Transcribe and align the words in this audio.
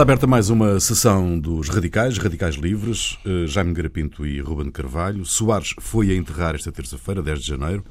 Está 0.00 0.04
aberta 0.14 0.26
mais 0.26 0.48
uma 0.48 0.80
sessão 0.80 1.38
dos 1.38 1.68
Radicais, 1.68 2.16
Radicais 2.16 2.54
Livres, 2.54 3.18
eh, 3.22 3.46
Jaime 3.46 3.74
Garapinto 3.74 4.26
e 4.26 4.40
Ruben 4.40 4.70
Carvalho. 4.70 5.26
Soares 5.26 5.74
foi 5.78 6.10
a 6.10 6.16
enterrar 6.16 6.54
esta 6.54 6.72
terça-feira, 6.72 7.22
10 7.22 7.42
de 7.42 7.46
janeiro. 7.46 7.84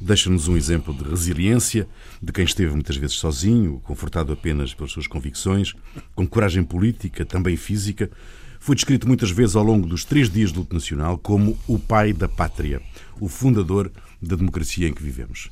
Deixa-nos 0.00 0.48
um 0.48 0.56
exemplo 0.56 0.92
de 0.92 1.08
resiliência, 1.08 1.86
de 2.20 2.32
quem 2.32 2.44
esteve 2.44 2.72
muitas 2.72 2.96
vezes 2.96 3.14
sozinho, 3.14 3.80
confortado 3.84 4.32
apenas 4.32 4.74
pelas 4.74 4.90
suas 4.90 5.06
convicções, 5.06 5.72
com 6.16 6.26
coragem 6.26 6.64
política, 6.64 7.24
também 7.24 7.56
física. 7.56 8.10
Foi 8.58 8.74
descrito 8.74 9.06
muitas 9.06 9.30
vezes 9.30 9.54
ao 9.54 9.62
longo 9.62 9.86
dos 9.86 10.04
três 10.04 10.28
dias 10.28 10.50
de 10.50 10.58
luto 10.58 10.74
nacional 10.74 11.16
como 11.16 11.56
o 11.68 11.78
pai 11.78 12.12
da 12.12 12.28
pátria, 12.28 12.82
o 13.20 13.28
fundador 13.28 13.88
da 14.20 14.34
democracia 14.34 14.88
em 14.88 14.92
que 14.92 15.00
vivemos. 15.00 15.48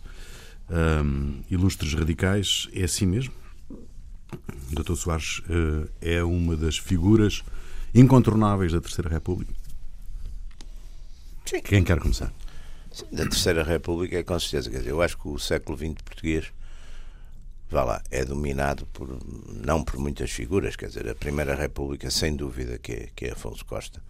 Um, 0.68 1.34
ilustres 1.48 1.94
radicais, 1.94 2.68
é 2.74 2.82
assim 2.82 3.06
mesmo? 3.06 3.39
Dr. 4.70 4.94
Soares 4.94 5.40
uh, 5.40 5.88
é 6.00 6.22
uma 6.22 6.56
das 6.56 6.78
figuras 6.78 7.42
incontornáveis 7.94 8.72
da 8.72 8.80
Terceira 8.80 9.10
República. 9.10 9.52
Sim. 11.44 11.60
Quem 11.62 11.82
quer 11.82 11.98
começar? 11.98 12.32
Sim, 12.92 13.06
da 13.10 13.24
Terceira 13.24 13.64
República 13.64 14.18
é 14.18 14.22
com 14.22 14.38
certeza. 14.38 14.70
Quer 14.70 14.78
dizer, 14.78 14.90
eu 14.90 15.02
acho 15.02 15.18
que 15.18 15.28
o 15.28 15.38
século 15.38 15.76
XX 15.76 15.94
português 16.02 16.52
vá 17.70 17.84
lá, 17.84 18.02
é 18.10 18.24
dominado 18.24 18.84
por 18.86 19.16
não 19.64 19.84
por 19.84 19.98
muitas 19.98 20.30
figuras, 20.30 20.74
quer 20.74 20.88
dizer, 20.88 21.08
a 21.08 21.14
Primeira 21.14 21.54
República, 21.54 22.10
sem 22.10 22.34
dúvida, 22.34 22.78
que 22.78 22.92
é, 22.92 23.08
que 23.14 23.26
é 23.26 23.32
Afonso 23.32 23.64
Costa. 23.64 24.02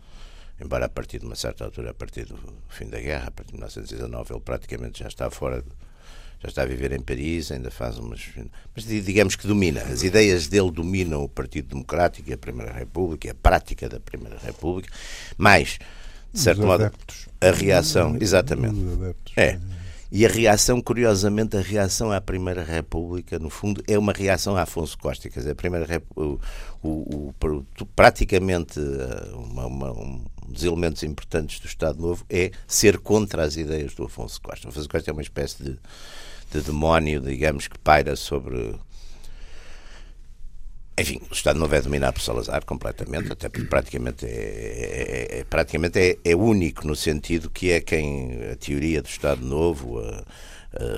Embora 0.58 0.86
a 0.86 0.88
partir 0.88 1.18
de 1.18 1.26
uma 1.26 1.36
certa 1.36 1.64
altura, 1.64 1.90
a 1.90 1.94
partir 1.94 2.24
do 2.24 2.38
fim 2.68 2.88
da 2.88 3.00
guerra, 3.00 3.28
a 3.28 3.30
partir 3.30 3.52
de 3.52 3.58
1919, 3.58 4.32
ele 4.32 4.40
praticamente 4.40 5.00
já 5.00 5.08
está 5.08 5.30
fora 5.30 5.64
já 6.42 6.48
está 6.48 6.62
a 6.62 6.66
viver 6.66 6.92
em 6.92 7.00
Paris, 7.00 7.52
ainda 7.52 7.70
faz 7.70 7.98
umas. 7.98 8.20
Mas 8.74 8.84
digamos 8.86 9.36
que 9.36 9.46
domina. 9.46 9.82
As 9.82 10.02
ideias 10.02 10.46
dele 10.48 10.70
dominam 10.70 11.22
o 11.22 11.28
Partido 11.28 11.68
Democrático 11.68 12.30
e 12.30 12.32
a 12.32 12.38
Primeira 12.38 12.72
República, 12.72 13.26
e 13.26 13.30
a 13.30 13.34
prática 13.34 13.88
da 13.88 14.00
Primeira 14.00 14.38
República. 14.38 14.90
Mas, 15.36 15.78
de 16.32 16.40
certo 16.40 16.60
Os 16.60 16.64
modo, 16.64 16.84
adeptos. 16.84 17.28
a 17.40 17.50
reação. 17.50 18.16
Exatamente. 18.18 18.74
É. 19.36 19.58
E 20.12 20.26
a 20.26 20.28
reação, 20.28 20.80
curiosamente, 20.80 21.56
a 21.56 21.60
reação 21.60 22.10
à 22.10 22.20
Primeira 22.20 22.64
República, 22.64 23.38
no 23.38 23.48
fundo, 23.48 23.82
é 23.86 23.96
uma 23.96 24.12
reação 24.12 24.56
a 24.56 24.62
Afonso 24.62 24.98
Costa. 24.98 25.28
Quer 25.28 25.40
dizer, 25.40 25.52
a 25.52 25.54
Primeira 25.54 25.86
República, 25.86 26.42
o, 26.82 26.88
o, 26.88 27.34
o, 27.80 27.86
praticamente 27.94 28.80
eh, 28.80 29.30
uma, 29.34 29.66
uma, 29.66 29.92
um 29.92 30.24
dos 30.48 30.64
elementos 30.64 31.02
importantes 31.04 31.60
do 31.60 31.66
Estado 31.66 32.00
Novo 32.00 32.24
é 32.28 32.50
ser 32.66 32.98
contra 32.98 33.44
as 33.44 33.56
ideias 33.56 33.94
do 33.94 34.04
Afonso 34.04 34.40
Costa. 34.40 34.66
O 34.66 34.70
Afonso 34.70 34.88
Costa 34.88 35.10
é 35.10 35.12
uma 35.12 35.22
espécie 35.22 35.62
de 35.62 35.78
de 36.50 36.62
demónio, 36.62 37.20
digamos, 37.20 37.68
que 37.68 37.78
paira 37.78 38.16
sobre. 38.16 38.74
Enfim, 40.98 41.20
o 41.30 41.32
Estado 41.32 41.58
Novo 41.58 41.74
é 41.74 41.80
dominado 41.80 42.14
por 42.14 42.20
Salazar 42.20 42.64
completamente, 42.66 43.32
até 43.32 43.48
porque 43.48 43.66
praticamente 43.66 44.26
é, 44.26 44.28
é, 44.28 45.38
é 45.38 45.44
praticamente 45.44 45.98
é, 45.98 46.18
é, 46.24 46.36
único 46.36 46.86
no 46.86 46.94
sentido 46.94 47.48
que 47.48 47.70
é 47.70 47.80
quem 47.80 48.50
a 48.52 48.56
teoria 48.56 49.00
do 49.00 49.08
Estado 49.08 49.40
Novo, 49.40 49.98
a, 49.98 50.24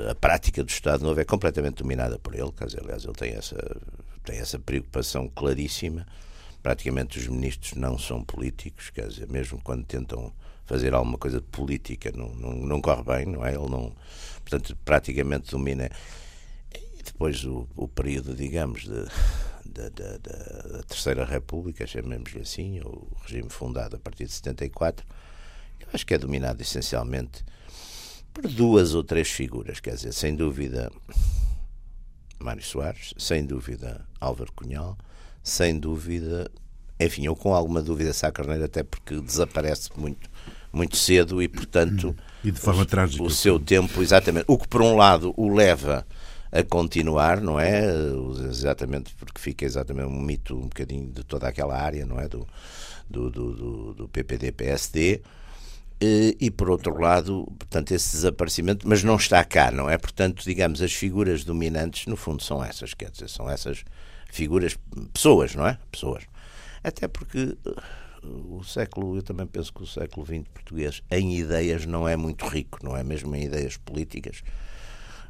a, 0.09 0.11
a, 0.11 0.15
prática 0.17 0.65
do 0.65 0.71
Estado 0.71 1.05
Novo 1.05 1.21
é 1.21 1.25
completamente 1.25 1.77
dominada 1.77 2.19
por 2.19 2.35
ele. 2.35 2.51
Dizer, 2.65 2.81
aliás, 2.83 3.05
ele 3.05 3.13
tem 3.13 3.35
essa, 3.35 3.81
tem 4.25 4.39
essa 4.39 4.59
preocupação 4.59 5.29
claríssima. 5.29 6.07
Praticamente 6.63 7.19
os 7.19 7.29
ministros 7.29 7.75
não 7.75 7.97
são 7.99 8.25
políticos, 8.25 8.91
quer 8.91 9.07
dizer, 9.07 9.29
mesmo 9.29 9.61
quando 9.63 9.85
tentam 9.85 10.33
fazer 10.73 10.95
alguma 10.95 11.19
coisa 11.19 11.39
de 11.39 11.47
política 11.49 12.11
não, 12.17 12.35
não, 12.35 12.55
não 12.55 12.81
corre 12.81 13.03
bem, 13.03 13.27
não 13.27 13.45
é? 13.45 13.51
Ele 13.51 13.69
não 13.69 13.93
portanto, 14.43 14.75
praticamente 14.87 15.51
domina. 15.51 15.91
E 16.75 17.03
depois 17.03 17.45
o, 17.45 17.69
o 17.77 17.87
período, 17.87 18.35
digamos, 18.35 18.85
de, 18.85 19.05
da, 19.67 19.89
da, 19.91 20.83
Terceira 20.85 21.27
República, 21.27 21.87
chamemos-lhe 21.87 22.41
assim, 22.41 22.81
o 22.81 23.07
regime 23.23 23.51
fundado 23.51 23.97
a 23.97 23.99
partir 23.99 24.25
de 24.25 24.33
74, 24.33 25.07
eu 25.81 25.89
acho 25.93 26.07
que 26.07 26.15
é 26.15 26.19
dominado 26.19 26.63
essencialmente 26.63 27.45
por 28.33 28.49
duas 28.49 28.95
ou 28.95 29.05
três 29.05 29.29
figuras, 29.29 29.79
quer 29.79 29.95
dizer, 29.95 30.13
sem 30.13 30.35
dúvida 30.35 30.91
Mário 32.39 32.63
Soares, 32.63 33.13
sem 33.19 33.45
dúvida 33.45 34.07
Álvaro 34.19 34.51
Cunhal, 34.53 34.97
sem 35.43 35.79
dúvida, 35.79 36.51
enfim, 36.99 37.27
eu 37.27 37.37
com 37.37 37.55
alguma 37.55 37.83
dúvida 37.83 38.15
Sá 38.15 38.33
Carneiro, 38.33 38.65
até 38.65 38.83
porque 38.83 39.21
desaparece 39.21 39.91
muito, 39.97 40.31
muito 40.73 40.97
cedo 40.97 41.43
e, 41.43 41.49
portanto, 41.49 42.17
e 42.43 42.51
de 42.51 42.59
forma 42.59 42.83
o, 42.83 42.87
trágica. 42.87 43.23
O 43.23 43.31
seu 43.31 43.59
tempo, 43.59 44.03
exatamente. 44.03 44.45
O 44.49 44.59
que, 44.59 44.67
por 44.67 44.83
um 44.83 44.97
lado, 44.97 45.35
o 45.37 45.53
leva 45.53 46.07
a 46.51 46.63
continuar, 46.63 47.41
não 47.41 47.59
é? 47.59 47.83
Exatamente 48.49 49.15
porque 49.15 49.41
fica 49.41 49.65
exatamente 49.65 50.09
um 50.09 50.21
mito 50.21 50.57
um 50.57 50.63
bocadinho 50.63 51.11
de 51.11 51.25
toda 51.25 51.49
aquela 51.49 51.79
área, 51.79 52.05
não 52.05 52.21
é? 52.21 52.29
Do, 52.29 52.47
do, 53.09 53.31
do, 53.31 53.95
do 53.95 54.09
PPD-PSD. 54.09 55.23
E, 56.05 56.37
e, 56.41 56.51
por 56.51 56.69
outro 56.69 57.01
lado, 57.01 57.47
portanto, 57.57 57.93
esse 57.93 58.17
desaparecimento, 58.17 58.89
mas 58.89 59.05
não 59.05 59.15
está 59.15 59.45
cá, 59.45 59.71
não 59.71 59.89
é? 59.89 59.97
Portanto, 59.97 60.43
digamos, 60.43 60.83
as 60.83 60.93
figuras 60.93 61.45
dominantes, 61.45 62.07
no 62.07 62.17
fundo, 62.17 62.43
são 62.43 62.63
essas, 62.63 62.93
quer 62.93 63.11
dizer, 63.11 63.29
são 63.29 63.49
essas 63.49 63.85
figuras, 64.29 64.77
pessoas, 65.13 65.55
não 65.55 65.65
é? 65.65 65.79
Pessoas. 65.93 66.25
Até 66.83 67.07
porque 67.07 67.57
o 68.25 68.63
século, 68.65 69.17
eu 69.17 69.23
também 69.23 69.47
penso 69.47 69.73
que 69.73 69.83
o 69.83 69.87
século 69.87 70.25
XX 70.25 70.49
português 70.53 71.03
em 71.11 71.37
ideias 71.37 71.87
não 71.87 72.09
é 72.09 72.17
muito 72.17 72.47
rico, 72.47 72.79
não 72.83 72.97
é 72.97 73.03
mesmo 73.03 73.35
em 73.35 73.45
ideias 73.45 73.77
políticas. 73.77 74.43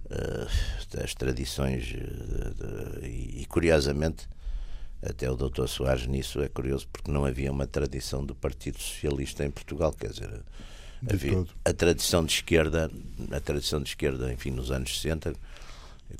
Uh, 0.07 1.03
as 1.03 1.15
tradições 1.15 1.85
de, 1.85 3.07
e, 3.07 3.43
e, 3.43 3.47
curiosamente 3.47 4.29
até 5.03 5.31
o 5.31 5.37
Dr. 5.37 5.67
Soares 5.67 6.07
nisso 6.07 6.43
é 6.43 6.49
curioso 6.49 6.87
porque 6.93 7.11
não 7.11 7.25
havia 7.25 7.51
uma 7.51 7.67
tradição 7.67 8.25
do 8.25 8.35
Partido 8.35 8.79
Socialista 8.79 9.45
em 9.45 9.51
Portugal, 9.51 9.93
quer 9.93 10.11
dizer, 10.11 10.43
havia 11.11 11.45
a 11.65 11.73
tradição 11.73 12.25
de 12.25 12.33
esquerda, 12.33 12.91
a 13.31 13.41
tradição 13.41 13.83
de 13.83 13.89
esquerda, 13.89 14.33
enfim, 14.33 14.51
nos 14.51 14.71
anos 14.71 15.01
60, 15.01 15.33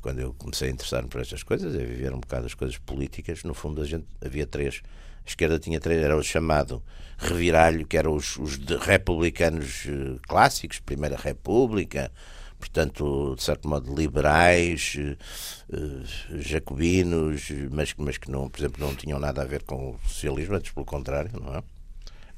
quando 0.01 0.19
eu 0.19 0.33
comecei 0.33 0.69
a 0.69 0.71
interessar-me 0.71 1.07
por 1.07 1.21
estas 1.21 1.43
coisas, 1.43 1.73
a 1.73 1.77
viver 1.77 2.13
um 2.13 2.19
bocado 2.19 2.47
as 2.47 2.53
coisas 2.53 2.77
políticas, 2.77 3.43
no 3.43 3.53
fundo 3.53 3.81
a 3.81 3.85
gente 3.85 4.05
havia 4.21 4.47
três 4.47 4.81
a 5.25 5.29
esquerda 5.29 5.59
tinha 5.59 5.79
três, 5.79 6.01
era 6.01 6.17
o 6.17 6.23
chamado 6.23 6.83
reviralho, 7.17 7.85
que 7.85 7.97
eram 7.97 8.15
os, 8.15 8.37
os 8.37 8.57
republicanos 8.81 9.85
uh, 9.85 10.19
clássicos, 10.27 10.79
Primeira 10.79 11.15
República, 11.15 12.11
portanto, 12.59 13.35
de 13.35 13.43
certo 13.43 13.67
modo, 13.67 13.93
liberais, 13.93 14.95
uh, 14.99 16.41
jacobinos, 16.41 17.49
mas, 17.71 17.93
mas 17.97 18.17
que, 18.17 18.29
não, 18.29 18.49
por 18.49 18.59
exemplo, 18.59 18.85
não 18.85 18.95
tinham 18.95 19.19
nada 19.19 19.41
a 19.41 19.45
ver 19.45 19.63
com 19.63 19.91
o 19.91 19.99
socialismo, 20.07 20.55
antes 20.55 20.71
pelo 20.71 20.85
contrário, 20.85 21.31
não 21.39 21.55
é? 21.55 21.63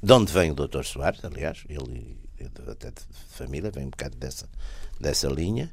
De 0.02 0.12
onde 0.12 0.32
vem 0.32 0.50
o 0.50 0.54
Dr. 0.54 0.84
Soares, 0.84 1.24
aliás, 1.24 1.64
ele 1.68 2.16
até 2.70 2.90
de 2.90 3.00
família, 3.30 3.70
vem 3.70 3.86
um 3.86 3.90
bocado 3.90 4.16
dessa, 4.16 4.48
dessa 5.00 5.28
linha. 5.28 5.70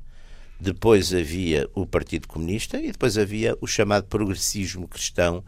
Depois 0.60 1.14
havia 1.14 1.70
o 1.74 1.86
Partido 1.86 2.28
Comunista 2.28 2.80
e 2.80 2.92
depois 2.92 3.18
havia 3.18 3.58
o 3.60 3.68
chamado 3.68 4.06
progressismo 4.06 4.88
cristão, 4.88 5.44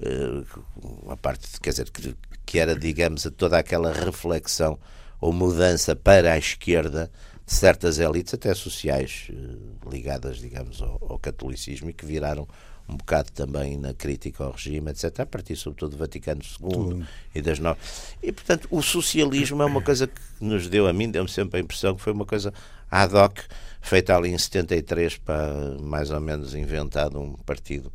uh, 0.00 1.10
a 1.10 1.16
parte, 1.16 1.60
quer 1.60 1.70
dizer, 1.70 1.90
que, 1.90 2.14
que 2.44 2.58
era, 2.58 2.74
digamos, 2.74 3.28
toda 3.36 3.58
aquela 3.58 3.92
reflexão 3.92 4.78
ou 5.20 5.32
mudança 5.32 5.94
para 5.96 6.32
a 6.32 6.38
esquerda 6.38 7.10
de 7.46 7.52
certas 7.52 7.98
elites, 7.98 8.34
até 8.34 8.54
sociais, 8.54 9.28
uh, 9.30 9.90
ligadas, 9.90 10.38
digamos, 10.38 10.82
ao, 10.82 10.98
ao, 11.08 11.18
catolicismo 11.18 11.90
e 11.90 11.92
que 11.92 12.06
viraram 12.06 12.48
um 12.88 12.96
bocado 12.96 13.32
também 13.32 13.78
na 13.78 13.94
crítica 13.94 14.44
ao 14.44 14.52
regime, 14.52 14.90
etc., 14.90 15.20
a 15.20 15.26
partir 15.26 15.56
sobretudo 15.56 15.92
do 15.92 15.96
Vaticano 15.96 16.42
II 16.42 16.70
Tudo. 16.70 17.08
e 17.34 17.40
das 17.40 17.58
novas. 17.58 18.14
E, 18.22 18.30
portanto, 18.30 18.68
o 18.70 18.82
socialismo 18.82 19.62
é 19.62 19.64
uma 19.64 19.80
coisa 19.80 20.06
que 20.06 20.20
nos 20.40 20.68
deu 20.68 20.86
a 20.86 20.92
mim, 20.92 21.10
deu-me 21.10 21.30
sempre 21.30 21.58
a 21.58 21.62
impressão 21.62 21.94
que 21.94 22.02
foi 22.02 22.12
uma 22.12 22.26
coisa 22.26 22.52
ad 22.90 23.14
hoc, 23.16 23.38
feita 23.80 24.14
ali 24.14 24.30
em 24.30 24.38
73 24.38 25.16
para 25.18 25.78
mais 25.80 26.10
ou 26.10 26.20
menos 26.20 26.54
inventado 26.54 27.18
um 27.18 27.32
partido 27.32 27.90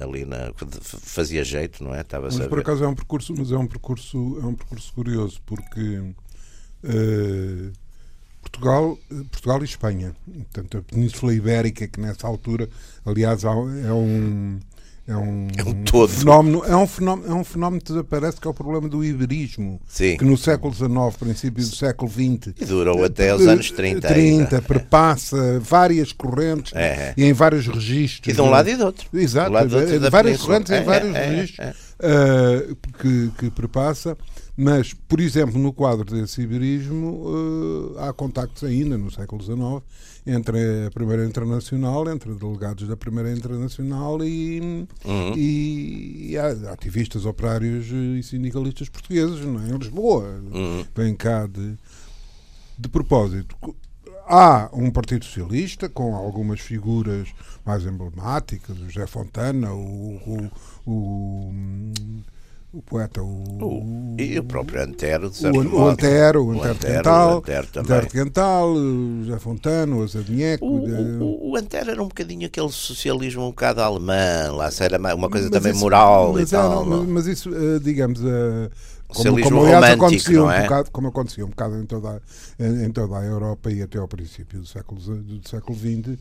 ali 0.00 0.24
na 0.24 0.52
fazia 0.80 1.44
jeito, 1.44 1.82
não 1.82 1.94
é? 1.94 2.00
Estava 2.00 2.26
mas 2.26 2.46
por 2.46 2.60
acaso 2.60 2.84
é 2.84 2.88
um 2.88 2.94
percurso, 2.94 3.34
mas 3.36 3.50
é 3.50 3.58
um 3.58 3.66
percurso 3.66 4.38
é 4.42 4.46
um 4.46 4.54
percurso 4.54 4.92
curioso 4.92 5.40
porque 5.44 5.98
uh, 6.84 7.72
Portugal, 8.40 8.98
Portugal 9.30 9.60
e 9.60 9.64
Espanha, 9.64 10.16
portanto 10.24 10.78
a 10.78 10.82
Península 10.82 11.34
Ibérica 11.34 11.86
que 11.86 12.00
nessa 12.00 12.26
altura, 12.26 12.68
aliás, 13.04 13.44
é 13.44 13.92
um 13.92 14.58
é 15.08 15.16
um, 15.16 15.48
é 15.56 15.62
um 15.62 15.72
todo. 15.84 16.10
Fenómeno, 16.10 16.62
é, 16.66 16.76
um 16.76 16.86
fenómeno, 16.86 17.32
é 17.32 17.34
um 17.34 17.42
fenómeno 17.42 17.80
que 17.80 17.88
desaparece 17.88 18.38
que 18.38 18.46
é 18.46 18.50
o 18.50 18.52
problema 18.52 18.90
do 18.90 19.02
iberismo. 19.02 19.80
Sim. 19.88 20.18
Que 20.18 20.24
no 20.24 20.36
século 20.36 20.74
XIX, 20.74 21.16
princípio 21.18 21.64
do 21.64 21.74
século 21.74 22.10
XX. 22.10 22.52
E 22.60 22.64
durou 22.66 23.02
até 23.02 23.34
os 23.34 23.46
anos 23.46 23.70
30. 23.70 24.06
30, 24.06 24.56
ainda. 24.56 24.62
perpassa 24.62 25.58
várias 25.60 26.12
correntes 26.12 26.74
é, 26.74 26.82
é. 26.82 27.14
e 27.16 27.24
em 27.24 27.32
vários 27.32 27.66
registros. 27.66 28.30
E 28.30 28.36
de 28.36 28.42
um 28.42 28.50
lado 28.50 28.68
e 28.68 28.76
do 28.76 28.84
outro. 28.84 29.08
Exato, 29.14 29.50
lado 29.50 29.86
de, 29.86 29.98
de 29.98 30.10
várias 30.10 30.42
correntes 30.42 30.70
em 30.72 30.76
é, 30.76 30.82
vários 30.82 31.14
é, 31.14 31.26
registros. 31.26 31.87
Uh, 32.00 32.76
que, 32.98 33.30
que 33.38 33.50
perpassa. 33.50 34.16
Mas, 34.56 34.92
por 34.92 35.20
exemplo, 35.20 35.58
no 35.58 35.72
quadro 35.72 36.04
desse 36.04 36.42
iberismo, 36.42 37.28
uh, 37.28 37.98
há 38.00 38.12
contactos 38.12 38.64
ainda 38.64 38.98
no 38.98 39.10
século 39.10 39.42
XIX 39.42 39.82
entre 40.26 40.86
a 40.86 40.90
Primeira 40.90 41.24
Internacional, 41.24 42.08
entre 42.10 42.34
delegados 42.34 42.86
da 42.86 42.96
Primeira 42.96 43.32
Internacional 43.32 44.22
e, 44.22 44.86
uhum. 45.04 45.32
e, 45.34 46.32
e 46.32 46.38
ativistas 46.38 47.24
operários 47.24 47.86
e 47.86 48.22
sindicalistas 48.22 48.88
portugueses, 48.88 49.40
não 49.44 49.62
é? 49.62 49.68
em 49.68 49.78
Lisboa. 49.78 50.24
Uhum. 50.52 50.84
Vem 50.94 51.14
cá 51.14 51.46
de, 51.46 51.76
de 52.78 52.88
propósito. 52.88 53.56
Há 54.26 54.68
um 54.74 54.90
Partido 54.90 55.24
Socialista 55.24 55.88
com 55.88 56.14
algumas 56.14 56.60
figuras 56.60 57.28
mais 57.64 57.86
emblemáticas, 57.86 58.78
o 58.78 58.90
José 58.90 59.06
Fontana, 59.06 59.72
o, 59.72 60.16
o, 60.16 60.50
o 60.90 61.52
o 62.70 62.82
poeta, 62.82 63.22
o, 63.22 63.26
o, 63.26 64.16
e 64.18 64.38
o 64.38 64.44
próprio 64.44 64.82
Antero, 64.82 65.30
de 65.30 65.46
o, 65.46 65.80
o 65.80 65.88
Antero, 65.88 66.44
o 66.44 66.62
Antero, 66.62 66.78
Quental, 66.78 67.34
o 67.34 67.38
Antero, 67.38 67.68
Antero 67.76 68.08
Quental, 68.08 68.72
o 68.72 69.24
José 69.24 69.38
Fontano, 69.38 69.98
o 69.98 70.06
Zadnieco. 70.06 70.66
O, 70.66 70.84
o, 70.86 71.50
o, 71.50 71.56
Antero 71.56 71.90
era 71.90 72.02
um 72.02 72.08
bocadinho 72.08 72.46
aquele 72.46 72.70
socialismo 72.70 73.42
um 73.44 73.48
bocado 73.48 73.80
alemão, 73.80 74.56
lá 74.56 74.68
era 74.80 74.98
uma 75.14 75.30
coisa 75.30 75.48
mas 75.48 75.58
também 75.58 75.72
isso, 75.72 75.80
moral 75.80 76.34
mas 76.34 76.48
e 76.48 76.52
tal. 76.52 76.84
Mas, 76.84 77.08
mas, 77.08 77.26
isso, 77.26 77.50
eh, 77.54 77.78
digamos, 77.78 78.20
uh, 78.20 78.70
como, 79.08 79.42
como 79.42 79.64
aliás 79.64 79.94
acontecia, 79.94 80.44
um 80.44 80.50
é? 80.50 80.62
bocado, 80.62 80.90
como 80.90 81.08
acontecia 81.08 81.46
um 81.46 81.50
bocado 81.50 81.80
em 81.80 81.86
toda, 81.86 82.10
a, 82.10 82.66
em 82.66 82.90
toda 82.92 83.18
a 83.18 83.24
Europa 83.24 83.72
e 83.72 83.80
até 83.80 83.98
ao 83.98 84.06
princípio 84.06 84.60
do 84.60 84.66
século, 84.66 85.00
do 85.00 85.48
século 85.48 85.76
XX, 85.76 86.18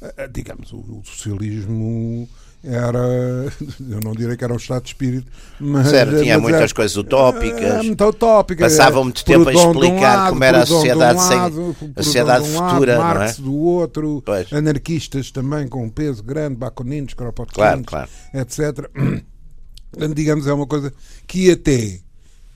eh, 0.00 0.28
digamos, 0.28 0.72
o, 0.72 1.02
socialismo 1.04 2.28
era, 2.62 2.98
eu 3.88 4.00
não 4.02 4.12
direi 4.12 4.36
que 4.36 4.42
era 4.42 4.52
um 4.52 4.56
estado 4.56 4.82
de 4.82 4.88
espírito, 4.88 5.30
mas. 5.60 5.88
Certo, 5.88 6.20
tinha 6.20 6.34
mas 6.34 6.42
muitas 6.42 6.62
era, 6.62 6.74
coisas 6.74 6.96
utópicas. 6.96 7.84
muito 7.84 8.04
utópica. 8.04 8.64
Passava 8.64 9.02
muito 9.02 9.24
tempo 9.24 9.48
a 9.48 9.52
explicar 9.52 9.92
um 9.92 10.00
lado, 10.00 10.30
como 10.30 10.44
era 10.44 10.62
a 10.62 10.66
sociedade, 10.66 11.18
um 11.18 11.22
lado, 11.22 11.76
sem, 11.78 11.92
a 11.96 12.02
sociedade 12.02 12.48
um 12.48 12.56
lado, 12.56 12.70
futura. 12.70 12.98
Marx 12.98 13.38
não 13.38 13.46
é? 13.46 13.48
do 13.48 13.56
outro, 13.56 14.22
pois. 14.24 14.52
anarquistas 14.52 15.30
também 15.30 15.68
com 15.68 15.84
um 15.84 15.90
peso 15.90 16.22
grande, 16.22 16.56
Baconines, 16.56 17.14
Kropotkin, 17.14 17.54
claro, 17.54 17.84
claro. 17.84 18.10
etc. 18.34 18.90
Digamos, 20.14 20.46
é 20.46 20.52
uma 20.52 20.66
coisa 20.66 20.92
que 21.26 21.50
até, 21.50 22.00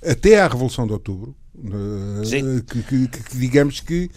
até 0.05 0.41
à 0.41 0.49
Revolução 0.49 0.87
de 0.87 0.93
Outubro, 0.93 1.35
que, 2.67 2.83
que, 2.83 3.09
que, 3.09 3.37
digamos 3.37 3.81
que 3.81 4.11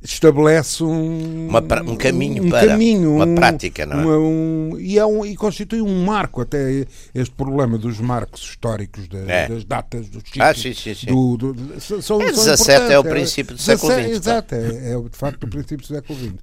estabelece 0.00 0.84
um, 0.84 1.48
uma, 1.48 1.60
um 1.82 1.96
caminho 1.96 2.44
um 2.44 2.50
para 2.50 2.68
caminho, 2.68 3.16
uma 3.16 3.26
um, 3.26 3.34
prática 3.34 3.84
não 3.84 3.98
é? 3.98 4.04
Uma, 4.04 4.18
um, 4.18 4.78
e, 4.78 4.96
é 4.96 5.04
um, 5.04 5.26
e 5.26 5.36
constitui 5.36 5.82
um 5.82 6.04
marco 6.04 6.40
até 6.40 6.86
este 7.12 7.34
problema 7.34 7.76
dos 7.76 7.98
marcos 7.98 8.42
históricos 8.42 9.08
da, 9.08 9.18
é. 9.18 9.48
das 9.48 9.64
datas 9.64 10.08
dos 10.08 10.22
ah, 10.38 10.54
sim, 10.54 10.72
sim, 10.72 10.94
sim. 10.94 11.06
Do, 11.06 11.36
do, 11.36 11.80
são, 11.80 12.22
é, 12.22 12.26
17 12.26 12.92
é 12.92 12.98
o 12.98 13.02
princípio 13.02 13.56
do 13.56 13.60
século 13.60 13.92
XX 13.92 14.06
exato, 14.10 14.54
é, 14.54 14.92
é 14.92 15.00
de 15.00 15.18
facto 15.18 15.44
o 15.44 15.48
princípio 15.48 15.78
do 15.78 15.86
século 15.86 16.16
XX 16.16 16.34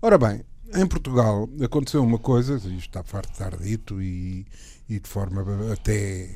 ora 0.00 0.16
bem, 0.16 0.40
em 0.74 0.86
Portugal 0.86 1.46
aconteceu 1.62 2.02
uma 2.02 2.18
coisa 2.18 2.54
isto 2.54 2.72
está 2.72 3.02
farto 3.02 3.28
de 3.28 3.32
estar 3.34 3.54
dito 3.58 4.00
e, 4.00 4.46
e 4.88 4.98
de 4.98 5.08
forma 5.08 5.44
até 5.70 6.30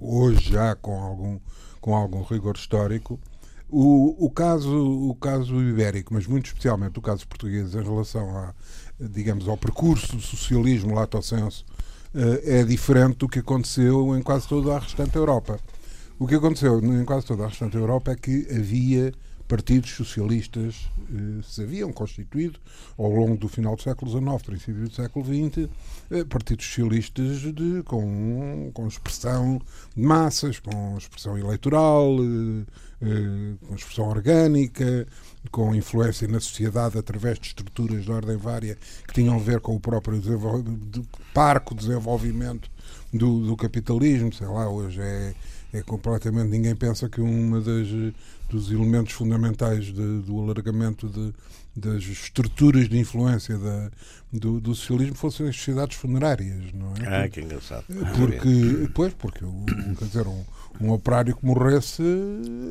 hoje 0.00 0.50
já 0.50 0.74
com 0.74 1.00
algum 1.00 1.38
com 1.80 1.94
algum 1.94 2.22
rigor 2.22 2.56
histórico. 2.56 3.18
O, 3.68 4.26
o, 4.26 4.30
caso, 4.30 5.08
o 5.08 5.14
caso 5.14 5.62
ibérico, 5.62 6.12
mas 6.12 6.26
muito 6.26 6.46
especialmente 6.46 6.98
o 6.98 7.02
caso 7.02 7.26
português 7.26 7.74
em 7.74 7.82
relação 7.82 8.36
a, 8.36 8.52
digamos, 8.98 9.46
ao 9.46 9.56
percurso 9.56 10.16
do 10.16 10.22
socialismo 10.22 10.94
lato 10.94 11.22
senso, 11.22 11.64
eh, 12.12 12.60
é 12.60 12.64
diferente 12.64 13.18
do 13.18 13.28
que 13.28 13.38
aconteceu 13.38 14.16
em 14.16 14.22
quase 14.22 14.48
toda 14.48 14.74
a 14.74 14.78
restante 14.80 15.14
Europa. 15.14 15.60
O 16.18 16.26
que 16.26 16.34
aconteceu 16.34 16.80
em 16.80 17.04
quase 17.04 17.26
toda 17.26 17.44
a 17.44 17.48
restante 17.48 17.76
Europa 17.76 18.10
é 18.10 18.16
que 18.16 18.46
havia 18.50 19.12
partidos 19.50 19.90
socialistas 19.90 20.88
eh, 21.12 21.42
se 21.42 21.64
haviam 21.64 21.92
constituído 21.92 22.60
ao 22.96 23.10
longo 23.10 23.36
do 23.36 23.48
final 23.48 23.74
do 23.74 23.82
século 23.82 24.08
XIX, 24.08 24.42
princípio 24.44 24.88
do 24.88 24.94
século 24.94 25.24
XX, 25.24 25.68
eh, 26.08 26.22
partidos 26.22 26.66
socialistas 26.66 27.40
de, 27.52 27.82
com, 27.82 28.70
com 28.72 28.86
expressão 28.86 29.60
de 29.96 30.02
massas, 30.02 30.60
com 30.60 30.96
expressão 30.96 31.36
eleitoral, 31.36 32.16
eh, 33.02 33.54
com 33.66 33.74
expressão 33.74 34.08
orgânica, 34.08 35.08
com 35.50 35.74
influência 35.74 36.28
na 36.28 36.38
sociedade 36.38 36.96
através 36.96 37.36
de 37.40 37.48
estruturas 37.48 38.04
de 38.04 38.12
ordem 38.12 38.36
vária 38.36 38.78
que 39.08 39.14
tinham 39.14 39.34
a 39.34 39.40
ver 39.40 39.58
com 39.58 39.74
o 39.74 39.80
próprio 39.80 40.20
de, 40.20 41.02
parco 41.34 41.74
desenvolvimento 41.74 42.70
do, 43.12 43.40
do 43.40 43.56
capitalismo, 43.56 44.32
sei 44.32 44.46
lá, 44.46 44.70
hoje 44.70 45.00
é 45.00 45.34
é 45.72 45.82
completamente. 45.82 46.48
Ninguém 46.48 46.74
pensa 46.74 47.08
que 47.08 47.20
das 47.20 48.12
dos 48.50 48.70
elementos 48.70 49.12
fundamentais 49.12 49.86
de, 49.86 50.20
do 50.20 50.40
alargamento 50.40 51.08
de, 51.08 51.32
das 51.74 52.02
estruturas 52.02 52.88
de 52.88 52.98
influência 52.98 53.56
da, 53.56 53.90
do, 54.32 54.60
do, 54.60 54.74
socialismo 54.74 55.14
fossem 55.14 55.48
as 55.48 55.56
sociedades 55.56 55.96
funerárias, 55.96 56.72
não 56.74 56.92
é? 57.00 57.24
Ah, 57.24 57.28
que 57.28 57.40
engraçado. 57.40 57.84
Porque, 58.16 58.90
pois, 58.92 59.14
porque 59.14 59.44
quer 59.98 60.04
dizer, 60.04 60.26
um, 60.26 60.44
um 60.80 60.90
operário 60.90 61.34
que 61.36 61.46
morresse 61.46 62.02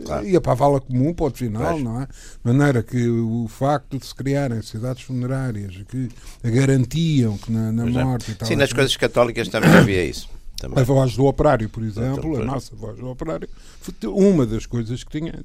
claro. 0.05 0.27
ia 0.27 0.41
para 0.41 0.51
a 0.51 0.55
vala 0.55 0.81
comum, 0.81 1.13
ponto 1.13 1.37
final, 1.37 1.71
pois. 1.71 1.83
não 1.83 2.01
é? 2.01 2.05
De 2.05 2.53
maneira 2.53 2.83
que 2.83 3.07
o 3.07 3.47
facto 3.47 3.97
de 3.97 4.05
se 4.05 4.13
criarem 4.13 4.61
sociedades 4.61 5.03
funerárias 5.03 5.77
que 5.87 6.09
garantiam 6.43 7.37
que 7.37 7.51
na, 7.51 7.71
na 7.71 7.87
é. 7.87 8.03
morte 8.03 8.31
e 8.31 8.35
tal. 8.35 8.47
Sim, 8.47 8.57
nas 8.57 8.73
coisas 8.73 8.95
católicas 8.97 9.47
também 9.47 9.71
havia 9.71 10.03
isso. 10.03 10.38
Também. 10.59 10.79
A 10.79 10.83
voz 10.83 11.15
do 11.15 11.25
operário, 11.25 11.69
por 11.69 11.83
exemplo, 11.83 12.35
a 12.41 12.43
nossa 12.43 12.75
voz 12.75 12.97
do 12.97 13.07
operário, 13.07 13.47
uma 14.03 14.45
das 14.45 14.65
coisas 14.65 15.03
que 15.03 15.19
tinha. 15.19 15.39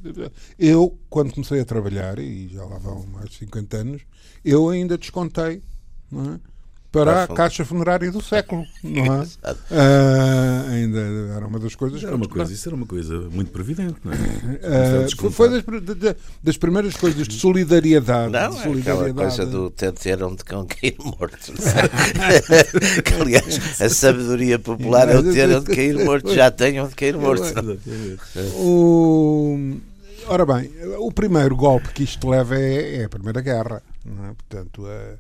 Eu, 0.59 0.99
quando 1.09 1.33
comecei 1.33 1.61
a 1.61 1.65
trabalhar, 1.65 2.19
e 2.19 2.49
já 2.49 2.65
lá 2.65 2.79
vão 2.79 3.07
mais 3.07 3.31
de 3.31 3.37
50 3.37 3.77
anos, 3.77 4.03
eu 4.45 4.69
ainda 4.69 4.99
descontei 4.99 5.63
não 6.11 6.35
é? 6.35 6.41
Para 6.95 7.25
a 7.25 7.27
Caixa 7.27 7.65
Funerária 7.65 8.11
do 8.13 8.23
século. 8.23 8.65
Não 8.83 9.05
é? 9.05 9.19
uh, 9.51 10.71
ainda 10.71 11.01
era 11.35 11.45
uma 11.45 11.59
das 11.59 11.75
coisas. 11.75 12.03
Era 12.03 12.15
uma 12.15 12.29
coisa, 12.29 12.53
isso 12.53 12.69
era 12.69 12.77
uma 12.77 12.87
coisa 12.87 13.29
muito 13.31 13.51
previdente, 13.51 13.97
não 14.05 14.13
é? 14.13 14.17
Uh, 14.65 15.31
foi 15.31 15.63
das, 15.63 16.17
das, 16.43 16.57
primeiras 16.57 16.97
coisas 16.97 17.27
de 17.27 17.35
solidariedade. 17.35 18.33
Não, 18.33 18.51
de 18.51 18.63
solidariedade. 18.63 19.11
aquela 19.11 19.15
coisa 19.15 19.47
do 19.47 19.71
ter 19.71 20.23
onde 20.23 20.45
cão 20.45 20.67
cair 20.67 20.97
morto. 20.99 21.53
aliás, 23.21 23.81
a 23.81 23.89
sabedoria 23.89 24.59
popular 24.59 25.09
é 25.09 25.19
o 25.19 25.33
ter 25.33 25.51
onde 25.55 25.75
cair 25.75 26.05
morto. 26.05 26.33
Já 26.33 26.51
tenho 26.51 26.85
onde 26.85 26.95
cair 26.95 27.17
morto. 27.17 27.43
O... 28.57 29.77
Ora 30.27 30.47
bem, 30.47 30.71
o 30.99 31.13
primeiro 31.13 31.57
golpe 31.57 31.89
que 31.93 32.05
isto 32.05 32.29
leva 32.29 32.57
é, 32.57 32.97
é 32.97 33.05
a 33.05 33.09
Primeira 33.09 33.41
Guerra. 33.41 33.83
Não 34.05 34.27
é? 34.27 34.35
Portanto, 34.35 34.87
a 34.87 35.17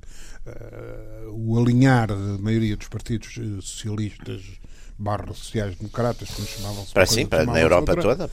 o 1.32 1.58
alinhar 1.58 2.08
da 2.08 2.38
maioria 2.38 2.76
dos 2.76 2.88
partidos 2.88 3.38
eh, 3.38 3.60
socialistas 3.60 4.42
barra 4.96 5.32
sociais-democratas, 5.32 6.30
como 6.30 6.46
chamavam-se. 6.46 6.92
Para 6.92 7.06
sim, 7.06 7.26
para, 7.26 7.44
na 7.44 7.60
Europa 7.60 7.96
toda. 7.96 8.30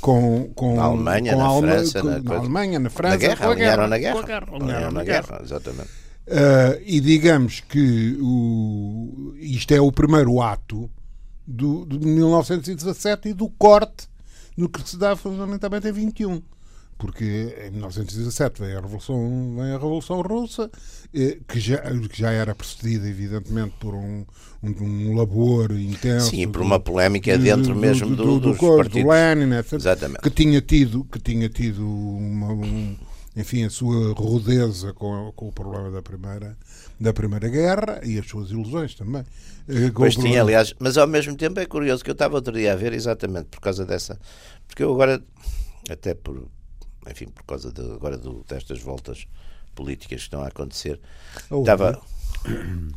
Com, 0.00 0.50
com, 0.54 0.76
na 0.76 0.84
Alemanha, 0.84 1.34
com 1.34 1.38
na 1.38 1.60
França. 1.60 2.00
Com, 2.00 2.06
na, 2.08 2.18
na 2.20 2.36
Alemanha, 2.36 2.78
na 2.78 2.90
França. 2.90 3.14
Na 3.14 3.16
guerra, 3.16 3.50
alinharam 3.50 3.86
na 3.86 3.98
guerra. 3.98 4.44
Alinharam 4.52 4.90
na 4.90 5.04
guerra, 5.04 5.40
exatamente. 5.44 5.88
Uh, 6.26 6.80
e 6.84 7.00
digamos 7.00 7.60
que 7.60 8.16
o, 8.20 9.34
isto 9.38 9.74
é 9.74 9.80
o 9.80 9.90
primeiro 9.90 10.40
ato 10.40 10.88
do, 11.46 11.84
de 11.84 11.98
1917 11.98 13.30
e 13.30 13.32
do 13.32 13.48
corte 13.48 14.08
no 14.56 14.68
que 14.68 14.88
se 14.88 14.96
dá 14.96 15.16
fundamentalmente 15.16 15.88
em 15.88 15.92
21 15.92 16.42
porque 17.02 17.52
em 17.66 17.72
1917 17.72 18.62
vem 18.62 18.76
a 18.76 18.80
Revolução, 18.80 19.56
vem 19.56 19.72
a 19.72 19.72
Revolução 19.72 20.22
Russa, 20.22 20.70
eh, 21.12 21.38
que 21.48 21.58
já, 21.58 21.78
que 21.78 22.16
já 22.16 22.30
era 22.30 22.54
precedida, 22.54 23.08
evidentemente, 23.08 23.74
por 23.80 23.92
um, 23.92 24.24
um, 24.62 24.70
um 24.80 25.16
labor 25.16 25.72
intenso. 25.72 26.30
Sim, 26.30 26.48
por 26.48 26.62
uma 26.62 26.78
polémica 26.78 27.36
dentro 27.36 27.74
do, 27.74 27.80
mesmo 27.80 28.14
do, 28.14 28.14
do, 28.14 28.38
do, 28.38 28.52
dos 28.52 28.58
partidos. 28.58 29.02
Do 29.02 29.08
Lenin, 29.10 29.52
etc. 29.58 29.72
Exatamente. 29.72 30.20
Que 30.20 30.30
tinha 30.30 30.60
tido, 30.60 31.02
que 31.02 31.18
tinha 31.18 31.48
tido 31.48 31.84
uma, 31.84 32.52
um, 32.52 32.96
enfim, 33.34 33.64
a 33.64 33.70
sua 33.70 34.14
rudeza 34.14 34.92
com, 34.92 35.32
com 35.34 35.48
o 35.48 35.52
problema 35.52 35.90
da 35.90 36.02
primeira, 36.02 36.56
da 37.00 37.12
primeira 37.12 37.48
Guerra 37.48 38.00
e 38.04 38.16
as 38.16 38.28
suas 38.28 38.52
ilusões 38.52 38.94
também. 38.94 39.24
Eh, 39.68 39.90
pois 39.92 40.14
tinha, 40.14 40.40
aliás, 40.40 40.72
mas 40.78 40.96
ao 40.96 41.08
mesmo 41.08 41.34
tempo 41.36 41.58
é 41.58 41.66
curioso 41.66 42.04
que 42.04 42.10
eu 42.10 42.14
estava 42.14 42.36
outro 42.36 42.52
dia 42.52 42.72
a 42.72 42.76
ver 42.76 42.92
exatamente 42.92 43.46
por 43.46 43.60
causa 43.60 43.84
dessa, 43.84 44.20
porque 44.68 44.84
eu 44.84 44.92
agora, 44.92 45.20
até 45.90 46.14
por 46.14 46.46
enfim, 47.10 47.26
por 47.26 47.44
causa 47.44 47.72
de, 47.72 47.80
agora 47.80 48.16
do, 48.16 48.44
destas 48.48 48.80
voltas 48.80 49.26
políticas 49.74 50.18
que 50.18 50.24
estão 50.24 50.42
a 50.42 50.48
acontecer, 50.48 51.00
Aonde? 51.50 51.70
estava. 51.70 52.00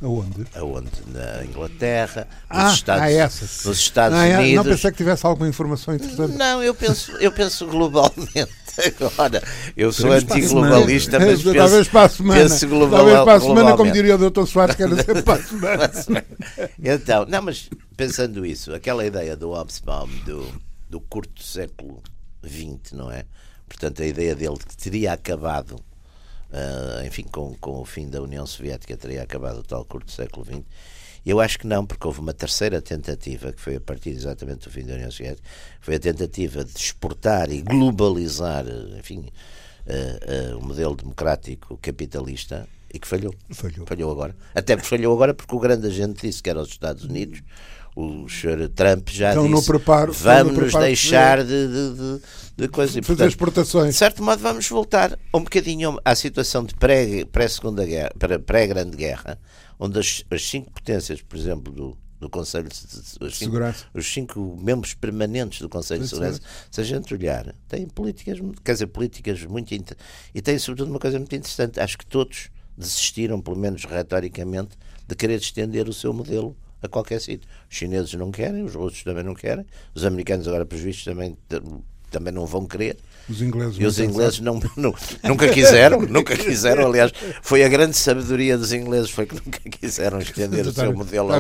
Aonde? 0.02 0.46
Aonde? 0.56 0.92
Na 1.08 1.46
Inglaterra, 1.46 2.28
nos 2.50 2.60
ah, 2.60 2.74
Estados, 2.74 3.04
ah, 3.04 3.68
nos 3.68 3.78
Estados 3.78 4.18
ah, 4.18 4.40
Unidos. 4.40 4.56
Não 4.56 4.64
pensei 4.64 4.92
que 4.92 4.98
tivesse 4.98 5.26
alguma 5.26 5.48
informação 5.48 5.94
interessante. 5.94 6.36
Não, 6.36 6.64
eu 6.64 6.74
penso, 6.74 7.12
eu 7.18 7.32
penso 7.32 7.68
globalmente. 7.68 8.66
Agora, 9.00 9.42
eu 9.78 9.92
sou 9.92 10.12
antiglobalista, 10.12 11.20
mas 11.20 11.42
penso, 11.42 11.54
talvez 11.54 11.88
para 11.88 12.06
a 12.06 12.10
semana, 12.10 12.42
penso 12.42 12.68
global, 12.68 13.00
talvez 13.00 13.24
para 13.24 13.34
a 13.34 13.40
semana, 13.40 13.78
como 13.78 13.92
diria 13.92 14.16
o 14.16 14.30
Dr. 14.30 14.46
Soares, 14.46 14.76
que 14.76 14.84
era 14.84 14.96
sempre 14.96 15.22
para 15.22 15.86
a 15.86 15.94
semana. 15.94 16.26
Então, 16.84 17.26
não, 17.26 17.42
mas 17.42 17.70
pensando 17.96 18.46
isso, 18.46 18.74
aquela 18.74 19.06
ideia 19.06 19.36
do 19.36 19.52
Hobsbawm 19.52 20.10
do, 20.26 20.62
do 20.90 21.00
curto 21.00 21.42
século 21.42 22.02
XX, 22.44 22.94
não 22.94 23.12
é? 23.12 23.26
Portanto, 23.68 24.02
a 24.02 24.06
ideia 24.06 24.36
dele 24.36 24.58
de 24.58 24.66
que 24.66 24.78
teria 24.78 25.14
acabado, 25.14 25.80
ah, 26.52 27.04
enfim, 27.06 27.24
com, 27.24 27.56
com 27.56 27.82
o 27.82 27.86
fim 27.86 28.10
da 28.10 28.22
União 28.22 28.46
Soviética, 28.46 28.96
teria 28.96 29.24
acabado 29.24 29.60
o 29.60 29.64
tal 29.64 29.84
curto 29.86 30.12
século 30.12 30.46
XX. 30.46 30.64
Eu 31.26 31.40
acho 31.40 31.58
que 31.58 31.66
não, 31.66 31.86
porque 31.86 32.06
houve 32.06 32.20
uma 32.20 32.34
terceira 32.34 32.80
tentativa, 32.82 33.52
que 33.52 33.60
foi 33.60 33.78
a 33.78 33.82
partir 33.82 34.12
exatamente 34.12 34.66
do 34.66 34.72
fim 34.72 34.86
da 34.86 34.94
União 34.94 35.10
Soviética, 35.10 35.48
foi 35.82 35.96
a 35.96 36.00
tentativa 36.00 36.64
de 36.64 36.78
exportar 36.78 37.52
e 37.52 37.62
globalizar, 37.62 38.66
enfim, 38.98 39.26
ah, 39.88 39.92
ah, 39.92 40.58
o 40.58 40.64
modelo 40.64 40.96
democrático 40.96 41.78
capitalista 41.78 42.68
e 42.96 43.00
que 43.00 43.08
falhou. 43.08 43.36
Falhou. 43.50 43.86
Falhou 43.86 44.12
agora. 44.12 44.36
Até 44.54 44.76
porque 44.76 44.88
falhou 44.88 45.14
agora 45.14 45.34
porque 45.34 45.54
o 45.54 45.60
grande 45.60 45.88
agente 45.88 46.26
disse 46.26 46.42
que 46.42 46.50
era 46.50 46.62
os 46.62 46.70
Estados 46.70 47.04
Unidos. 47.04 47.42
O 47.96 48.28
Sr. 48.28 48.68
Trump 48.76 49.08
já 49.10 49.30
Estão 49.30 49.48
no 49.48 49.56
disse 49.58 49.68
preparo- 49.68 50.12
estão 50.12 50.44
no 50.44 50.44
vamos 50.54 50.74
nos 50.74 50.82
deixar 50.84 51.44
de, 51.44 51.48
de, 51.48 51.94
de, 51.94 52.22
de 52.58 52.68
coisa. 52.68 52.92
E, 53.00 53.02
Fazer 53.02 53.08
portanto, 53.08 53.28
de 53.28 53.34
exportações. 53.34 53.96
certo 53.96 54.22
modo 54.22 54.42
vamos 54.42 54.68
voltar 54.68 55.18
um 55.34 55.40
bocadinho 55.44 55.98
à 56.04 56.14
situação 56.14 56.66
de 56.66 56.76
pré- 56.76 57.24
pré-segunda 57.24 57.86
guerra, 57.86 58.12
pré- 58.20 58.38
pré-grande 58.38 58.98
guerra, 58.98 59.40
onde 59.80 59.98
as, 59.98 60.26
as 60.30 60.44
cinco 60.46 60.72
potências, 60.74 61.22
por 61.22 61.38
exemplo, 61.38 61.72
do, 61.72 61.98
do 62.20 62.30
Conselho 62.30 62.68
de, 62.68 62.76
os, 62.76 63.16
cinco, 63.18 63.32
Segurança. 63.32 63.86
os 63.94 64.06
cinco 64.14 64.58
membros 64.62 64.94
permanentes 64.94 65.62
do 65.62 65.70
Conselho 65.70 66.02
de 66.04 66.10
Segurança, 66.10 66.42
se 66.70 66.82
a 66.82 66.84
gente 66.84 67.14
olhar, 67.14 67.56
têm 67.70 67.88
políticas, 67.88 68.40
quer 68.62 68.74
dizer, 68.74 68.88
políticas 68.88 69.42
muito 69.46 69.74
e 70.34 70.42
têm 70.42 70.60
sobretudo 70.60 70.90
uma 70.90 71.00
coisa 71.00 71.18
muito 71.18 71.34
interessante, 71.34 71.80
acho 71.80 71.98
que 71.98 72.06
todos 72.06 72.50
desistiram, 72.78 73.40
pelo 73.40 73.56
menos 73.56 73.86
retoricamente, 73.86 74.72
de 75.08 75.16
querer 75.16 75.40
estender 75.40 75.88
o 75.88 75.94
seu 75.94 76.12
modelo 76.12 76.58
a 76.82 76.88
qualquer 76.88 77.20
sítio. 77.22 77.48
Os 77.70 77.76
chineses 77.78 78.14
não 78.14 78.32
querem, 78.32 78.64
os 78.64 78.76
russos 78.76 79.04
também 79.04 79.24
não 79.24 79.34
querem, 79.34 79.66
os 79.94 80.04
americanos 80.06 80.48
agora, 80.48 80.66
pelos 80.66 80.84
vistos, 80.84 81.06
também, 81.06 81.38
também 82.12 82.34
não 82.34 82.46
vão 82.46 82.66
querer. 82.66 82.98
Os 83.28 83.42
ingleses. 83.42 83.78
E 83.80 83.86
os 83.86 83.98
não 83.98 84.06
ingleses 84.06 84.40
não, 84.42 84.60
não- 84.78 84.94
nunca 85.24 85.48
quiseram, 85.50 86.02
nunca 86.08 86.38
quiseram, 86.38 86.86
aliás, 86.88 87.12
foi 87.42 87.64
a 87.64 87.68
grande 87.68 87.98
sabedoria 87.98 88.58
dos 88.58 88.72
ingleses, 88.72 89.10
foi 89.10 89.26
que 89.26 89.34
nunca 89.36 89.60
quiseram 89.70 90.20
estender 90.20 90.66
o 90.68 90.72
seu 90.72 90.94
modelo 90.94 91.32
a 91.34 91.38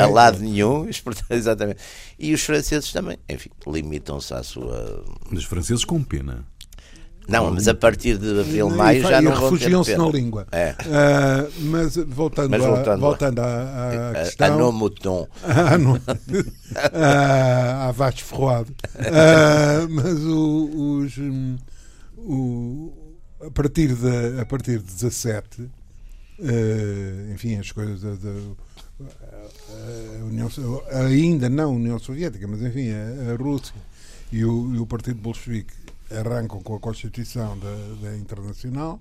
a, 0.00 0.06
lado 0.06 0.38
nenhum, 0.40 0.88
exportar, 0.90 1.26
exatamente. 1.30 1.80
E 2.18 2.32
os 2.32 2.42
franceses 2.42 2.90
também, 2.92 3.18
enfim, 3.28 3.50
limitam-se 3.66 4.32
à 4.32 4.42
sua. 4.42 5.04
Os 5.30 5.44
franceses 5.44 5.84
com 5.84 6.02
pena. 6.02 6.44
Não, 7.28 7.50
mas 7.52 7.68
a 7.68 7.74
partir 7.74 8.18
de 8.18 8.40
abril, 8.40 8.68
E 8.70 8.74
maio 8.74 9.02
fa- 9.02 9.10
já 9.10 9.20
e 9.20 9.24
não 9.24 9.32
refugiam-se 9.32 9.96
na 9.96 10.06
língua. 10.08 10.46
É. 10.50 10.74
Ah, 10.92 11.46
mas 11.60 11.94
voltando, 11.96 12.50
Mas 12.50 12.62
a- 12.64 12.66
voltando 12.68 13.00
lá. 13.02 13.08
voltando 13.08 13.38
à, 13.38 13.44
à 13.46 14.10
A, 14.10 14.24
questão. 14.24 14.46
a 14.54 14.56
no 14.58 14.72
mouton. 14.72 15.28
Ah, 15.44 15.78
não. 15.78 16.00
Ah, 16.92 17.88
à 17.88 17.92
vaste 17.92 18.24
ferroado. 18.24 18.74
Ah, 18.98 19.86
mas 19.88 20.18
o- 20.24 20.98
os, 21.04 21.12
o- 22.16 22.92
a, 23.46 23.50
partir 23.50 23.94
de, 23.94 24.40
a 24.40 24.44
partir 24.46 24.78
de 24.78 24.84
17, 24.92 25.70
eh, 26.42 27.32
enfim, 27.34 27.56
as 27.58 27.70
coisas 27.72 28.18
da. 28.18 28.30
a 29.00 30.24
União, 30.24 30.48
ainda 30.92 31.48
não 31.48 31.64
a 31.70 31.74
União 31.74 31.98
Soviética, 31.98 32.46
mas 32.48 32.60
enfim, 32.62 32.90
a, 32.90 33.32
a 33.32 33.36
Rússia 33.36 33.74
e 34.32 34.44
o, 34.44 34.74
e 34.74 34.78
o 34.78 34.86
Partido 34.86 35.20
Bolchevique 35.20 35.72
arrancam 36.10 36.60
com 36.62 36.74
a 36.74 36.80
Constituição 36.80 37.58
da, 37.58 38.08
da 38.10 38.16
Internacional. 38.16 39.00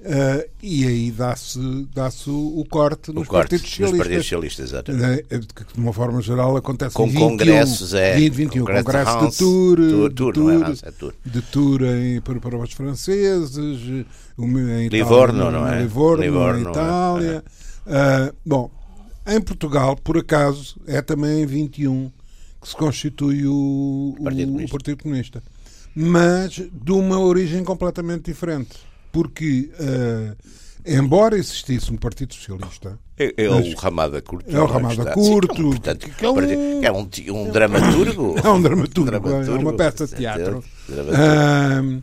eh, 0.00 0.48
e 0.62 0.86
aí 0.86 1.10
dá-se 1.10 1.58
dá 1.94 2.10
o, 2.26 2.60
o 2.60 2.64
corte 2.68 3.10
O 3.10 3.14
nos 3.14 3.28
corte 3.28 3.50
partidos 3.50 3.62
dos 3.62 3.70
socialistas. 3.70 3.98
partidos 3.98 4.24
socialistas, 4.26 4.64
exatamente. 4.70 5.04
É, 5.30 5.36
é, 5.36 5.38
que 5.38 5.74
de 5.74 5.80
uma 5.80 5.92
forma 5.92 6.20
geral 6.20 6.56
acontece 6.56 6.94
Com 6.94 7.04
em 7.06 7.10
21, 7.10 7.28
congressos, 7.30 7.94
é. 7.94 8.16
20, 8.16 8.32
21, 8.34 8.60
Congresso 8.64 8.84
congresso, 8.84 9.30
de 9.30 9.36
Tour, 9.38 9.76
Tour, 9.76 10.08
de 10.10 10.14
Tour, 10.14 10.52
é 10.52 10.88
é 10.88 10.90
Tour. 10.90 11.14
de 11.24 11.42
Tour 11.42 11.82
em, 11.84 12.20
para, 12.20 12.40
para 12.40 12.58
os 12.58 12.72
franceses, 12.72 13.56
em 14.36 14.86
Itália, 14.86 14.88
Livorno, 14.90 15.50
não 15.50 15.66
é? 15.68 15.82
Livorno, 15.82 16.22
Livorno, 16.24 16.68
em 16.68 16.70
Itália. 16.70 17.44
Ah, 17.86 18.32
bom, 18.44 18.70
em 19.26 19.40
Portugal, 19.40 19.96
por 19.96 20.18
acaso, 20.18 20.76
é 20.86 21.00
também 21.00 21.42
em 21.42 21.46
21 21.46 22.10
que 22.60 22.68
se 22.68 22.76
constitui 22.76 23.46
o, 23.46 24.14
o- 24.18 24.22
Partido 24.24 24.42
o 24.42 24.46
Comunista. 24.52 24.76
Partido 24.76 25.02
Comunista. 25.02 25.42
Mas 25.94 26.52
de 26.72 26.92
uma 26.92 27.18
origem 27.20 27.62
completamente 27.64 28.24
diferente. 28.24 28.76
Porque, 29.12 29.70
ah, 29.78 30.34
embora 30.84 31.36
existisse 31.38 31.92
um 31.92 31.96
Partido 31.96 32.34
Socialista, 32.34 32.98
É, 33.16 33.32
é 33.44 33.48
Mas- 33.48 33.66
o 33.72 33.76
Ramada 33.76 34.20
Curto. 34.20 34.50
É 34.56 34.60
o 34.60 34.66
Ramada 34.66 35.12
Curto, 35.12 35.54
Sim, 35.54 35.62
é 35.62 35.66
um, 35.66 35.70
portanto, 35.70 36.10
que 36.10 36.24
é 36.24 36.28
um- 36.30 36.82
é 36.82 36.90
um, 36.92 37.06
ti- 37.06 37.30
um 37.30 37.48
dramaturgo. 37.48 38.34
É 38.44 38.48
um 38.48 38.60
dramaturgo, 38.60 39.28
é 39.28 39.50
uma 39.50 39.72
peça 39.74 40.04
de 40.08 40.16
teatro. 40.16 40.64
Dramaturgo. 40.88 42.02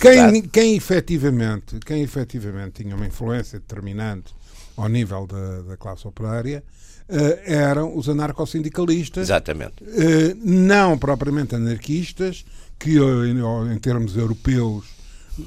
Quem, 0.00 0.42
quem, 0.42 0.76
efetivamente, 0.76 1.78
quem 1.84 2.02
efetivamente 2.02 2.82
tinha 2.82 2.94
uma 2.94 3.06
influência 3.06 3.58
determinante 3.58 4.32
ao 4.76 4.88
nível 4.88 5.26
da, 5.26 5.62
da 5.62 5.76
classe 5.76 6.06
operária 6.06 6.62
eh, 7.08 7.42
eram 7.46 7.96
os 7.96 8.08
anarcossindicalistas, 8.08 9.24
Exatamente. 9.24 9.82
eh, 9.82 10.34
não 10.36 10.96
propriamente 10.98 11.54
anarquistas, 11.56 12.44
que 12.80 12.98
eh, 12.98 13.72
em, 13.74 13.78
termos 13.78 14.16
europeus 14.16 14.86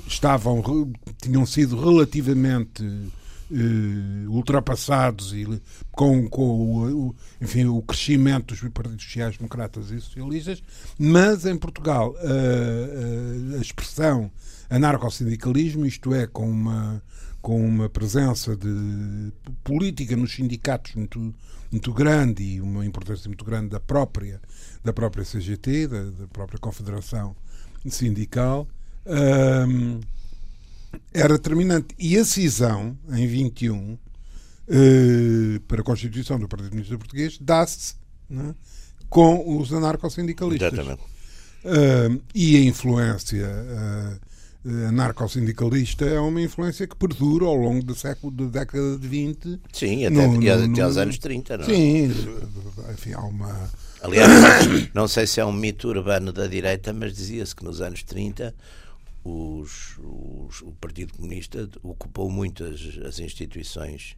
estavam, 0.08 0.64
tinham 1.22 1.46
sido 1.46 1.78
relativamente 1.80 2.84
eh, 3.52 4.28
ultrapassados 4.28 5.34
e 5.34 5.62
com, 5.92 6.28
com 6.30 6.80
o, 7.10 7.16
enfim, 7.42 7.66
o 7.66 7.82
crescimento 7.82 8.54
dos 8.56 8.72
partidos 8.72 9.04
sociais 9.04 9.36
democratas 9.38 9.92
e 9.92 10.00
socialistas, 10.00 10.64
mas 10.98 11.46
em 11.46 11.58
Portugal 11.58 12.16
a, 12.20 13.56
a- 13.56 13.58
a 13.58 13.62
expressão 13.62 14.32
anarcossindicalismo, 14.70 15.86
isto 15.86 16.14
é, 16.14 16.26
com 16.28 16.50
uma, 16.50 17.02
com 17.44 17.60
uma 17.64 17.90
presença 17.90 18.56
de 18.56 19.34
política 19.66 20.16
nos 20.16 20.34
sindicatos 20.34 20.96
muito, 20.96 21.36
muito 21.70 21.94
grande 21.94 22.42
e 22.42 22.62
uma 22.62 22.86
importância 22.86 23.28
muito 23.28 23.44
grande 23.44 23.68
da 23.68 23.82
própria, 23.82 24.42
da 24.82 24.94
própria 24.94 25.26
CGT, 25.26 25.88
da, 25.88 26.04
da 26.06 26.28
própria 26.28 26.58
Confederação 26.58 27.36
Sindical, 27.86 28.66
hum, 29.68 30.00
era 31.14 31.34
determinante. 31.34 31.94
E 32.00 32.18
a 32.18 32.24
cisão, 32.24 32.98
em 33.12 33.28
21, 33.28 33.98
eh, 34.70 35.60
para 35.68 35.82
a 35.82 35.84
Constituição 35.84 36.40
do 36.40 36.48
Partido 36.48 36.70
Comunista 36.70 36.98
Português, 36.98 37.38
dá-se 37.42 37.96
né, 38.30 38.56
com 39.10 39.60
os 39.60 39.74
anarcossindicalistas. 39.74 40.72
Exatamente. 40.72 41.04
Ah, 41.66 42.18
e 42.34 42.56
a 42.56 42.62
influência 42.62 43.46
ah, 43.46 44.18
anarcossindicalista 44.88 46.06
é 46.06 46.20
uma 46.20 46.42
influência 46.42 46.88
que 46.88 46.96
perdura 46.96 47.46
ao 47.46 47.56
longo 47.56 47.84
do 47.84 47.94
século, 47.96 48.32
da 48.32 48.60
década 48.60 48.98
de 48.98 49.08
20. 49.08 49.60
Sim, 49.72 50.06
até, 50.06 50.28
No- 50.28 50.42
e 50.42 50.50
até 50.50 50.66
no- 50.68 50.84
aos 50.84 50.96
no- 50.96 51.02
anos 51.02 51.18
30, 51.18 51.58
não 51.58 51.66
é? 51.66 51.68
Sim, 51.68 52.12
enfim, 52.94 53.14
há 53.14 53.22
uma. 53.22 53.70
Aliás, 54.02 54.30
não 54.94 55.08
sei 55.08 55.26
se 55.28 55.40
é 55.40 55.46
um 55.46 55.54
mito 55.54 55.88
urbano 55.88 56.32
da 56.34 56.46
direita, 56.48 56.92
mas 56.94 57.14
dizia-se 57.14 57.56
que 57.56 57.64
nos 57.64 57.80
anos 57.82 58.04
30 58.04 58.54
os- 59.24 59.98
os- 60.00 60.62
o 60.62 60.72
Partido 60.80 61.14
Comunista 61.14 61.70
ocupou 61.82 62.30
muito 62.30 62.64
as, 62.66 62.82
as 63.06 63.20
instituições, 63.20 64.16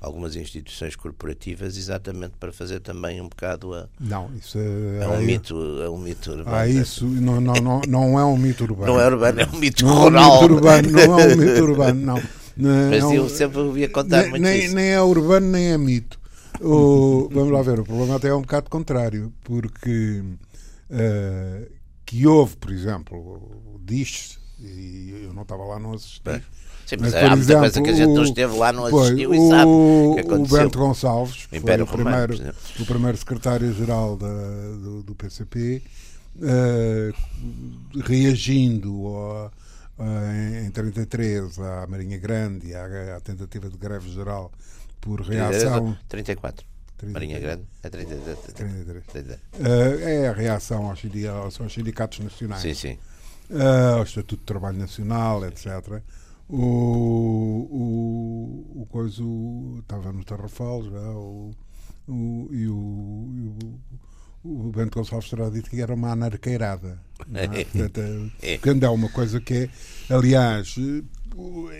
algumas 0.00 0.36
instituições 0.36 0.94
corporativas, 0.96 1.76
exatamente 1.76 2.34
para 2.38 2.52
fazer 2.52 2.80
também 2.80 3.20
um 3.20 3.28
bocado 3.28 3.74
a. 3.74 3.88
Não, 4.00 4.30
isso 4.36 4.58
é, 4.58 5.04
É 5.04 5.08
um 5.08 5.14
é- 5.14 5.20
mito, 5.22 5.56
é 5.82 5.90
um 5.90 5.98
mito 5.98 6.30
urbano. 6.30 6.56
Ah, 6.56 6.68
isso 6.68 7.04
não, 7.06 7.40
não, 7.40 7.54
não, 7.54 7.80
não 7.88 8.18
é 8.18 8.24
um 8.24 8.36
mito 8.36 8.64
urbano. 8.64 8.92
Não 8.92 9.00
é 9.00 9.06
urbano, 9.06 9.40
é 9.40 9.46
um 9.46 9.58
mito 9.58 9.84
Não 9.84 9.92
é 9.92 9.94
um 9.94 10.00
rural. 10.02 10.42
mito 10.42 10.54
urbano, 10.54 10.90
não 10.90 11.00
é 11.20 11.26
um 11.26 11.36
mito 11.36 11.62
urbano, 11.64 12.00
não. 12.00 12.22
Não, 12.56 12.90
Mas 12.90 13.02
não- 13.02 13.14
eu 13.14 13.28
sempre 13.28 13.58
ouvia 13.58 13.88
contar 13.88 14.22
nem, 14.22 14.30
muito 14.30 14.42
nem, 14.42 14.64
isso. 14.64 14.74
nem 14.74 14.86
é 14.90 15.00
urbano 15.00 15.46
nem 15.46 15.66
é 15.72 15.78
mito. 15.78 16.18
O- 16.60 17.28
vamos 17.32 17.52
lá 17.52 17.62
ver, 17.62 17.78
o 17.78 17.84
problema 17.84 18.16
até 18.16 18.28
é 18.28 18.34
um 18.34 18.40
bocado 18.40 18.68
contrário, 18.68 19.32
porque 19.44 20.24
eh, 20.90 21.68
que 22.04 22.26
houve, 22.26 22.56
por 22.56 22.72
exemplo, 22.72 23.78
diz 23.84 24.38
e 24.60 25.22
eu 25.24 25.32
não 25.34 25.42
estava 25.42 25.64
lá, 25.64 25.78
não 25.78 25.92
assisti. 25.94 26.20
Sim, 26.86 26.96
Mas, 27.00 27.12
mas, 27.12 27.14
há 27.22 27.36
muita 27.36 27.52
coisa 27.58 27.66
exemplo, 27.66 27.82
que 27.84 27.90
a 27.90 27.92
gente 27.94 28.14
não 28.14 28.22
esteve 28.22 28.56
lá, 28.56 28.72
não 28.72 28.86
assistiu 28.86 29.34
e 29.34 29.48
sabe 29.48 29.70
o 29.70 30.14
que 30.14 30.22
o, 30.22 30.24
o 30.24 30.34
aconteceu. 30.34 30.58
Bento 30.58 30.78
Gonçalves, 30.78 31.46
que 31.46 31.60
foi 31.60 31.80
o 31.80 31.84
Romano, 31.84 31.86
primeiro, 32.28 32.54
o 32.80 32.86
primeiro 32.86 33.18
secretário-geral 33.18 34.16
do, 34.16 35.02
do 35.02 35.14
PCP, 35.14 35.82
eh, 36.40 37.12
reagindo 38.04 39.06
ao- 39.06 39.52
a- 39.98 40.32
em, 40.62 40.66
em 40.66 40.70
33 40.70 41.58
à 41.58 41.86
Marinha 41.88 42.18
Grande 42.18 42.68
e 42.68 42.74
à, 42.74 43.16
à 43.16 43.20
tentativa 43.20 43.68
de 43.68 43.76
greve 43.76 44.10
geral 44.10 44.50
por 45.00 45.20
reação. 45.20 45.96
34. 46.08 46.64
33. 46.96 47.12
Marinha 47.12 47.38
Grande 47.38 47.62
é 47.82 47.88
33. 47.90 48.38
33. 48.54 49.04
33. 49.06 49.38
Eh, 49.60 50.22
é 50.24 50.28
a 50.28 50.32
reação 50.32 50.88
aos- 50.90 51.02
aos 51.60 51.72
sindicatos 51.72 52.20
nacionais. 52.20 52.62
Sim, 52.62 52.74
sim. 52.74 52.98
Uh, 53.50 54.00
o 54.00 54.02
Estatuto 54.02 54.36
de 54.40 54.46
Trabalho 54.46 54.78
Nacional, 54.78 55.44
etc. 55.46 56.02
O, 56.48 57.68
o, 57.70 58.82
o 58.82 58.86
coisa 58.86 59.22
estava 59.80 60.12
no 60.12 60.24
Tarrafal 60.24 60.82
já, 60.84 60.98
o, 61.10 61.50
o, 62.08 62.48
e 62.50 62.66
o, 62.68 63.28
e 63.34 63.48
o, 64.48 64.68
o 64.68 64.70
Bento 64.72 64.98
Gonçalves 64.98 65.28
terá 65.28 65.50
dito 65.50 65.68
que 65.70 65.80
era 65.80 65.94
uma 65.94 66.12
anarqueirada. 66.12 66.98
é? 67.34 67.46
Portanto, 67.64 68.00
é- 68.42 68.58
Quando 68.58 68.84
é 68.84 68.88
uma 68.88 69.08
coisa 69.10 69.40
que 69.40 69.54
é, 70.08 70.14
aliás, 70.14 70.74
eh, 70.78 71.02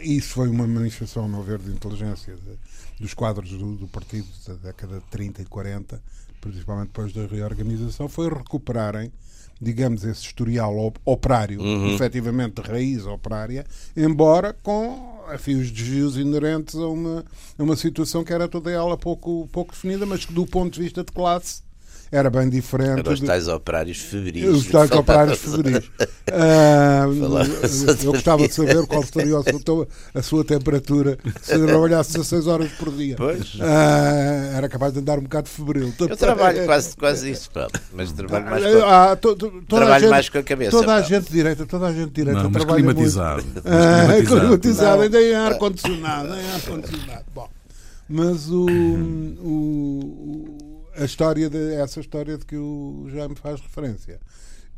isso 0.04 0.34
foi 0.34 0.48
uma 0.48 0.66
manifestação, 0.66 1.24
a 1.24 1.28
meu 1.28 1.42
ver, 1.42 1.58
de 1.60 1.70
inteligência 1.70 2.34
de- 2.36 2.58
dos 3.00 3.14
quadros 3.14 3.50
do, 3.50 3.76
do 3.76 3.88
partido 3.88 4.26
da 4.46 4.54
década 4.54 4.98
de 4.98 5.04
30 5.06 5.42
e 5.42 5.44
40, 5.46 6.02
principalmente 6.40 6.88
depois 6.88 7.12
da 7.12 7.26
reorganização, 7.26 8.08
foi 8.08 8.28
recuperarem, 8.28 9.10
digamos, 9.60 10.04
esse 10.04 10.22
historial 10.22 10.76
op- 10.78 10.98
operário, 11.04 11.60
efetivamente 11.94 12.60
de 12.62 12.68
raiz 12.70 13.04
operária, 13.06 13.64
embora 13.96 14.52
com 14.62 15.18
enfim, 15.34 15.56
os 15.60 15.70
desvios 15.70 16.16
inerentes 16.16 16.74
a 16.76 16.86
uma, 16.88 17.24
a 17.58 17.62
uma 17.62 17.76
situação 17.76 18.24
que 18.24 18.32
era 18.32 18.48
toda 18.48 18.70
ela 18.70 18.96
pouco, 18.96 19.46
pouco 19.52 19.72
definida, 19.72 20.06
mas 20.06 20.24
que 20.24 20.32
do 20.32 20.46
ponto 20.46 20.72
de 20.74 20.80
vista 20.82 21.04
de 21.04 21.12
classe 21.12 21.62
era 22.10 22.30
bem 22.30 22.48
diferente. 22.48 23.00
Eram 23.00 23.12
os 23.12 23.20
de- 23.20 23.26
tais 23.26 23.48
operários 23.48 23.98
febris. 23.98 24.44
os 24.48 24.66
tais 24.66 24.90
operários 24.90 25.38
febris. 25.38 25.90
Ah, 26.30 27.04
eu 28.04 28.12
gostava 28.12 28.46
de 28.46 28.52
saber 28.52 28.86
qual 28.86 29.02
seria 29.02 29.38
a 29.38 29.42
sua, 29.42 29.88
a 30.14 30.22
sua 30.22 30.44
temperatura 30.44 31.16
se 31.40 31.58
trabalhasse 31.58 32.12
16 32.12 32.46
horas 32.46 32.70
por 32.72 32.92
dia. 32.92 33.16
Pois. 33.16 33.56
Ah, 33.62 34.52
era 34.56 34.68
capaz 34.68 34.92
de 34.92 34.98
andar 35.00 35.18
um 35.18 35.22
bocado 35.22 35.48
febril. 35.48 35.90
Eu 35.98 36.16
trabalho 36.18 36.66
quase, 36.66 36.94
quase 36.96 37.30
isso, 37.30 37.50
pá, 37.50 37.66
mas 37.94 38.12
trabalho 38.12 38.44
mais 38.44 38.62
com... 38.62 38.84
Ah, 38.84 39.16
to- 39.16 39.34
to- 39.36 39.50
toda 39.50 39.62
a 39.62 39.86
Trabalho 39.86 40.00
gente- 40.02 40.10
mais 40.10 40.28
com 40.28 40.38
a 40.38 40.42
cabeça, 40.42 40.70
Toda 40.70 40.94
a 40.94 41.00
gente 41.00 41.32
direita, 41.32 41.64
toda 41.64 41.86
a 41.86 41.92
gente 41.94 42.10
direita 42.12 42.42
Não, 42.42 42.50
mas 42.50 42.62
trabalha 42.62 42.84
muito. 42.84 42.96
climatizado. 42.96 43.44
Mas 43.54 43.64
Ah, 43.64 44.26
climatizado, 44.26 45.02
ainda 45.02 45.22
em 45.22 45.34
ar-condicionado, 45.34 46.28
ar-condicionado. 46.54 47.24
Bom, 47.34 47.48
mas 48.06 48.50
o, 48.50 48.66
o- 48.66 49.48
o- 49.50 50.58
a 51.00 51.04
história 51.04 51.48
de, 51.48 51.74
essa 51.74 52.00
história 52.00 52.36
de 52.38 52.44
que 52.44 52.56
o 52.56 53.06
Jaime 53.10 53.34
faz 53.34 53.60
referência 53.60 54.20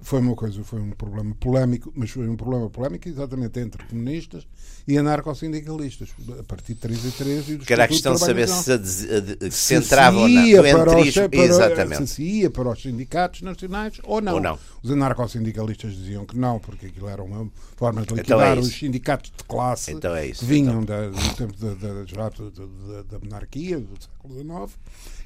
foi 0.02 0.18
uma 0.20 0.34
coisa, 0.34 0.64
foi 0.64 0.80
um 0.80 0.92
problema 0.92 1.34
polémico, 1.38 1.92
mas 1.94 2.10
foi 2.10 2.26
um 2.26 2.34
problema 2.34 2.70
polémico 2.70 3.06
exatamente 3.06 3.60
entre 3.60 3.84
comunistas 3.84 4.46
e 4.88 4.96
anarcossindicalistas, 4.96 6.08
a 6.38 6.42
partir 6.42 6.72
de 6.72 6.80
3 6.80 7.04
e 7.04 7.10
3 7.10 7.48
e 7.50 7.56
do 7.56 7.66
Que 7.66 7.72
era 7.74 7.84
a 7.84 7.88
questão 7.88 8.14
de 8.14 8.20
saber 8.20 8.48
se, 8.48 8.78
se 8.86 9.50
se 9.50 9.74
entrava 9.74 10.16
ou 10.20 10.26
não. 10.28 10.46
ia 10.46 10.62
para 10.62 10.90
os- 10.98 11.06
entrismo, 11.06 11.28
para- 11.28 11.40
exatamente. 11.44 12.06
Se 12.06 12.22
ia 12.22 12.50
para 12.50 12.70
os 12.70 12.80
sindicatos 12.80 13.42
nacionais 13.42 14.00
ou 14.04 14.22
não. 14.22 14.34
Ou 14.36 14.40
não. 14.40 14.58
Os 14.82 14.90
anarcossindicalistas 14.90 15.92
diziam 15.94 16.24
que 16.24 16.34
não, 16.38 16.58
porque 16.58 16.86
aquilo 16.86 17.06
era 17.06 17.22
uma 17.22 17.50
forma 17.76 18.00
de 18.00 18.06
Então 18.06 18.16
liquidar 18.16 18.56
é 18.56 18.60
os 18.60 18.68
sindicatos 18.68 19.30
de 19.36 19.44
classe 19.44 19.92
Então 19.92 20.16
é 20.16 20.28
que 20.28 20.42
vinham 20.44 20.82
da- 20.82 21.10
do 21.10 21.34
tempo 21.36 21.52
da, 21.58 21.74
da, 21.74 22.04
da- 22.04 23.02
da 23.02 23.18
monarquia, 23.22 23.78
do 23.78 23.98
século 24.02 24.34
XIX, 24.34 24.78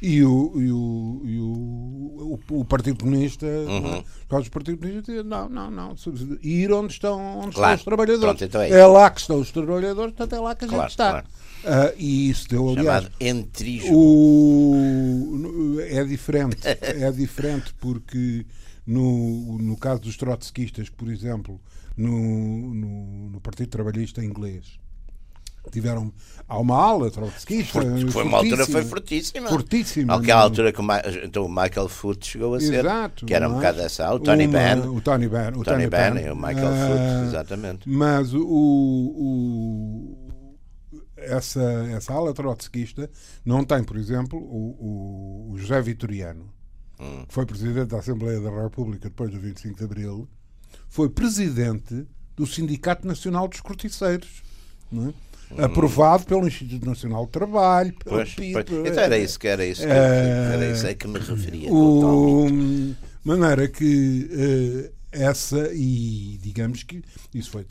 e 0.02 0.22
o, 0.22 0.52
e 0.56 0.70
o, 0.72 1.22
e 1.24 1.38
o, 1.38 2.38
o, 2.50 2.60
o 2.60 2.64
Partido 2.64 2.98
Comunista, 3.02 3.46
Uhum. 3.46 4.02
do 4.42 4.50
Partido 4.50 4.78
Comunista, 4.78 5.22
não, 5.24 5.48
não, 5.48 5.70
não, 5.70 5.94
ir 6.42 6.72
onde 6.72 6.92
estão, 6.92 7.38
onde 7.38 7.54
Claro. 7.54 7.74
estão 7.74 7.74
os 7.74 7.84
trabalhadores. 7.84 8.20
Pronto, 8.38 8.44
então 8.44 8.60
é 8.62 8.70
é 8.70 8.86
lá 8.86 9.10
que 9.10 9.20
estão 9.20 9.38
os 9.40 9.50
trabalhadores, 9.50 10.14
portanto 10.14 10.34
é 10.34 10.40
lá 10.40 10.54
que 10.54 10.64
a 10.64 10.68
Claro, 10.68 10.82
gente 10.82 10.90
está. 10.90 11.10
claro. 11.10 11.26
Ah, 11.66 11.92
e 11.96 12.28
isso 12.28 12.46
deu, 12.48 12.68
aliás, 12.68 13.04
Chamado 13.04 13.12
entrismo. 13.20 13.96
o, 13.96 15.76
é 15.80 16.04
diferente, 16.04 16.58
é 16.66 17.10
diferente 17.10 17.72
porque 17.80 18.44
no, 18.86 19.56
no 19.58 19.76
caso 19.76 20.02
dos 20.02 20.16
trotskistas, 20.16 20.90
por 20.90 21.08
exemplo, 21.10 21.58
no, 21.96 22.74
no, 22.74 23.30
no 23.30 23.40
Partido 23.40 23.68
Trabalhista 23.68 24.22
Inglês, 24.22 24.78
tiveram 25.70 26.12
há 26.48 26.58
uma 26.58 26.76
ala 26.76 27.10
trotskista. 27.10 27.80
Porque 27.80 28.10
foi 28.10 28.24
uma 28.24 28.38
altura 28.38 28.66
foi 28.66 28.84
fortíssima. 28.84 29.48
fortíssima. 29.48 30.16
Naquela 30.16 30.40
não? 30.40 30.46
altura 30.46 30.72
que 30.72 30.80
o, 30.80 30.82
Ma- 30.82 31.02
então, 31.24 31.44
o 31.46 31.48
Michael 31.48 31.88
Foot 31.88 32.26
chegou 32.26 32.54
a 32.54 32.60
ser. 32.60 32.80
Exato, 32.84 33.26
que 33.26 33.34
era 33.34 33.48
um 33.48 33.52
é? 33.52 33.54
bocado 33.56 33.80
essa. 33.80 34.12
O 34.14 34.18
Tony 34.20 34.46
Benn. 34.46 34.80
O 34.88 35.00
Tony 35.00 35.28
Benn. 35.28 35.54
O 35.56 35.60
O 35.60 35.64
Tony 35.64 35.86
Benn 35.88 36.18
e 36.24 36.30
o 36.30 36.36
Michael 36.36 36.68
Ah, 36.68 36.86
Foot, 36.88 37.28
exatamente. 37.28 37.88
Mas 37.88 38.32
o, 38.34 38.44
o- 38.46 40.28
essa, 41.16 41.62
essa 41.92 42.12
ala 42.12 42.34
trotskista 42.34 43.10
não 43.44 43.64
tem, 43.64 43.82
por 43.82 43.96
exemplo, 43.96 44.38
o, 44.38 45.48
o- 45.48 45.52
o 45.52 45.58
José 45.58 45.80
Vitoriano, 45.80 46.52
Hum. 47.00 47.24
que 47.26 47.34
foi 47.34 47.44
presidente 47.44 47.88
da 47.88 47.98
Assembleia 47.98 48.40
da 48.40 48.50
República 48.62 49.08
depois 49.08 49.30
do 49.30 49.40
25 49.40 49.76
de 49.78 49.84
Abril, 49.84 50.28
foi 50.88 51.08
presidente 51.08 52.06
do 52.36 52.46
Sindicato 52.46 53.06
Nacional 53.06 53.48
dos 53.48 53.60
Corticeiros. 53.60 54.42
não 54.92 55.08
é? 55.08 55.14
Aprovado 55.62 56.24
pelo 56.24 56.46
Instituto 56.46 56.86
Nacional 56.86 57.26
de 57.26 57.32
Trabalho. 57.32 57.92
pelo. 57.92 58.16
Pois, 58.16 58.34
PIB, 58.34 58.64
pois. 58.64 58.86
Então 58.90 59.02
era 59.02 59.18
isso 59.18 59.38
que 59.38 59.48
era 59.48 59.64
isso 59.64 59.82
que, 59.82 59.88
Eh, 59.88 60.50
era 60.54 60.70
isso 60.70 60.86
a 60.86 60.94
que 60.94 61.06
me 61.06 61.18
referia 61.18 61.72
o, 61.72 62.48
maneira 63.24 63.68
que 63.68 64.28
eh, 64.32 64.90
essa, 65.12 65.70
e 65.72 66.38
digamos 66.42 66.82
que 66.82 67.02
isso 67.34 67.50
foi 67.50 67.64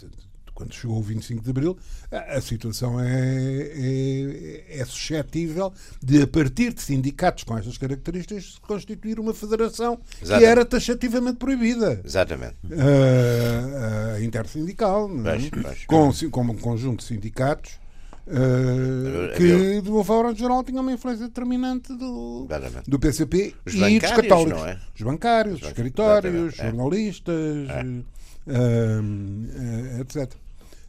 quando 0.54 0.74
chegou 0.74 0.98
o 0.98 1.02
25 1.02 1.44
de 1.44 1.50
Abril, 1.50 1.78
a, 2.12 2.38
a 2.38 2.42
situação 2.42 3.00
é, 3.00 3.72
é, 3.76 4.80
é 4.80 4.86
suscetível 4.86 5.74
de, 6.02 6.22
a 6.22 6.28
partir 6.28 6.74
de 6.74 6.82
sindicatos 6.82 7.44
com 7.44 7.58
estas 7.58 7.78
características, 7.78 8.54
se 8.54 8.62
constituir 8.62 9.20
uma 9.20 9.34
federação 9.34 9.98
que 9.98 10.26
Exatamente. 10.26 10.50
era 10.50 10.66
taxativamente 10.66 11.38
proibida. 11.38 12.02
Exatamente. 12.04 12.56
Uh, 12.66 14.16
a 14.16 14.22
intersindical, 14.22 15.10
é? 15.26 15.50
Pois, 15.50 15.50
pois. 15.50 15.86
Com, 15.86 16.30
com 16.30 16.42
um 16.42 16.58
conjunto 16.58 17.00
de 17.00 17.06
sindicatos 17.06 17.80
uh, 18.28 19.36
que, 19.38 19.82
de 19.82 19.90
uma 19.90 20.04
forma 20.04 20.34
geral, 20.36 20.64
tinham 20.64 20.82
uma 20.82 20.92
influência 20.92 21.28
determinante 21.28 21.96
do, 21.96 22.48
Exatamente. 22.50 22.90
do 22.90 23.00
PCP 23.00 23.56
Os 23.66 23.74
e 23.74 24.00
dos 24.00 24.12
católicos. 24.12 24.62
é? 24.64 24.80
Os 24.96 25.02
bancários, 25.02 25.62
os 25.62 25.68
escritórios, 25.68 26.34
exatamente, 26.34 26.62
é. 26.62 26.66
jornalistas, 26.66 27.68
uh, 27.70 28.06
uh, 28.48 30.02
etc. 30.02 30.43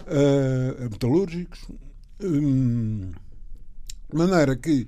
Uh, 0.07 0.91
metalúrgicos. 0.91 1.61
Hum, 2.23 3.11
de 4.11 4.17
maneira 4.17 4.55
que 4.57 4.87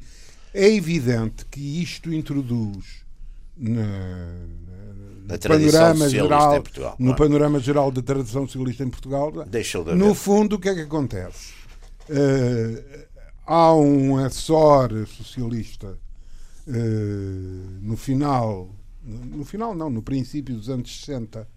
é 0.54 0.72
evidente 0.74 1.44
que 1.46 1.82
isto 1.82 2.12
introduz 2.12 3.04
na, 3.56 4.46
Na 5.26 5.38
panorama 5.38 6.08
geral, 6.08 6.64
no 6.98 7.16
panorama 7.16 7.58
geral 7.58 7.90
da 7.90 8.02
tradição 8.02 8.46
socialista 8.46 8.84
em 8.84 8.90
Portugal, 8.90 9.32
de 9.32 9.94
no 9.94 10.14
fundo, 10.14 10.56
o 10.56 10.58
que 10.58 10.68
é 10.68 10.74
que 10.74 10.82
acontece? 10.82 11.54
Eh, 12.08 13.06
há 13.46 13.74
um 13.74 14.16
Açor 14.18 15.06
socialista 15.06 15.98
eh, 16.68 16.72
no 17.82 17.96
final, 17.96 18.70
no 19.02 19.44
final 19.44 19.74
não, 19.74 19.90
no 19.90 20.02
princípio 20.02 20.54
dos 20.54 20.68
anos 20.68 21.00
60, 21.00 21.48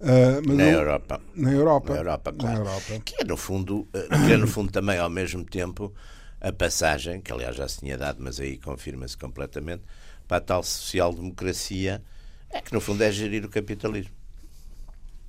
mas 0.00 0.56
Na 0.56 0.64
o- 0.64 0.68
Europa. 0.68 1.20
na 1.34 1.52
Europa, 1.52 1.92
Na 1.92 1.98
Europa, 2.00 2.32
claro. 2.32 2.54
Na 2.54 2.60
Europa. 2.60 3.00
Que 3.04 3.22
é 3.22 3.24
no 3.24 3.36
fundo, 3.36 3.88
eh, 3.94 4.08
que 4.26 4.32
é 4.32 4.36
no 4.36 4.46
fundo 4.46 4.70
também 4.72 4.98
ao 4.98 5.08
mesmo 5.10 5.44
tempo 5.44 5.92
a 6.40 6.52
passagem, 6.52 7.20
que 7.20 7.32
aliás 7.32 7.56
já 7.56 7.66
se 7.68 7.78
tinha 7.80 7.96
dado, 7.96 8.22
mas 8.22 8.38
aí 8.40 8.58
confirma-se 8.58 9.16
completamente, 9.16 9.82
para 10.28 10.38
a 10.38 10.40
tal 10.40 10.62
social-democracia, 10.62 12.02
é 12.50 12.60
que 12.60 12.72
no 12.72 12.80
fundo 12.80 13.02
é 13.02 13.10
gerir 13.10 13.44
o 13.44 13.48
capitalismo. 13.48 14.12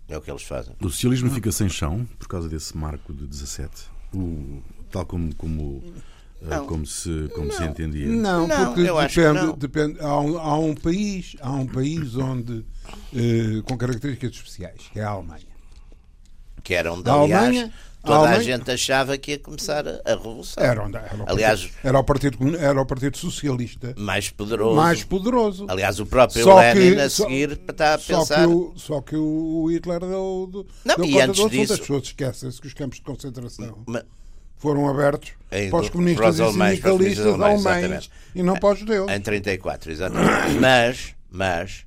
É 0.08 0.18
o 0.18 0.22
que 0.22 0.30
eles 0.30 0.44
fazem. 0.44 0.76
O 0.80 0.90
socialismo 0.90 1.32
fica 1.32 1.52
sem 1.52 1.68
chão 1.68 2.06
por 2.20 2.28
causa 2.28 2.48
desse 2.48 2.76
marco 2.78 3.12
de 3.14 3.26
17. 3.26 3.90
O, 4.14 4.62
tal 4.92 5.06
como, 5.06 5.34
como, 5.36 5.84
Não. 6.42 6.68
como, 6.68 6.86
se, 6.86 7.28
como 7.34 7.52
se 7.52 7.64
entendia. 7.64 8.06
Não, 8.08 8.48
Não, 8.48 8.66
porque 8.74 8.82
eu 8.90 8.98
acho 9.00 9.16
que 9.16 9.22
depende, 9.22 9.46
não. 9.48 9.58
depende 9.58 10.00
há, 10.00 10.20
um, 10.20 10.38
há 10.38 10.58
um 10.60 10.76
país, 10.76 11.36
há 11.42 11.52
um 11.52 11.66
país 11.66 12.16
onde 12.16 12.64
eh, 13.16 13.62
com 13.66 13.76
características 13.78 14.32
especiais, 14.36 14.82
que 14.94 15.00
é 15.00 15.04
a 15.04 15.10
Alemanha. 15.10 15.46
Que 16.64 16.74
era 16.74 16.92
onde, 16.94 17.10
A 17.10 17.14
aliás, 17.14 17.44
Alemanha- 17.48 17.74
a 18.04 18.06
toda 18.08 18.18
a, 18.18 18.22
Alemanha- 18.22 18.44
gente 18.44 18.72
achava 18.72 19.18
que 19.18 19.32
ia 19.32 19.40
começar 19.40 19.88
a, 19.88 20.02
a 20.06 20.10
revolução. 20.16 20.64
Era, 20.64 20.84
onde, 20.84 20.98
era, 20.98 21.16
o, 21.16 21.30
Aliás- 21.30 21.62
partido, 21.62 21.80
era, 21.88 22.00
o 22.00 22.04
partido, 22.04 22.58
era 22.58 22.82
o 22.82 22.86
Partido 22.86 23.18
Socialista 23.18 23.94
Mais 23.98 24.30
poderoso. 24.30 24.76
mais 24.76 25.04
poderoso. 25.04 25.66
Aliás, 25.68 26.00
o 26.00 26.06
próprio 26.06 26.44
Só 26.44 26.60
Lenin 26.60 26.94
que- 26.96 27.02
a 27.02 27.10
só- 27.10 27.24
seguir 27.24 27.52
está 27.52 27.94
a 27.96 27.98
Só 27.98 28.20
pensar. 28.20 28.48
que, 28.48 28.54
o, 28.54 28.74
só 28.76 29.02
que 29.02 29.16
o 29.16 29.68
Hitler 29.72 30.00
deu, 30.02 30.50
deu, 30.52 30.68
Não, 30.86 30.96
deu 30.98 31.06
e 31.06 31.12
conta 31.14 31.26
antes 31.26 31.50
disso- 31.50 31.74
As 31.74 31.80
pessoas 31.80 32.04
esquecem-se 32.04 32.62
que 32.62 32.68
os 32.68 32.74
campos 32.74 32.98
de 33.00 33.04
concentração 33.04 33.84
Ma- 33.88 34.04
foram 34.66 34.90
abertos 34.90 35.32
Em- 35.52 35.70
para 35.70 35.80
os 35.80 35.86
para 35.88 35.92
comunistas 35.94 36.30
os 36.34 36.40
e 36.40 36.42
alemães, 36.44 36.80
para 36.80 36.94
os 36.94 36.98
sindicalistas 36.98 37.26
alemães, 37.42 37.66
alemães 37.66 38.10
e 38.34 38.44
não 38.44 38.56
para 38.56 38.74
os 38.74 38.80
judeus. 38.80 39.12
Em 39.12 39.20
34, 39.22 39.92
exatamente. 39.92 40.60
Mas, 40.60 41.16
mas, 41.32 41.86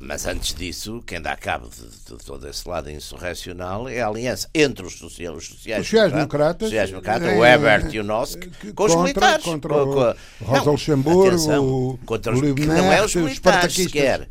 mas 0.00 0.26
antes 0.26 0.54
disso, 0.54 1.02
quem 1.06 1.20
dá 1.20 1.36
cabo 1.36 1.68
de, 1.68 2.16
de 2.16 2.24
todo 2.24 2.48
esse 2.48 2.68
lado 2.68 2.88
insurrecional 2.90 3.88
é 3.88 4.00
a 4.00 4.06
aliança 4.08 4.48
entre 4.54 4.86
os 4.86 4.96
social- 4.98 5.34
os 5.34 5.46
sociais 5.48 5.80
Os 5.82 5.86
sociais-democratas, 5.88 6.68
sociais-democratas, 6.68 7.28
é, 7.28 7.36
o 7.36 7.44
Ebert 7.44 7.92
e 7.94 7.98
o 8.00 8.04
Nosk, 8.04 8.38
que- 8.40 8.72
com 8.72 8.84
os 8.84 8.92
contra- 8.94 9.02
militares. 9.02 9.44
contra 9.44 9.74
o 9.82 9.92
com 9.92 10.00
a- 10.00 10.16
Rosa 10.44 10.64
Não, 10.64 10.72
Luxemburgo, 10.72 11.26
atenção, 11.28 11.66
o- 11.68 11.98
contra 12.06 12.32
o 12.32 12.36
os, 12.36 12.54
que 12.54 12.66
não 12.66 12.92
é 12.92 13.00
os 13.04 13.14
os 13.14 13.22
militares 13.22 13.34
espartaquistas. 13.72 13.84
sequer. 13.92 14.28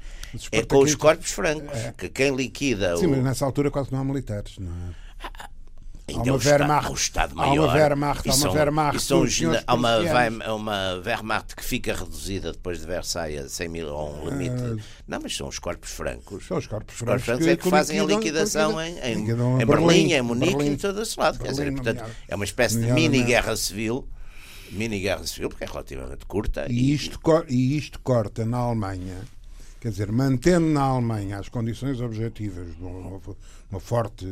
é 0.51 0.61
com 0.63 0.79
os 0.79 0.93
corpos 0.95 1.31
francos, 1.31 1.77
é. 1.77 1.93
que 1.97 2.09
quem 2.09 2.35
liquida. 2.35 2.95
Sim, 2.97 3.07
o... 3.07 3.09
mas 3.11 3.23
nessa 3.23 3.45
altura 3.45 3.71
quase 3.71 3.91
não 3.91 3.99
há 3.99 4.03
militares, 4.03 4.57
não 4.59 4.69
é? 4.71 5.47
Ainda 6.07 6.31
há 6.31 6.33
uma 6.33 6.43
Wehrmacht, 6.43 6.91
o 6.91 6.93
Estado 6.95 7.35
Maior. 7.35 7.51
Há 7.51 7.65
uma 7.65 7.73
Wehrmacht, 7.73 8.29
há 8.29 8.33
uma 8.33 8.51
Wehrmacht. 8.51 9.01
São, 9.01 9.25
há 9.67 9.73
uma, 9.73 10.53
uma 10.53 11.01
Wehrmacht 11.05 11.53
que 11.53 11.63
fica 11.63 11.93
reduzida 11.93 12.53
depois 12.53 12.79
de 12.79 12.87
Versailles 12.87 13.45
a 13.45 13.49
100 13.49 13.67
mil 13.67 13.87
ou 13.89 14.15
um 14.15 14.29
limite. 14.29 14.55
Uh, 14.55 14.79
não, 15.05 15.19
mas 15.21 15.35
são 15.35 15.49
os 15.49 15.59
corpos 15.59 15.91
francos. 15.91 16.47
São 16.47 16.57
os 16.57 16.65
corpos 16.65 16.95
francos. 16.95 17.23
Os 17.23 17.25
corpos 17.25 17.25
francos 17.25 17.45
que 17.45 17.51
é 17.51 17.57
que 17.57 17.69
fazem 17.69 17.99
a 17.99 18.05
liquidação 18.05 18.79
em, 18.81 18.97
em, 18.99 19.29
em, 19.29 19.65
Berlim, 19.65 20.13
em 20.13 20.21
Munique 20.21 20.63
e 20.63 20.67
em 20.69 20.77
todo 20.77 21.01
esse 21.01 21.19
lado. 21.19 21.39
Quer 21.39 21.51
dizer, 21.51 21.71
portanto, 21.73 22.03
é 22.27 22.35
uma 22.35 22.45
espécie 22.45 22.79
de 22.79 22.89
mini-guerra 22.91 23.55
civil. 23.57 24.07
Mini-guerra 24.71 25.25
civil, 25.27 25.49
porque 25.49 25.65
é 25.65 25.67
relativamente 25.67 26.25
curta. 26.25 26.67
E, 26.69 26.91
e, 26.91 26.93
isto, 26.93 27.19
e 27.49 27.77
isto 27.77 27.99
corta 27.99 28.45
na 28.45 28.57
Alemanha 28.57 29.25
Quer 29.79 29.89
dizer, 29.89 30.11
mantendo 30.11 30.67
na 30.67 30.81
Alemanha 30.81 31.37
as 31.37 31.49
condições 31.49 32.01
objetivas 32.01 32.75
de 32.75 32.83
uma, 32.83 33.79
forte, 33.79 34.25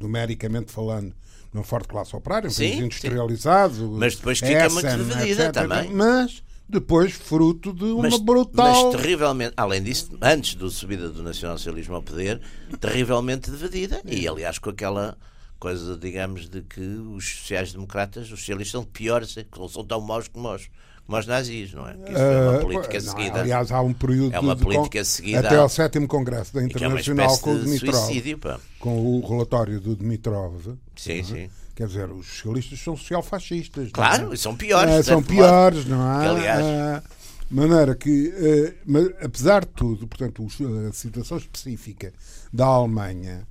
numericamente 0.00 0.72
falando, 0.72 1.14
uma 1.54 1.62
forte 1.62 1.88
classe 1.88 2.16
operária, 2.16 2.50
um 2.50 2.54
país 2.54 2.76
industrializado. 2.76 3.74
Sim. 3.74 3.96
Mas 3.98 4.16
depois 4.16 4.38
fica 4.40 4.66
Essen, 4.66 4.72
muito 4.72 4.96
dividida 4.96 5.44
etc, 5.44 5.52
também. 5.52 5.90
Mas 5.92 6.42
depois 6.68 7.12
fruto 7.12 7.72
de 7.72 7.84
uma 7.84 8.02
mas, 8.02 8.18
brutal. 8.18 8.90
Mas 8.90 8.96
terrivelmente, 8.96 9.52
além 9.56 9.82
disso, 9.82 10.16
antes 10.20 10.54
da 10.54 10.68
subida 10.70 11.08
do 11.08 11.22
nacionalsocialismo 11.22 11.94
ao 11.94 12.02
poder, 12.02 12.40
terrivelmente 12.80 13.50
dividida. 13.50 14.00
E 14.04 14.26
aliás, 14.26 14.58
com 14.58 14.70
aquela 14.70 15.16
coisa, 15.58 15.96
digamos, 15.96 16.48
de 16.48 16.62
que 16.62 16.80
os 16.80 17.24
sociais-democratas, 17.40 18.24
os 18.32 18.40
socialistas, 18.40 18.72
são 18.72 18.84
piores, 18.84 19.36
são 19.70 19.84
tão 19.84 20.00
maus 20.00 20.26
como 20.26 20.48
nós 20.48 20.68
os 21.08 21.26
nazis, 21.26 21.72
não 21.72 21.86
é? 21.86 21.94
Isso 21.94 22.18
é 22.18 22.50
uma 22.50 22.58
política 22.58 22.98
uh, 22.98 23.02
não, 23.02 23.10
seguida. 23.12 23.40
Aliás, 23.40 23.72
há 23.72 23.80
um 23.80 23.92
período 23.92 24.34
é 24.34 24.40
uma 24.40 24.56
política 24.56 25.00
de, 25.00 25.08
seguida 25.08 25.40
até 25.40 25.56
ao 25.56 25.68
sétimo 25.68 26.08
congresso 26.08 26.54
da 26.54 26.62
Internacional 26.62 27.34
é 27.34 27.38
com 27.38 27.54
o 27.54 27.58
Dimitrov, 27.60 27.94
suicídio, 27.94 28.40
com 28.78 29.18
o 29.18 29.28
relatório 29.28 29.80
do 29.80 29.96
Dimitrov. 29.96 30.78
Sim, 30.96 31.18
é? 31.18 31.22
sim. 31.22 31.50
Quer 31.74 31.86
dizer, 31.86 32.10
os 32.10 32.26
socialistas 32.26 32.80
são 32.80 32.96
social-fascistas. 32.96 33.90
Claro, 33.92 34.32
é? 34.32 34.36
são 34.36 34.54
piores. 34.54 34.92
É, 34.92 35.02
são 35.02 35.22
piores, 35.22 35.86
não 35.86 36.22
é? 36.22 36.28
Aliás, 36.28 36.64
uh, 36.64 37.02
maneira 37.50 37.94
que, 37.94 38.28
uh, 38.28 38.74
mas, 38.86 39.06
apesar 39.22 39.64
de 39.64 39.72
tudo, 39.72 40.06
portanto, 40.06 40.46
a 40.88 40.92
situação 40.92 41.38
específica 41.38 42.12
da 42.52 42.66
Alemanha 42.66 43.46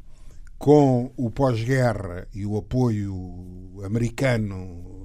com 0.62 1.12
o 1.18 1.32
pós-guerra 1.32 2.28
e 2.36 2.46
o 2.46 2.56
apoio 2.56 3.82
americano, 3.84 5.01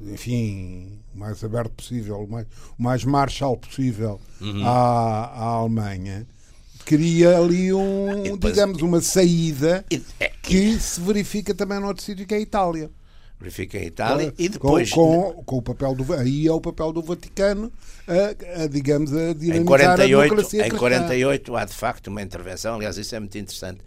enfim, 0.00 1.00
o 1.14 1.18
mais 1.18 1.42
aberto 1.42 1.72
possível, 1.72 2.18
o 2.18 2.30
mais, 2.30 2.46
o 2.78 2.82
mais 2.82 3.04
Marshall 3.04 3.56
possível 3.56 4.20
uhum. 4.40 4.64
à, 4.64 5.24
à 5.26 5.44
Alemanha, 5.44 6.26
cria 6.84 7.36
ali 7.36 7.72
um, 7.72 8.22
depois, 8.22 8.54
digamos, 8.54 8.80
uma 8.80 9.00
saída 9.00 9.84
é, 10.18 10.30
que 10.42 10.78
se 10.78 11.00
verifica 11.00 11.54
também 11.54 11.80
no 11.80 11.86
outro 11.86 12.02
sítio 12.02 12.26
que 12.26 12.34
é 12.34 12.38
a 12.38 12.40
Itália. 12.40 12.90
Verifica 13.40 13.78
em 13.78 13.86
Itália 13.86 14.34
e 14.36 14.48
depois. 14.48 14.90
Com, 14.90 15.32
com, 15.32 15.44
com, 15.44 15.56
o 15.58 15.62
papel 15.62 15.94
do. 15.94 16.12
Aí 16.12 16.48
é 16.48 16.52
o 16.52 16.60
papel 16.60 16.92
do 16.92 17.00
Vaticano, 17.00 17.72
a, 18.06 18.64
a 18.64 18.66
digamos, 18.66 19.12
a 19.12 19.32
dinamizar 19.32 19.60
em 19.60 19.64
48, 19.64 20.02
a 20.02 20.22
democracia 20.24 20.66
Em 20.66 20.70
48 20.70 21.56
há 21.56 21.64
de 21.64 21.74
facto 21.74 22.08
uma 22.08 22.20
intervenção, 22.20 22.74
aliás, 22.74 22.98
isso 22.98 23.14
é 23.14 23.20
muito 23.20 23.38
interessante 23.38 23.80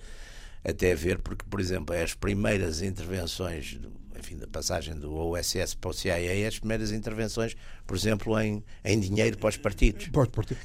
até 0.64 0.96
ver, 0.96 1.20
porque, 1.20 1.44
por 1.50 1.60
exemplo, 1.60 1.94
as 1.94 2.14
primeiras 2.14 2.82
intervenções 2.82 3.78
enfim, 4.22 4.38
da 4.38 4.48
passagem 4.48 4.96
do 4.96 5.14
OSS 5.16 5.76
para 5.76 5.90
o 5.90 5.94
CIA, 5.94 6.48
as 6.48 6.60
primeiras 6.60 6.92
intervenções, 6.92 7.56
por 7.86 7.98
exemplo, 7.98 8.40
em, 8.40 8.64
em 8.86 9.00
dinheiro 9.00 9.38
para 9.38 9.50
os 9.50 9.58
partidos, 9.58 10.10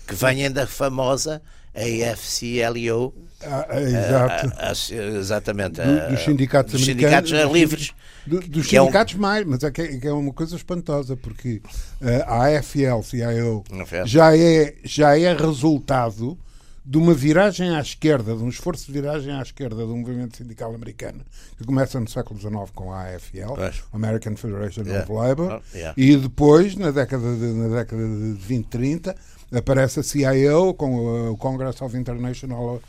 que 0.06 0.14
vêm 0.14 0.50
da 0.50 0.66
famosa 0.66 1.42
AFCLO, 1.74 3.14
ah, 3.42 3.66
é, 3.68 3.82
exato. 3.82 4.52
A, 4.56 4.68
a, 4.68 5.16
exatamente, 5.18 5.80
do, 5.80 6.10
dos 6.10 6.24
sindicatos, 6.24 6.72
dos 6.72 6.84
sindicatos 6.84 7.30
livres. 7.52 7.92
Do, 8.26 8.40
dos 8.40 8.66
sindicatos 8.68 9.14
é 9.14 9.16
um... 9.16 9.20
mais, 9.20 9.46
mas 9.46 9.62
é 9.62 9.70
que, 9.70 9.82
é, 9.82 9.98
que 9.98 10.06
é 10.06 10.12
uma 10.12 10.32
coisa 10.32 10.56
espantosa, 10.56 11.16
porque 11.16 11.60
uh, 12.00 12.22
a 12.26 12.46
AFL-CIO 12.58 13.64
já 14.04 14.36
é, 14.36 14.74
já 14.84 15.18
é 15.18 15.34
resultado 15.34 16.38
de 16.86 16.98
uma 16.98 17.12
viragem 17.12 17.74
à 17.74 17.80
esquerda, 17.80 18.36
de 18.36 18.44
um 18.44 18.48
esforço 18.48 18.86
de 18.86 18.92
viragem 18.92 19.32
à 19.32 19.42
esquerda 19.42 19.84
do 19.84 19.96
movimento 19.96 20.36
sindical 20.36 20.72
americano, 20.72 21.20
que 21.58 21.64
começa 21.64 21.98
no 21.98 22.08
século 22.08 22.38
XIX 22.38 22.70
com 22.72 22.92
a 22.92 23.02
AFL, 23.08 23.54
American 23.92 24.36
Federation 24.36 24.82
yeah. 24.82 25.02
of 25.02 25.12
Labour, 25.12 25.60
oh, 25.60 25.76
yeah. 25.76 25.94
e 25.96 26.16
depois, 26.16 26.76
na 26.76 26.92
década 26.92 27.34
de, 27.34 27.46
na 27.46 27.78
década 27.78 28.06
de 28.06 28.34
20, 28.34 28.66
30, 28.68 29.16
aparece 29.52 29.98
a 29.98 30.02
CIO 30.04 30.74
com 30.74 31.30
o 31.30 31.36
Congress 31.36 31.82
of 31.82 31.96
International 31.96 32.80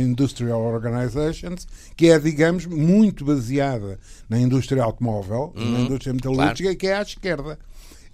Industrial 0.00 0.60
Organizations, 0.62 1.66
que 1.94 2.08
é, 2.08 2.18
digamos, 2.18 2.64
muito 2.64 3.22
baseada 3.22 3.98
na 4.30 4.38
indústria 4.38 4.82
automóvel, 4.82 5.52
na 5.54 5.62
uhum. 5.62 5.84
indústria 5.84 6.14
metalúrgica, 6.14 6.62
claro. 6.62 6.78
que 6.78 6.86
é 6.86 6.96
à 6.96 7.02
esquerda 7.02 7.58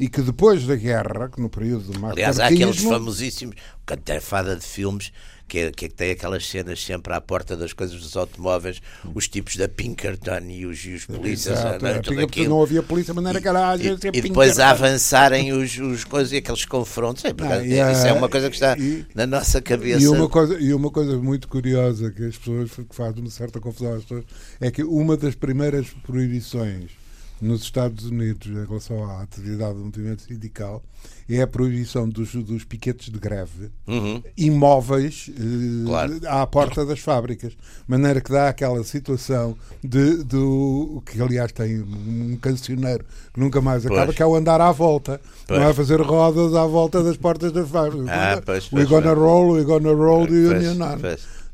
e 0.01 0.09
que 0.09 0.23
depois 0.23 0.67
da 0.67 0.75
guerra, 0.75 1.29
que 1.29 1.39
no 1.39 1.51
período 1.51 1.93
do 1.93 2.07
Aliás, 2.07 2.41
há 2.41 2.47
aqueles 2.47 2.79
famosíssimos, 2.79 3.55
cantarfada 3.85 4.57
de 4.57 4.65
filmes, 4.65 5.13
que, 5.47 5.59
é, 5.59 5.71
que, 5.71 5.85
é, 5.85 5.89
que 5.89 5.95
tem 5.95 6.11
aquelas 6.13 6.47
cenas 6.49 6.83
sempre 6.83 7.13
à 7.13 7.21
porta 7.21 7.55
das 7.55 7.75
coisas 7.75 8.01
dos 8.01 8.17
automóveis, 8.17 8.81
os 9.15 9.29
tipos 9.29 9.57
da 9.57 9.69
Pinkerton 9.69 10.41
e 10.49 10.65
os, 10.65 10.83
e 10.87 10.95
os 10.95 11.05
polícias. 11.05 11.59
Exato, 11.59 11.85
não, 11.85 11.91
é, 11.91 12.49
não 12.49 12.63
havia 12.63 12.83
polícia, 12.83 13.13
mas 13.13 13.23
não 13.23 13.31
era 13.31 13.43
caralho. 13.43 13.99
E, 14.15 14.19
e 14.19 14.23
depois 14.23 14.59
a 14.59 14.71
avançarem 14.71 15.53
os, 15.53 15.77
os 15.77 16.03
coisas 16.05 16.33
e 16.33 16.39
aqueles 16.39 16.65
confrontos. 16.65 17.23
É, 17.27 17.35
não, 17.35 17.53
é, 17.53 17.93
isso 17.93 18.07
é 18.07 18.13
uma 18.15 18.29
coisa 18.29 18.49
que 18.49 18.57
está 18.57 18.79
e, 18.79 19.05
na 19.15 19.27
nossa 19.27 19.61
cabeça. 19.61 20.03
E 20.03 20.09
uma, 20.09 20.31
coisa, 20.31 20.59
e 20.59 20.73
uma 20.73 20.91
coisa 20.91 21.19
muito 21.19 21.47
curiosa 21.47 22.11
que 22.11 22.25
as 22.25 22.39
pessoas 22.39 22.71
que 22.71 22.97
faz 22.97 23.15
uma 23.19 23.29
certa 23.29 23.61
confusão 23.61 23.93
às 23.93 24.03
pessoas 24.05 24.25
é 24.61 24.71
que 24.71 24.83
uma 24.83 25.15
das 25.15 25.35
primeiras 25.35 25.89
proibições 26.07 26.93
nos 27.41 27.63
Estados 27.63 28.05
Unidos 28.05 28.47
em 28.47 28.67
relação 28.67 29.05
à 29.05 29.23
atividade 29.23 29.75
do 29.75 29.85
movimento 29.85 30.23
sindical 30.23 30.83
é 31.29 31.43
a 31.43 31.47
proibição 31.47 32.09
dos, 32.09 32.35
dos 32.35 32.65
piquetes 32.65 33.09
de 33.09 33.19
greve 33.19 33.71
uhum. 33.87 34.23
imóveis 34.37 35.31
eh, 35.31 35.87
claro. 35.87 36.21
à 36.27 36.47
porta 36.47 36.85
das 36.85 36.99
fábricas. 36.99 37.53
De 37.53 37.59
maneira 37.87 38.21
que 38.21 38.33
dá 38.33 38.49
aquela 38.49 38.83
situação 38.83 39.57
de, 39.83 40.25
do 40.25 41.03
que 41.07 41.21
aliás 41.23 41.53
tem 41.53 41.81
um 41.81 42.37
cancioneiro 42.37 43.05
que 43.33 43.39
nunca 43.39 43.61
mais 43.61 43.87
acaba, 43.87 44.07
pois. 44.07 44.17
que 44.17 44.23
é 44.23 44.27
o 44.27 44.35
andar 44.35 44.61
à 44.61 44.73
volta. 44.73 45.21
Pois. 45.47 45.61
Não 45.61 45.69
é 45.69 45.73
fazer 45.73 46.01
rodas 46.01 46.55
à 46.55 46.67
volta 46.67 47.03
das 47.03 47.17
portas 47.17 47.53
das 47.53 47.69
fábricas. 47.69 48.09
Ah, 48.09 48.43
pois, 48.45 48.67
pois, 48.67 48.85
we 48.85 48.91
gonna 48.91 49.15
roll, 49.15 49.53
we 49.53 49.65
gonna 49.65 49.93
roll 49.93 50.27
the 50.27 50.33
union 50.33 50.83
on. 50.83 50.99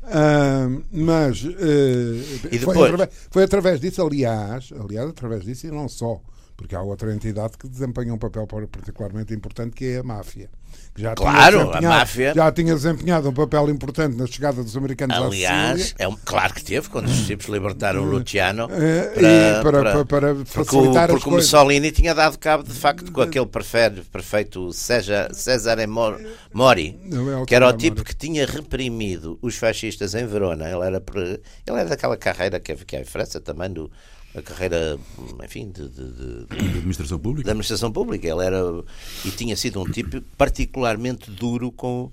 Uh, 0.07 0.83
mas 0.89 1.43
uh, 1.43 2.59
foi, 2.63 2.85
através, 2.85 3.09
foi, 3.29 3.43
através, 3.43 3.79
disso, 3.81 4.01
aliás, 4.01 4.71
aliás, 4.79 5.09
através 5.09 5.43
disso 5.43 5.67
e 5.67 5.71
não 5.71 5.89
só, 5.89 6.21
porque 6.57 6.75
há 6.75 6.81
outra 6.81 7.13
entidade 7.13 7.55
que 7.55 7.67
desempenha 7.67 8.11
um 8.11 8.17
papel 8.17 8.47
particularmente 8.47 9.31
importante 9.31 9.75
que 9.75 9.85
é 9.85 9.97
a 9.99 10.03
máfia. 10.03 10.49
já 10.95 11.13
claro, 11.13 11.71
a 11.71 11.79
máfia 11.79 12.33
já 12.35 12.51
tinha 12.51 12.73
desempenhado 12.73 13.29
um 13.29 13.33
papel 13.33 13.69
importante 13.69 14.17
na 14.17 14.25
chegada 14.25 14.63
dos 14.63 14.75
americanos 14.75 15.15
Aliás, 15.15 15.93
é 15.99 16.07
um, 16.07 16.17
claro 16.25 16.55
que 16.55 16.63
teve, 16.63 16.89
quando 16.89 17.09
os 17.09 17.27
tipos 17.27 17.45
libertaram 17.45 18.03
o 18.03 18.07
eh, 18.07 18.17
Luciano 18.17 18.67
para, 18.67 19.61
para, 19.61 20.05
para, 20.05 20.05
para 20.05 20.45
facilitar 20.45 21.07
porque, 21.07 21.23
porque 21.23 21.29
o 21.29 21.33
Mussolini 21.33 21.91
tinha 21.91 22.15
dado 22.15 22.39
cabo 22.39 22.63
de 22.63 22.73
facto 22.73 23.11
com 23.11 23.21
aquele 23.21 23.45
prefeito 23.45 24.73
César, 24.73 25.29
César 25.33 25.77
Mori, 26.51 26.99
é 27.41 27.45
que 27.45 27.53
era 27.53 27.67
o 27.69 27.73
tipo 27.73 28.03
que 28.03 28.15
tinha 28.15 28.47
reprimido 28.47 29.37
os 29.43 29.55
fascistas 29.55 30.15
em 30.15 30.25
Verona. 30.25 30.67
Ele 30.67 30.85
era, 30.85 31.03
ele 31.67 31.79
era 31.79 31.85
daquela 31.85 32.17
carreira 32.17 32.59
que 32.59 32.71
havia 32.71 32.99
em 32.99 33.05
França 33.05 33.39
também, 33.39 33.71
do 33.71 33.91
a 34.35 34.41
carreira, 34.41 34.99
enfim, 35.43 35.71
de, 35.71 35.87
de, 35.89 36.11
de, 36.11 36.45
de, 36.45 36.77
administração 36.77 37.17
pública. 37.17 37.43
De 37.45 37.49
administração 37.49 37.91
pública. 37.91 38.27
Ele 38.27 38.45
era 38.45 38.61
e 39.25 39.31
tinha 39.31 39.55
sido 39.55 39.81
um 39.81 39.85
tipo 39.85 40.21
particularmente 40.37 41.31
duro 41.31 41.71
com 41.71 42.11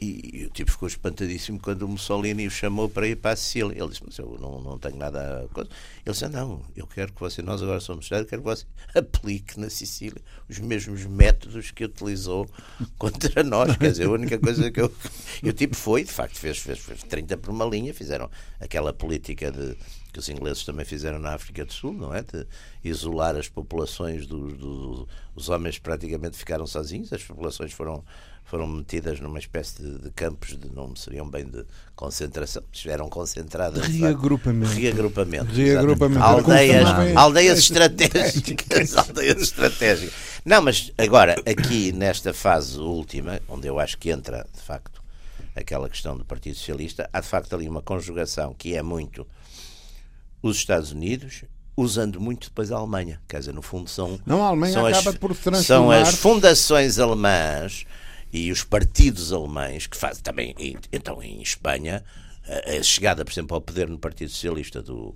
e, 0.00 0.30
e, 0.32 0.46
o 0.46 0.50
tipo 0.50 0.70
ficou 0.70 0.88
espantadíssimo 0.88 1.60
quando 1.60 1.82
o 1.82 1.88
Mussolini 1.88 2.46
o 2.46 2.50
chamou 2.50 2.88
para 2.88 3.06
ir 3.06 3.16
para 3.16 3.32
a 3.32 3.36
Sicília. 3.36 3.76
Ele 3.76 3.88
disse: 3.88 4.02
Mas 4.04 4.18
eu 4.18 4.38
não, 4.40 4.60
não 4.60 4.78
tenho 4.78 4.96
nada 4.96 5.44
a 5.44 5.48
coisa. 5.48 5.68
Ele 6.06 6.12
disse: 6.12 6.28
Não, 6.28 6.62
eu 6.74 6.86
quero 6.86 7.12
que 7.12 7.20
você, 7.20 7.42
nós 7.42 7.62
agora 7.62 7.80
somos 7.80 8.06
Estado, 8.06 8.26
quero 8.26 8.40
que 8.40 8.48
você 8.48 8.64
aplique 8.94 9.60
na 9.60 9.68
Sicília 9.68 10.20
os 10.48 10.58
mesmos 10.58 11.04
métodos 11.04 11.70
que 11.70 11.84
utilizou 11.84 12.48
contra 12.96 13.44
nós. 13.44 13.76
Quer 13.76 13.90
dizer, 13.90 14.06
a 14.06 14.10
única 14.10 14.38
coisa 14.38 14.70
que 14.70 14.80
eu. 14.80 14.90
E 15.42 15.48
o 15.48 15.52
tipo 15.54 15.74
foi, 15.74 16.04
de 16.04 16.12
facto, 16.12 16.38
fez, 16.38 16.58
fez, 16.58 16.78
fez 16.80 17.02
30 17.02 17.36
por 17.38 17.50
uma 17.50 17.64
linha, 17.64 17.94
fizeram 17.94 18.30
aquela 18.58 18.92
política 18.92 19.50
de 19.50 19.74
que 20.12 20.18
os 20.18 20.28
ingleses 20.28 20.64
também 20.64 20.84
fizeram 20.84 21.18
na 21.18 21.34
África 21.34 21.64
do 21.64 21.72
Sul, 21.72 21.92
não 21.92 22.12
é? 22.12 22.22
De 22.22 22.46
isolar 22.82 23.36
as 23.36 23.48
populações 23.48 24.26
dos 24.26 24.58
do, 24.58 25.08
os 25.34 25.48
homens 25.48 25.78
praticamente 25.78 26.36
ficaram 26.36 26.66
sozinhos, 26.66 27.12
as 27.12 27.22
populações 27.22 27.72
foram 27.72 28.04
foram 28.44 28.66
metidas 28.66 29.20
numa 29.20 29.38
espécie 29.38 29.80
de, 29.80 29.98
de 29.98 30.10
campos 30.10 30.58
de 30.58 30.68
não 30.74 30.94
seriam 30.96 31.28
bem 31.28 31.44
de 31.44 31.64
concentração, 31.94 32.62
estiveram 32.72 33.08
concentradas. 33.08 33.86
Reagrupamento. 33.86 34.72
Reagrupamento. 34.72 35.52
Reagrupamento. 35.54 36.22
Aldeias, 36.22 36.88
aldeias 37.16 37.58
estratégicas. 37.60 38.96
aldeias 38.98 39.40
estratégicas. 39.42 40.14
Não, 40.44 40.60
mas 40.62 40.92
agora, 40.98 41.36
aqui 41.46 41.92
nesta 41.92 42.32
fase 42.34 42.78
última, 42.78 43.40
onde 43.48 43.68
eu 43.68 43.78
acho 43.78 43.96
que 43.98 44.10
entra, 44.10 44.44
de 44.52 44.60
facto, 44.62 45.00
aquela 45.54 45.88
questão 45.88 46.16
do 46.16 46.24
Partido 46.24 46.56
Socialista, 46.56 47.08
há 47.12 47.20
de 47.20 47.28
facto 47.28 47.54
ali 47.54 47.68
uma 47.68 47.82
conjugação 47.82 48.54
que 48.56 48.74
é 48.74 48.82
muito 48.82 49.26
os 50.42 50.56
Estados 50.56 50.90
Unidos, 50.90 51.44
usando 51.76 52.20
muito 52.20 52.48
depois 52.48 52.72
a 52.72 52.76
Alemanha. 52.78 53.20
Quer 53.28 53.40
dizer, 53.40 53.52
no 53.52 53.62
fundo 53.62 53.88
são. 53.88 54.18
Não, 54.24 54.42
a 54.42 54.48
Alemanha 54.48 54.72
são 54.72 54.86
acaba 54.86 55.10
as, 55.10 55.16
por 55.16 55.34
São 55.36 55.52
transformar- 55.52 56.02
as 56.02 56.14
fundações 56.14 56.98
alemãs 56.98 57.86
e 58.32 58.50
os 58.52 58.62
partidos 58.64 59.32
alemães 59.32 59.86
que 59.86 59.96
fazem 59.96 60.22
também. 60.22 60.54
Então, 60.92 61.22
em 61.22 61.40
Espanha, 61.42 62.04
a, 62.78 62.82
chegada, 62.82 63.24
por 63.24 63.32
exemplo, 63.32 63.54
ao 63.54 63.60
poder 63.60 63.88
no 63.88 63.98
Partido 63.98 64.30
Socialista 64.30 64.82
do. 64.82 65.14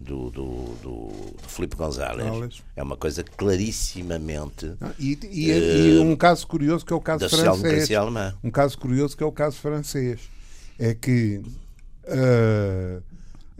Do, 0.00 0.30
do, 0.30 0.44
do, 0.82 1.14
do 1.40 1.48
Filipe 1.48 1.76
González 1.76 2.26
González. 2.26 2.62
é 2.74 2.82
uma 2.82 2.96
coisa 2.96 3.22
clarissimamente 3.22 4.72
Ah, 4.80 4.90
E, 4.98 5.16
e- 5.30 5.50
e 5.52 5.98
um 6.00 6.16
caso 6.16 6.44
curioso 6.44 6.84
que 6.84 6.92
é 6.92 6.96
o 6.96 7.00
caso 7.00 7.20
francês. 7.28 7.88
Um 8.42 8.50
caso 8.50 8.76
curioso 8.78 9.16
que 9.16 9.22
é 9.22 9.26
o 9.26 9.30
caso 9.30 9.58
francês. 9.58 10.20
É 10.76 10.92
que, 10.92 11.40
ah, 12.08 13.00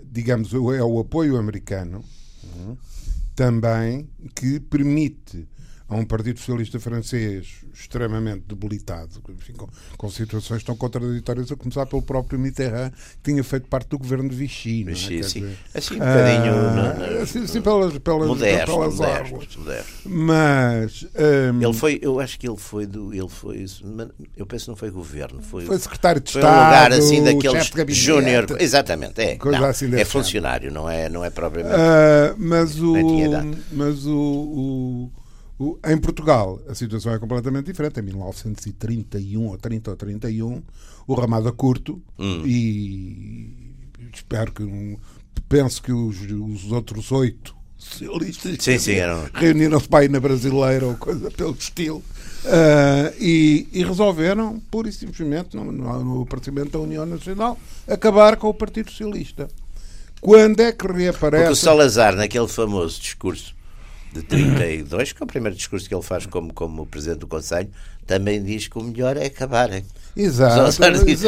digamos, 0.02 0.52
é 0.52 0.82
o 0.82 0.98
apoio 0.98 1.36
americano 1.36 2.04
hum, 2.44 2.76
também 3.36 4.08
que 4.34 4.58
permite 4.58 5.46
a 5.88 5.94
um 5.94 6.04
Partido 6.04 6.38
Socialista 6.38 6.78
francês 6.80 7.48
extremamente 7.74 8.44
debilitado, 8.46 9.22
enfim, 9.30 9.52
com, 9.54 9.68
com 9.96 10.10
situações 10.10 10.62
tão 10.62 10.76
contraditórias, 10.76 11.50
a 11.52 11.56
começar 11.56 11.86
pelo 11.86 12.02
próprio 12.02 12.38
Mitterrand, 12.38 12.90
que 12.90 13.30
tinha 13.30 13.42
feito 13.44 13.66
parte 13.68 13.88
do 13.88 13.98
governo 13.98 14.28
de 14.28 14.36
Vichy. 14.36 14.82
é? 14.82 14.84
Vichy, 14.84 15.16
Quer 15.18 15.24
sim. 15.24 15.56
Assim, 15.74 15.94
um 15.94 15.98
bocadinho 15.98 16.54
ah, 16.54 17.22
assim, 17.22 17.44
assim 17.44 17.60
pelas, 17.60 17.98
pelas, 17.98 18.28
modesto, 18.28 18.66
pelas 18.66 18.94
modesto, 18.94 19.34
águas. 19.34 19.56
modesto. 19.56 20.08
Mas 20.08 21.02
hum, 21.04 21.62
Ele 21.62 21.72
foi, 21.72 21.98
eu 22.02 22.20
acho 22.20 22.38
que 22.38 22.48
ele 22.48 22.56
foi 22.56 22.86
do, 22.86 23.12
ele 23.12 23.28
foi, 23.28 23.66
eu 24.36 24.46
penso 24.46 24.64
que 24.66 24.70
não 24.70 24.76
foi 24.76 24.90
governo, 24.90 25.42
foi, 25.42 25.64
foi 25.64 25.78
secretário 25.78 26.20
de 26.20 26.30
foi 26.30 26.40
Estado, 26.40 26.60
um 26.60 26.64
lugar 26.64 26.92
assim 26.92 27.22
daqueles 27.22 27.70
júnior, 27.90 28.46
exatamente, 28.60 29.20
é, 29.20 29.38
não, 29.44 29.64
assim 29.64 29.94
é 29.94 30.04
funcionário, 30.04 30.70
não 30.72 30.88
é, 30.88 31.08
não 31.08 31.24
é 31.24 31.30
propriamente. 31.30 31.74
Ah, 31.76 32.34
mas 32.38 32.80
o, 32.80 32.94
mas 33.72 34.06
o, 34.06 34.16
o- 34.16 35.21
o- 35.58 35.78
em 35.86 35.96
Portugal 35.98 36.60
a 36.68 36.74
situação 36.74 37.12
é 37.12 37.18
completamente 37.18 37.66
diferente. 37.66 38.00
Em 38.00 38.02
1931 38.02 39.46
ou 39.48 39.58
30 39.58 39.90
ou 39.90 39.96
31, 39.96 40.62
o 41.06 41.14
Ramada 41.14 41.50
Curto 41.52 42.00
Hum. 42.18 42.42
e 42.46 43.50
espero 44.14 44.52
que 44.52 44.98
penso 45.48 45.82
que 45.82 45.92
os, 45.92 46.16
os 46.22 46.72
outros 46.72 47.10
oito 47.12 47.54
socialistas 47.76 48.56
Sim, 48.60 48.78
sim, 48.78 48.92
eram. 48.92 49.28
reuniram-se 49.34 49.88
para 49.88 50.04
ir 50.04 50.10
na 50.10 50.20
brasileira 50.20 50.86
ou 50.86 50.94
coisa 50.96 51.30
pelo 51.32 51.52
estilo 51.52 52.02
ah, 52.46 53.12
e, 53.18 53.66
e 53.72 53.84
resolveram, 53.84 54.60
pura 54.70 54.88
e 54.88 54.92
simplesmente, 54.92 55.56
no, 55.56 55.70
no, 55.70 56.04
no 56.04 56.22
aparecimento 56.22 56.70
da 56.70 56.78
União 56.78 57.04
Nacional, 57.06 57.58
acabar 57.88 58.36
com 58.36 58.48
o 58.48 58.54
Partido 58.54 58.90
Socialista. 58.90 59.48
Quando 60.20 60.60
é 60.60 60.70
que 60.70 60.86
reaparece? 60.86 61.42
Porque 61.44 61.52
o 61.52 61.56
Salazar, 61.56 62.14
naquele 62.14 62.46
famoso 62.46 63.00
discurso 63.00 63.54
de 64.12 64.22
32, 64.22 65.12
que 65.12 65.22
é 65.22 65.24
o 65.24 65.26
primeiro 65.26 65.56
discurso 65.56 65.88
que 65.88 65.94
ele 65.94 66.02
faz 66.02 66.26
como, 66.26 66.52
como 66.52 66.84
Presidente 66.86 67.20
do 67.20 67.26
Conselho, 67.26 67.70
também 68.06 68.42
diz 68.42 68.68
que 68.68 68.78
o 68.78 68.82
melhor 68.82 69.16
é 69.16 69.26
acabarem. 69.26 69.84
Exato. 70.16 70.54
Salazar, 70.54 70.92
diz, 70.92 71.04
diz 71.04 71.20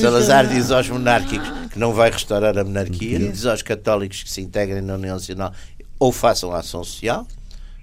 Salazar 0.00 0.48
diz 0.48 0.70
aos 0.70 0.88
monárquicos 0.88 1.48
que 1.70 1.78
não 1.78 1.92
vai 1.92 2.10
restaurar 2.10 2.56
a 2.56 2.64
monarquia, 2.64 3.18
diz 3.18 3.44
aos 3.44 3.62
católicos 3.62 4.22
que 4.22 4.30
se 4.30 4.40
integrem 4.40 4.80
na 4.80 4.94
União 4.94 5.14
Nacional 5.16 5.52
ou 5.98 6.10
façam 6.10 6.52
ação 6.54 6.82
social, 6.82 7.26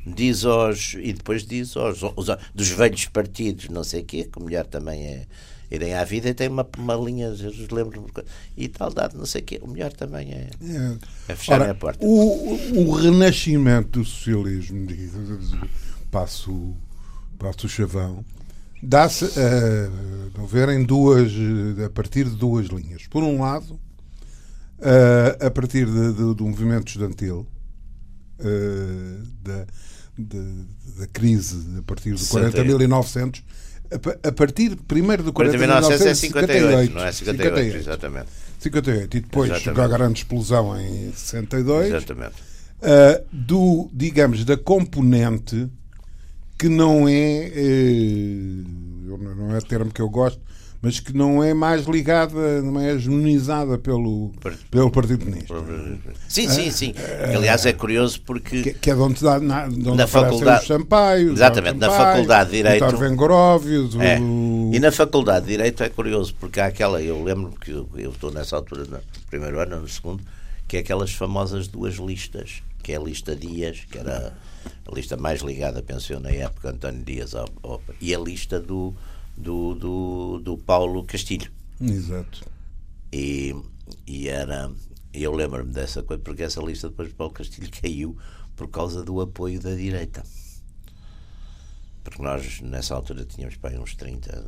diz 0.05 0.43
aos. 0.45 0.95
e 0.99 1.13
depois 1.13 1.45
diz 1.45 1.77
aos, 1.77 2.01
aos- 2.03 2.37
dos 2.55 2.69
velhos 2.69 3.05
partidos, 3.05 3.69
não 3.69 3.83
sei 3.83 4.01
o 4.01 4.05
quê, 4.05 4.27
que 4.31 4.39
o 4.39 4.43
melhor 4.43 4.65
também 4.65 5.03
é 5.05 5.25
irem 5.71 5.93
à 5.95 6.03
vida 6.03 6.27
e 6.29 6.33
tem 6.33 6.49
uma, 6.49 6.67
uma 6.77 6.95
linha, 6.95 7.33
Jesus 7.33 7.69
lembro 7.69 8.05
e 8.57 8.67
tal 8.67 8.91
dado, 8.93 9.17
não 9.17 9.25
sei 9.25 9.41
o 9.41 9.43
quê, 9.45 9.59
o 9.63 9.67
melhor 9.67 9.93
também 9.93 10.29
é, 10.31 10.49
É. 10.61 10.97
é 11.31 11.35
fecharem 11.35 11.63
Ora, 11.63 11.71
a 11.71 11.75
porta. 11.75 12.05
o, 12.05 12.79
o 12.89 12.91
renascimento 12.93 13.99
do 13.99 14.05
socialismo, 14.05 14.85
passo, 16.11 16.75
passo 17.39 17.65
o 17.65 17.69
chavão, 17.69 18.25
dá-se 18.83 19.25
a, 19.25 20.41
a 20.41 20.45
ver 20.45 20.69
em 20.69 20.83
duas, 20.83 21.31
a 21.85 21.89
partir 21.89 22.25
de 22.29 22.35
duas 22.35 22.67
linhas. 22.67 23.07
Por 23.07 23.23
um 23.23 23.39
lado, 23.41 23.79
eh, 24.81 25.37
a 25.45 25.51
partir 25.51 25.85
de- 25.85 26.13
de- 26.13 26.35
do 26.35 26.45
movimento 26.45 26.87
estudantil, 26.89 27.47
da, 29.43 29.65
de- 30.17 30.65
da 30.97 31.07
crise 31.07 31.77
a 31.77 31.81
partir 31.83 32.15
de 32.15 32.23
40.900, 32.25 33.43
a, 33.93 33.99
pa- 33.99 34.17
a 34.23 34.31
partir 34.31 34.75
primeiro 34.87 35.23
do 35.23 35.33
40.900 35.33 36.05
é 36.05 36.13
58, 36.13 36.93
40.958, 36.93 36.93
não 36.93 37.03
é 37.03 37.11
58, 37.11 37.77
exatamente. 37.77 38.27
58 38.59 39.17
e 39.17 39.19
depois 39.21 39.49
Exatamente. 39.51 39.79
a 39.81 39.87
grande 39.97 40.19
explosão 40.19 40.79
em 40.79 41.11
62 41.13 41.87
Exatamente. 41.87 42.33
uh, 42.81 43.25
do 43.31 43.89
digamos 43.93 44.45
da 44.45 44.55
componente 44.55 45.67
que 46.59 46.69
não 46.69 47.07
é 47.09 47.51
uh, 47.55 49.17
não 49.35 49.55
é 49.55 49.61
termo 49.61 49.91
que 49.91 50.01
eu 50.01 50.09
gosto 50.09 50.39
mas 50.81 50.99
que 50.99 51.13
não 51.15 51.43
é 51.43 51.53
mais 51.53 51.85
ligada 51.85 52.61
não 52.61 52.79
é 52.79 52.91
hegemonizada 52.93 53.77
pelo 53.77 54.31
Partido. 54.41 54.65
pelo 54.71 54.89
Partido 54.91 55.25
Comunista 55.25 55.53
Sim, 56.27 56.49
sim, 56.49 56.71
sim. 56.71 56.93
Aliás, 57.35 57.65
é 57.65 57.73
curioso 57.73 58.21
porque 58.21 58.61
que, 58.63 58.73
que 58.73 58.89
é 58.91 58.95
de 58.95 58.99
onde, 59.01 59.21
dá, 59.21 59.39
na, 59.39 59.67
de 59.67 59.75
onde 59.87 59.97
Na 59.97 60.07
faculdade- 60.07 60.61
os 60.61 60.67
Sampaios 60.67 61.33
Exatamente, 61.33 61.77
na 61.77 61.89
faculdade 61.91 62.49
de 62.51 62.57
Direito- 62.57 62.85
o 62.85 62.97
Vengoróvios 62.97 63.95
É. 63.99 64.19
o... 64.19 64.71
E 64.73 64.79
na 64.79 64.91
Faculdade 64.91 65.45
de 65.45 65.51
Direito 65.51 65.83
é 65.83 65.89
curioso, 65.89 66.33
porque 66.39 66.59
há 66.59 66.67
aquela, 66.67 67.01
eu 67.01 67.21
lembro 67.23 67.51
que 67.59 67.71
eu, 67.71 67.87
eu 67.95 68.11
estou 68.11 68.31
nessa 68.31 68.55
altura, 68.55 68.85
no 68.85 68.99
primeiro 69.29 69.59
ano, 69.59 69.81
no 69.81 69.87
segundo, 69.89 70.23
que 70.67 70.77
é 70.77 70.79
aquelas 70.79 71.11
famosas 71.13 71.67
duas 71.67 71.95
listas, 71.95 72.63
que 72.81 72.93
é 72.93 72.95
a 72.95 72.99
lista 73.01 73.35
Dias, 73.35 73.79
que 73.91 73.97
era 73.97 74.33
a 74.89 74.95
lista 74.95 75.17
mais 75.17 75.41
ligada, 75.41 75.81
penso 75.83 76.13
eu, 76.13 76.19
na 76.21 76.29
época, 76.31 76.69
António 76.69 77.03
Dias, 77.03 77.35
ao, 77.35 77.49
ao- 77.61 77.81
e 77.99 78.15
a 78.15 78.19
lista 78.19 78.59
do, 78.61 78.95
do, 79.37 79.75
do, 79.75 80.39
do 80.39 80.57
Paulo 80.57 81.03
Castilho. 81.03 81.51
exato 81.79 82.45
E, 83.11 83.55
e 84.07 84.27
era. 84.27 84.71
Eu 85.13 85.33
lembro-me 85.33 85.73
dessa 85.73 86.01
coisa, 86.01 86.21
porque 86.23 86.43
essa 86.43 86.61
lista 86.61 86.89
depois 86.89 87.09
de 87.09 87.15
Paulo 87.15 87.33
Castilho 87.33 87.69
caiu 87.81 88.17
por 88.55 88.69
causa 88.69 89.03
do 89.03 89.19
apoio 89.19 89.59
da 89.59 89.75
direita. 89.75 90.23
Porque 92.03 92.21
nós, 92.21 92.61
nessa 92.61 92.95
altura, 92.95 93.25
tínhamos 93.25 93.57
para 93.57 93.71
aí 93.71 93.79
uns 93.79 93.95
30. 93.95 94.45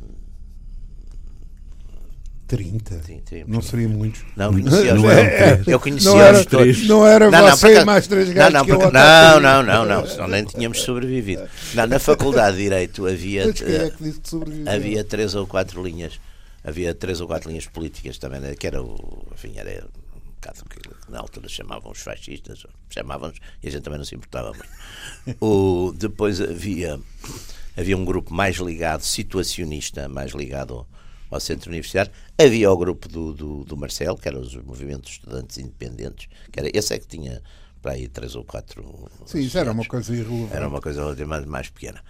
30 2.46 3.02
Sim, 3.02 3.22
sim. 3.28 3.44
não 3.46 3.62
seria 3.62 3.88
muitos 3.88 4.22
Não, 4.36 4.52
conhecia 4.52 4.94
Não 4.94 5.02
os 5.04 5.10
eram 5.10 5.62
Eu 5.66 5.80
conhecia 5.80 6.10
não 6.10 6.20
era, 6.20 6.44
todos. 6.44 6.86
não 6.86 7.06
era 7.06 7.30
Não, 7.30 7.48
não, 7.48 7.84
mais 7.86 8.06
três 8.06 8.28
Não, 8.28 8.34
gajos 8.34 8.52
não, 8.52 8.66
porque- 8.66 8.84
ataquei. 8.84 9.00
não, 9.00 9.40
não, 9.40 9.62
não, 9.62 9.84
não, 9.86 10.06
senão 10.06 10.28
nem 10.28 10.44
tínhamos 10.44 10.80
sobrevivido. 10.80 11.48
Não, 11.74 11.86
na 11.86 11.98
Faculdade 11.98 12.56
de 12.56 12.62
Direito 12.64 13.06
havia, 13.06 13.42
é 13.48 13.52
sobreviveu? 14.22 14.72
havia 14.72 15.04
três 15.04 15.34
ou 15.34 15.46
quatro 15.46 15.82
linhas, 15.82 16.20
havia 16.62 16.94
três 16.94 17.20
ou 17.20 17.26
quatro 17.26 17.48
linhas 17.48 17.66
políticas 17.66 18.18
também, 18.18 18.40
né, 18.40 18.54
que 18.54 18.66
era 18.66 18.82
o, 18.82 19.26
enfim, 19.32 19.52
era 19.56 19.84
um 19.86 20.68
que 20.68 21.10
na 21.10 21.20
altura 21.20 21.48
chamavam 21.48 21.90
os 21.92 22.00
fascistas, 22.00 22.66
chamavam-nos, 22.90 23.38
e 23.62 23.68
a 23.68 23.70
gente 23.70 23.82
também 23.82 23.98
não 23.98 24.04
se 24.04 24.14
importava 24.14 24.52
muito. 24.52 25.42
O, 25.42 25.92
depois 25.96 26.38
havia, 26.40 27.00
havia 27.76 27.96
um 27.96 28.04
grupo 28.04 28.32
mais 28.34 28.56
ligado, 28.56 29.00
situacionista, 29.00 30.06
mais 30.08 30.32
ligado 30.32 30.86
ao, 31.34 31.40
centro 31.40 31.68
universitário, 31.70 32.10
havia 32.38 32.70
o 32.70 32.76
grupo 32.76 33.08
do, 33.08 33.32
do, 33.32 33.64
do 33.64 33.76
Marcelo, 33.76 34.16
que 34.18 34.28
eram 34.28 34.40
os 34.40 34.54
movimentos 34.56 35.12
estudantes 35.12 35.58
independentes, 35.58 36.28
que 36.52 36.60
era, 36.60 36.70
esse 36.72 36.94
é 36.94 36.98
que 36.98 37.06
tinha 37.06 37.42
para 37.82 37.92
aí 37.92 38.08
três 38.08 38.34
ou 38.34 38.44
quatro 38.44 39.10
Sim, 39.26 39.40
isso 39.40 39.58
era 39.58 39.70
uma 39.72 39.84
coisa 39.84 40.12
irrelevante. 40.14 40.54
Era 40.54 40.68
uma 40.68 40.80
coisa 40.80 41.02
relativamente 41.02 41.46
mais 41.48 41.68
pequena. 41.68 42.00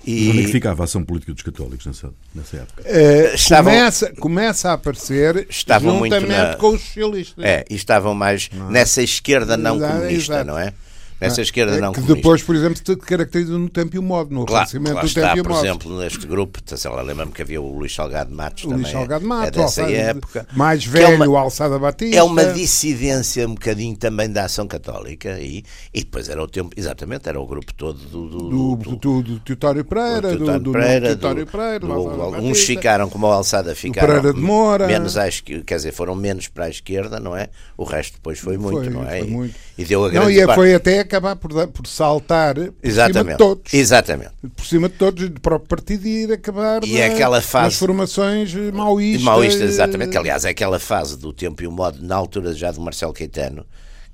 Onde 0.00 0.30
é 0.30 0.32
que 0.32 0.40
E 0.40 0.46
ficava 0.52 0.82
a 0.82 0.84
ação 0.84 1.04
política 1.04 1.34
dos 1.34 1.42
católicos 1.42 1.84
nessa, 1.84 2.14
nessa 2.32 2.56
época? 2.58 2.82
Eh, 2.84 3.34
Estavam- 3.34 3.72
começa, 3.72 4.12
começa 4.14 4.70
a 4.70 4.72
aparecer 4.74 5.46
Estavam 5.50 5.96
muito 5.96 6.14
juntamente 6.14 6.50
na- 6.50 6.54
com 6.56 6.68
os 6.68 6.80
socialistas. 6.82 7.44
É, 7.44 7.64
e 7.68 7.74
estavam 7.74 8.14
mais 8.14 8.48
nessa 8.70 9.02
esquerda 9.02 9.56
não 9.56 9.76
Exato, 9.76 9.92
comunista, 9.94 10.32
exato. 10.34 10.46
não 10.46 10.58
é? 10.58 10.72
Essa 11.20 11.42
esquerda 11.42 11.76
É 11.76 11.80
não 11.80 11.90
Que 11.92 11.96
comunista. 12.00 12.14
depois, 12.16 12.42
por 12.42 12.54
exemplo, 12.54 12.78
se 12.84 12.96
caracteriza 12.96 13.58
no 13.58 13.68
tempo 13.68 13.96
e 13.96 13.98
o 13.98 14.02
modo, 14.02 14.32
no 14.32 14.46
Claro, 14.46 14.68
do 14.70 15.06
está, 15.06 15.20
tempo 15.34 15.36
e 15.36 15.40
o 15.40 15.42
por 15.44 15.52
modo. 15.52 15.64
exemplo, 15.66 15.98
neste 15.98 16.26
grupo, 16.26 16.60
sei 16.64 16.90
lá, 16.90 17.02
lembro-me 17.02 17.32
que 17.32 17.42
havia 17.42 17.60
o 17.60 17.76
Luís 17.78 17.92
Salgado 17.94 18.32
Matos 18.34 18.64
o 18.64 18.68
também. 18.68 18.82
Luís 18.84 18.92
Salgado 18.92 19.24
é, 19.24 19.28
Mato, 19.28 19.46
é 19.46 19.50
dessa 19.50 19.82
Alçada- 19.82 19.92
época. 19.92 20.46
mais 20.54 20.86
Que 20.86 20.96
é 20.96 21.06
velho, 21.10 21.30
uma- 21.30 21.40
Alçada 21.40 21.78
Batista. 21.78 22.16
É 22.16 22.22
uma 22.22 22.44
dissidência 22.44 23.46
um 23.48 23.54
bocadinho 23.54 23.96
também 23.96 24.30
da 24.30 24.44
ação 24.44 24.66
católica 24.68 25.38
e, 25.40 25.64
e 25.92 26.00
depois 26.04 26.28
era 26.28 26.42
o 26.42 26.46
tempo, 26.46 26.70
exatamente, 26.76 27.28
era 27.28 27.40
o 27.40 27.46
grupo 27.46 27.72
todo 27.74 27.98
do, 27.98 28.28
do, 28.28 28.76
do, 28.76 28.96
do- 28.96 29.22
do, 29.22 29.40
Teotório 29.40 29.84
Pereira, 29.84 30.20
do, 30.32 30.36
Teotónio 30.36 30.60
do, 30.60 30.72
Pereira, 30.72 31.16
do 31.16 31.46
Pereira, 31.46 31.78
do 31.80 31.86
do- 31.86 31.92
Alçada 31.92 32.24
uns 32.38 32.42
Batista. 32.48 32.66
ficaram 32.66 33.08
como 33.08 33.26
a 33.26 33.34
alçada 33.34 33.74
ficaram 33.74 34.06
Pereira 34.14 34.32
de 34.32 34.40
Moura. 34.40 34.86
menos 34.86 35.16
à 35.16 35.28
quer 35.66 35.76
dizer, 35.76 35.92
foram 35.92 36.14
menos 36.14 36.48
para 36.48 36.66
a 36.66 36.68
esquerda, 36.70 37.18
não 37.20 37.36
é? 37.36 37.48
O 37.76 37.84
resto 37.84 38.14
depois 38.14 38.38
foi 38.38 38.56
muito, 38.56 38.84
Foi, 38.84 38.90
não 38.90 39.02
é? 39.04 39.18
foi 39.18 39.28
E- 39.28 39.30
muito. 39.30 39.54
E, 39.76 39.84
deu 39.84 40.00
a 40.04 40.06
Não, 40.06 40.12
grande 40.14 40.32
e 40.32 40.40
é- 40.40 40.46
parte. 40.46 40.56
foi 40.58 40.74
até 40.74 41.04
acabar 41.08 41.36
por, 41.36 41.52
dar- 41.52 41.66
por 41.68 41.86
saltar 41.86 42.54
por 42.54 42.62
cima 42.62 42.72
de 42.82 42.88
Exatamente. 42.88 43.38
todos. 43.38 43.74
Exatamente. 43.74 44.30
Por 44.54 44.64
cima 44.66 44.88
de 44.88 44.94
todos, 44.96 45.28
do 45.30 45.40
próprio 45.40 45.68
partido 45.68 46.06
e 46.06 46.24
ir 46.24 46.32
acabar 46.32 46.84
E 46.84 46.92
na- 46.92 46.98
é 47.00 47.06
aquela 47.12 47.40
fase- 47.40 47.64
nas 47.64 47.74
formações 47.76 48.54
maoístas. 48.72 49.22
Maoístas, 49.24 49.70
exatamente, 49.70 50.10
que 50.10 50.18
aliás 50.18 50.44
é 50.44 50.50
aquela 50.50 50.78
fase 50.78 51.16
do 51.16 51.32
tempo 51.32 51.62
e 51.62 51.66
o 51.66 51.72
modo, 51.72 52.00
na 52.02 52.14
altura 52.14 52.52
já 52.54 52.70
do 52.70 52.80
Marcelo 52.80 53.12
Caetano, 53.12 53.64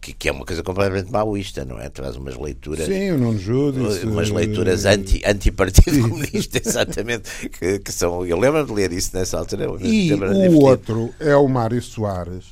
que, 0.00 0.12
que 0.12 0.28
é 0.28 0.32
uma 0.32 0.44
coisa 0.44 0.62
completamente 0.62 1.10
maoísta, 1.10 1.64
não 1.64 1.80
é? 1.80 1.88
Traz 1.88 2.14
umas 2.16 2.36
leituras. 2.36 2.84
Sim, 2.86 3.12
o 3.12 3.18
Nuno 3.18 3.38
Júdice. 3.38 4.04
umas 4.06 4.28
leituras 4.28 4.84
eh, 4.84 4.90
anti, 4.92 5.22
anti-partido 5.24 5.98
comunista, 6.08 6.60
exatamente, 6.62 7.30
que, 7.48 7.78
que 7.78 7.90
são, 7.90 8.24
eu 8.26 8.38
lembro 8.38 8.66
de 8.66 8.72
ler 8.72 8.92
isso 8.92 9.10
nessa 9.16 9.38
altura. 9.38 9.64
E 9.80 10.12
o 10.12 10.16
divertido. 10.16 10.58
outro 10.60 11.14
é 11.18 11.34
o 11.34 11.48
Mário 11.48 11.80
Soares, 11.80 12.44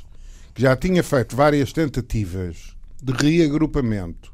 que 0.55 0.63
já 0.63 0.75
tinha 0.77 1.03
feito 1.03 1.37
várias 1.37 1.73
tentativas 1.75 2.73
de 3.03 3.13
reagrupamento, 3.13 4.32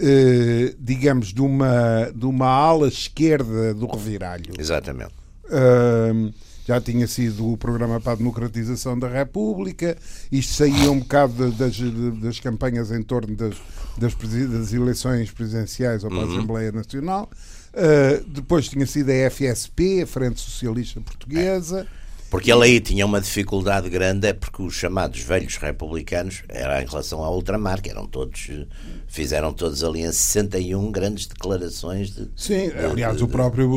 eh, 0.00 0.74
digamos, 0.78 1.32
de 1.32 1.42
uma, 1.42 2.10
de 2.14 2.26
uma 2.26 2.46
ala 2.46 2.88
esquerda 2.88 3.74
do 3.74 3.86
reviralho. 3.86 4.54
Exatamente. 4.58 5.12
Ahm, 5.50 6.30
já 6.66 6.80
tinha 6.80 7.06
sido 7.06 7.52
o 7.52 7.56
programa 7.56 8.00
para 8.00 8.12
a 8.12 8.16
democratização 8.16 8.98
da 8.98 9.08
República, 9.08 9.96
isto 10.30 10.54
saía 10.54 10.90
um 10.90 11.00
bocado 11.00 11.50
das, 11.52 11.76
das 12.20 12.38
campanhas 12.38 12.92
em 12.92 13.02
torno 13.02 13.34
das, 13.34 13.56
das, 13.98 14.14
das 14.14 14.72
eleições 14.72 15.30
presidenciais 15.32 16.04
ou 16.04 16.10
para 16.10 16.20
a 16.20 16.24
Assembleia 16.24 16.70
Nacional. 16.70 17.28
Ah, 17.74 18.22
depois 18.26 18.68
tinha 18.68 18.86
sido 18.86 19.10
a 19.10 19.30
FSP, 19.30 20.02
a 20.02 20.06
Frente 20.06 20.40
Socialista 20.40 21.00
Portuguesa. 21.00 21.86
Porque 22.30 22.52
ele 22.52 22.62
aí 22.64 22.80
tinha 22.80 23.04
uma 23.04 23.20
dificuldade 23.20 23.90
grande, 23.90 24.28
é 24.28 24.32
porque 24.32 24.62
os 24.62 24.72
chamados 24.74 25.20
velhos 25.20 25.56
republicanos, 25.56 26.42
era 26.48 26.80
em 26.80 26.86
relação 26.86 27.24
à 27.24 27.30
ultramar, 27.30 27.82
que 27.82 27.90
eram 27.90 28.06
todos, 28.06 28.48
fizeram 29.08 29.52
todos 29.52 29.82
ali 29.82 30.02
em 30.02 30.12
61 30.12 30.92
grandes 30.92 31.26
declarações 31.26 32.14
de. 32.14 32.28
Sim, 32.36 32.70
aliás, 32.90 33.20
o 33.20 33.26
próprio 33.26 33.68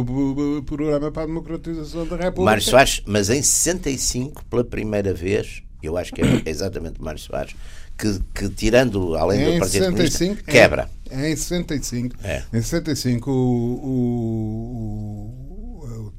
programa 0.66 1.12
para 1.12 1.24
a 1.24 1.26
democratização 1.26 2.06
da 2.06 2.16
República. 2.16 2.44
Mário 2.44 2.62
Soares, 2.64 3.02
mas 3.08 3.30
em 3.32 3.42
65, 3.42 4.46
pela 4.46 4.64
primeira 4.64 5.14
vez, 5.14 5.64
eu 5.82 5.98
acho 5.98 6.14
que 6.14 6.22
é 6.22 6.44
exatamente 6.46 7.02
Mário 7.02 7.20
Soares, 7.20 7.56
que, 7.98 8.20
que 8.36 8.50
tirando, 8.50 9.16
além 9.16 9.44
do 9.46 9.52
em 9.54 9.60
Partido 9.60 9.86
65, 9.86 10.26
Comunista, 10.36 10.52
quebra. 10.52 10.90
É, 11.10 11.32
em 11.32 11.36
65. 11.36 12.16
É. 12.24 12.44
Em 12.54 12.62
65, 12.62 13.32
o, 13.32 13.34
o- 13.34 14.68
o- 15.40 15.43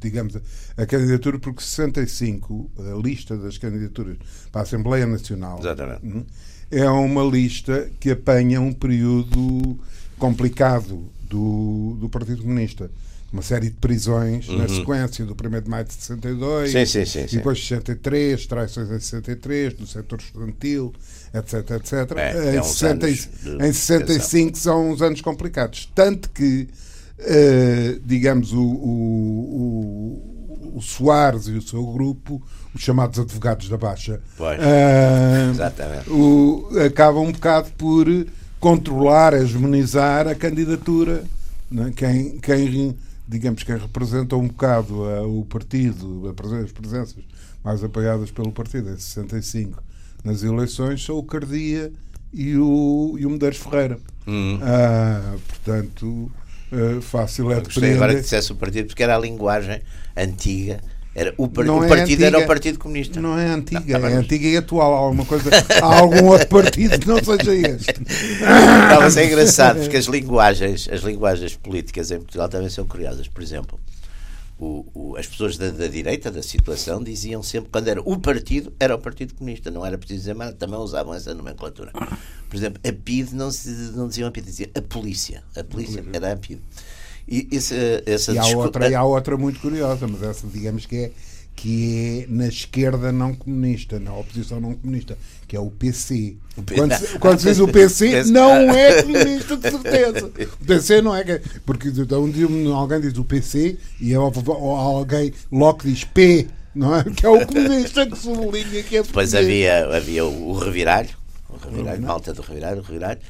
digamos, 0.00 0.36
a 0.76 0.86
candidatura, 0.86 1.38
porque 1.38 1.62
65, 1.62 2.70
a 2.78 3.00
lista 3.02 3.36
das 3.36 3.58
candidaturas 3.58 4.16
para 4.50 4.62
a 4.62 4.64
Assembleia 4.64 5.06
Nacional, 5.06 5.58
Exatamente. 5.58 6.06
hum, 6.06 6.24
é 6.70 6.88
uma 6.88 7.22
lista 7.22 7.90
que 8.00 8.10
apanha 8.10 8.60
um 8.60 8.72
período 8.72 9.78
complicado 10.18 11.04
do, 11.28 11.96
do 12.00 12.08
Partido 12.08 12.42
Comunista. 12.42 12.90
Uma 13.32 13.42
série 13.42 13.68
de 13.68 13.74
prisões 13.76 14.46
na 14.46 14.68
sequência 14.68 15.24
do 15.24 15.32
1 15.32 15.62
de 15.62 15.68
maio 15.68 15.84
de 15.84 15.92
62, 15.94 16.72
Uhum. 16.72 16.86
Sim, 16.86 16.86
sim, 16.86 17.04
sim, 17.04 17.24
e 17.24 17.36
depois 17.38 17.58
63, 17.58 18.46
traições 18.46 18.88
em 18.92 19.00
63, 19.00 19.76
no 19.76 19.88
setor 19.88 20.20
estudantil, 20.20 20.94
etc, 21.34 21.70
etc. 21.72 22.16
É, 22.16 22.52
em, 22.52 22.56
é 22.56 22.60
uns 22.60 22.78
60 22.78 23.06
anos 23.06 23.28
de 23.42 23.66
em 23.66 23.72
65 23.72 24.56
são 24.56 24.88
uns 24.92 25.02
anos 25.02 25.20
complicados. 25.20 25.90
Tanto 25.92 26.30
que, 26.30 26.68
eh, 27.18 27.98
digamos, 28.04 28.52
o, 28.52 28.60
o, 28.62 30.72
o, 30.76 30.80
Soares 30.82 31.46
e 31.46 31.52
o 31.52 31.62
seu 31.62 31.84
grupo, 31.86 32.42
os 32.74 32.80
chamados 32.82 33.18
advogados 33.18 33.68
da 33.68 33.76
Baixa, 33.76 34.20
Exatamente. 35.50 36.10
o- 36.10 36.68
acabam 36.86 37.24
um 37.24 37.32
bocado 37.32 37.70
por 37.78 38.06
controlar, 38.58 39.34
hegemonizar 39.34 40.26
a 40.26 40.34
candidatura. 40.34 41.24
não 41.70 41.86
é? 41.86 41.90
Quem, 41.92 42.38
quem, 42.38 42.96
digamos, 43.28 43.62
quem 43.62 43.76
representa 43.76 44.36
um 44.36 44.48
bocado 44.48 45.08
eh, 45.10 45.20
o 45.20 45.44
partido, 45.48 46.28
a 46.28 46.58
as 46.64 46.72
presenças 46.72 47.16
mais 47.64 47.82
apoiadas 47.84 48.30
pelo 48.30 48.52
partido 48.52 48.90
em 48.90 48.96
65 48.96 49.82
nas 50.22 50.42
eleições 50.42 51.04
são 51.04 51.18
o 51.18 51.22
Cardia 51.22 51.92
e 52.32 52.56
o, 52.56 53.14
e 53.18 53.26
o 53.26 53.30
Medeiros 53.30 53.58
Ferreira. 53.58 53.98
Uhum. 54.26 54.58
Ah, 54.62 55.36
portanto, 55.46 56.30
fácil 57.02 57.50
é 57.52 57.60
Gostei 57.60 57.94
agora 57.94 58.14
que 58.14 58.20
dissesse 58.22 58.52
o 58.52 58.56
partido, 58.56 58.86
porque 58.88 59.02
era 59.02 59.16
a 59.16 59.18
linguagem 59.18 59.80
antiga. 60.16 60.80
Era, 61.16 61.32
o, 61.38 61.46
par- 61.46 61.64
o 61.68 61.84
é 61.84 61.88
partido 61.88 62.24
era 62.24 62.36
o 62.36 62.40
antiga. 62.40 62.46
Partido 62.54 62.78
Comunista. 62.80 63.20
Não 63.20 63.38
é 63.38 63.46
antiga, 63.46 63.80
Não, 63.98 64.00
tá 64.00 64.10
é 64.10 64.14
antiga 64.14 64.48
e 64.48 64.56
atual. 64.56 64.94
Há 64.94 64.98
alguma 64.98 65.24
coisa, 65.24 65.48
há 65.80 65.98
algum 66.00 66.24
outro 66.26 66.48
partido 66.48 66.98
que 66.98 67.06
não 67.06 67.18
seja 67.22 67.54
este. 67.54 67.94
Não, 68.90 69.00
mas 69.00 69.16
é 69.16 69.26
engraçado 69.26 69.80
porque 69.80 69.96
as 69.96 70.06
linguagens, 70.06 70.88
as 70.90 71.02
linguagens 71.02 71.54
políticas 71.56 72.10
em 72.10 72.18
Portugal 72.18 72.48
também 72.48 72.68
são 72.68 72.84
curiosas. 72.84 73.28
Por 73.28 73.42
exemplo, 73.44 73.78
o- 74.58 74.86
o- 74.94 75.16
as 75.16 75.26
pessoas 75.26 75.56
da, 75.58 75.70
da 75.70 75.86
direita 75.88 76.30
da 76.30 76.42
situação 76.42 77.02
diziam 77.02 77.42
sempre 77.42 77.70
quando 77.70 77.88
era 77.88 78.00
o 78.00 78.18
partido, 78.18 78.72
era 78.78 78.94
o 78.94 78.98
Partido 78.98 79.34
Comunista, 79.34 79.70
não 79.70 79.84
era 79.84 79.98
preciso 79.98 80.20
dizer 80.20 80.34
mais, 80.34 80.54
também 80.54 80.78
usavam 80.78 81.12
essa 81.14 81.34
nomenclatura. 81.34 81.90
Por 82.48 82.56
exemplo, 82.56 82.80
a 82.88 82.92
PID 82.92 83.32
não, 83.34 83.50
se, 83.50 83.68
não 83.96 84.06
diziam 84.08 84.28
a 84.28 84.30
PID, 84.30 84.44
diziam 84.46 84.70
a 84.74 84.80
polícia. 84.82 85.42
A 85.56 85.64
polícia 85.64 86.04
era 86.12 86.32
a 86.32 86.36
PID. 86.36 86.60
E 87.26 87.48
esse, 87.50 87.74
essa 88.06 88.32
E 88.32 88.38
há, 88.38 88.42
outra, 88.58 88.88
e 88.90 88.94
há 88.94 89.02
outra 89.04 89.36
muito 89.36 89.58
curiosa, 89.60 90.06
mas 90.06 90.22
essa 90.22 90.46
digamos 90.46 90.86
que 90.86 90.96
é, 90.96 91.12
que 91.56 92.24
é 92.28 92.32
na 92.32 92.46
esquerda 92.48 93.10
não 93.10 93.34
comunista, 93.34 93.98
na 93.98 94.14
oposição 94.14 94.60
não 94.60 94.74
comunista, 94.74 95.16
que 95.54 95.56
é 95.56 95.60
o 95.60 95.70
PC. 95.70 96.34
Quando, 96.76 96.94
se- 96.96 97.18
quando 97.20 97.38
se 97.38 97.46
diz 97.48 97.60
o 97.60 97.68
PC, 97.68 98.24
não 98.32 98.52
é 98.74 99.02
comunista 99.02 99.56
de 99.56 99.70
certeza. 99.70 100.26
O 100.60 100.64
PC 100.66 101.00
não 101.00 101.14
é. 101.14 101.22
que- 101.22 101.40
Porque 101.64 101.88
então, 101.88 102.24
um 102.24 102.30
dia 102.30 102.46
alguém 102.74 103.00
diz 103.00 103.16
o 103.16 103.24
PC 103.24 103.78
e 104.00 104.16
ou 104.16 104.32
alguém 104.76 105.32
logo 105.52 105.84
diz 105.84 106.02
P, 106.02 106.48
não 106.74 106.96
é? 106.96 107.04
Que 107.04 107.24
é 107.24 107.28
o 107.28 107.46
comunista 107.46 108.04
que 108.04 108.18
sublinha 108.18 108.82
que 108.82 108.96
é 108.96 109.02
Depois 109.04 109.32
havia, 109.32 109.86
havia 109.96 110.24
o, 110.24 110.50
o 110.50 110.58
reviralho, 110.58 111.10
o 111.48 111.56
reviralho, 111.56 112.02
malta 112.02 112.32
do 112.34 112.42
reviralho, 112.42 112.80
o 112.80 112.82
reviralho. 112.82 113.20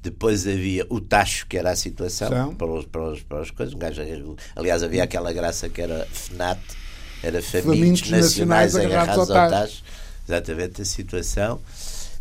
Depois 0.00 0.46
havia 0.46 0.86
o 0.88 1.00
tacho, 1.00 1.46
que 1.48 1.56
era 1.58 1.70
a 1.72 1.76
situação, 1.76 2.28
São. 2.28 2.54
para, 2.54 2.66
os, 2.72 2.84
para, 2.86 3.10
os, 3.10 3.22
para 3.22 3.40
as 3.40 3.50
coisas. 3.50 3.74
Um 3.74 3.78
gajo, 3.78 4.02
aliás, 4.54 4.82
havia 4.84 5.02
aquela 5.04 5.32
graça 5.32 5.68
que 5.68 5.80
era 5.80 6.06
FNAT, 6.12 6.58
era 7.24 7.40
Famintos 7.42 8.08
Nacionais 8.10 8.74
Nacionais 8.74 8.76
Agarrados 8.76 9.30
ao 9.30 9.36
ao 9.36 9.50
Tacho. 9.50 9.82
Exatamente 10.28 10.82
a 10.82 10.84
situação. 10.84 11.60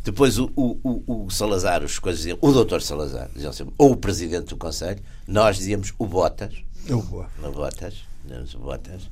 Depois 0.04 0.40
o, 0.40 0.52
o, 0.56 0.80
o, 1.08 1.26
o 1.26 1.30
Salazar, 1.30 1.84
os 1.84 2.00
coisas 2.00 2.22
diziam, 2.22 2.38
o 2.42 2.52
doutor 2.52 2.82
Salazar, 2.82 3.30
diziam 3.34 3.54
sempre, 3.54 3.74
ou 3.78 3.92
o 3.92 3.98
presidente 3.98 4.48
do 4.48 4.58
Conselho, 4.58 5.00
nós 5.28 5.58
dizíamos 5.58 5.94
o 6.00 6.08
Botas, 6.08 6.54
Eu 6.88 7.00
vou. 7.02 7.26
no 7.40 7.52
Botas, 7.52 8.04
dizíamos 8.24 8.56
o 8.56 8.60
Botas. 8.60 9.04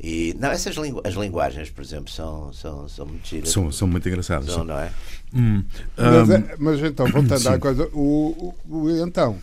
E, 0.00 0.34
não, 0.40 0.50
essas 0.50 0.74
lingu 0.76 1.02
as 1.04 1.12
linguagens, 1.14 1.68
por 1.68 1.84
exemplo, 1.84 2.10
são, 2.10 2.50
são, 2.54 2.88
são 2.88 3.04
muito 3.06 3.28
giras. 3.28 3.50
São, 3.50 3.70
são 3.70 3.86
muito 3.86 4.08
engraçados. 4.08 4.48
Não, 4.56 4.64
não 4.64 4.78
é? 4.78 4.90
Hum, 5.34 5.62
Mas, 5.96 6.28
hum, 6.28 6.32
é- 6.32 6.56
mas 6.58 6.80
então, 6.82 7.06
voltando 7.06 7.38
sim. 7.40 7.48
à 7.48 7.58
coisa, 7.58 7.86
o, 7.92 8.54
o- 8.68 8.74
o- 8.84 8.90
então, 9.06 9.38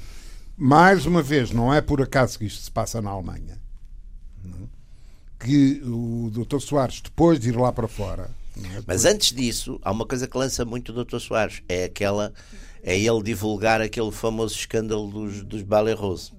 mais 0.58 1.06
uma 1.06 1.22
vez, 1.22 1.52
não 1.52 1.72
é 1.72 1.82
por 1.82 2.02
acaso 2.02 2.40
que 2.40 2.46
isto 2.46 2.64
se 2.64 2.72
passa 2.72 3.00
na 3.00 3.12
Alemanha, 3.12 3.60
não 4.44 4.58
é? 4.58 4.68
que 5.46 5.82
o 5.86 6.32
Dr. 6.34 6.60
Soares, 6.60 7.00
depois 7.00 7.40
de 7.40 7.50
ir 7.50 7.56
lá 7.56 7.72
para 7.72 7.88
fora, 7.88 8.32
é? 8.58 8.84
Mas 8.86 9.06
antes 9.06 9.32
disso, 9.34 9.80
há 9.84 9.92
uma 9.92 10.06
coisa 10.06 10.28
que 10.28 10.38
lança 10.38 10.66
muito 10.66 10.92
o 10.92 11.04
Dr. 11.06 11.20
Soares, 11.20 11.62
é 11.70 11.86
aquela 11.86 12.34
é 12.84 12.98
ele 12.98 13.22
divulgar 13.24 13.82
aquele 13.82 14.12
famoso 14.12 14.56
escândalo 14.56 15.08
dos, 15.10 15.44
dos 15.44 15.62
Ballet 15.62 15.96
Rose, 16.00 16.32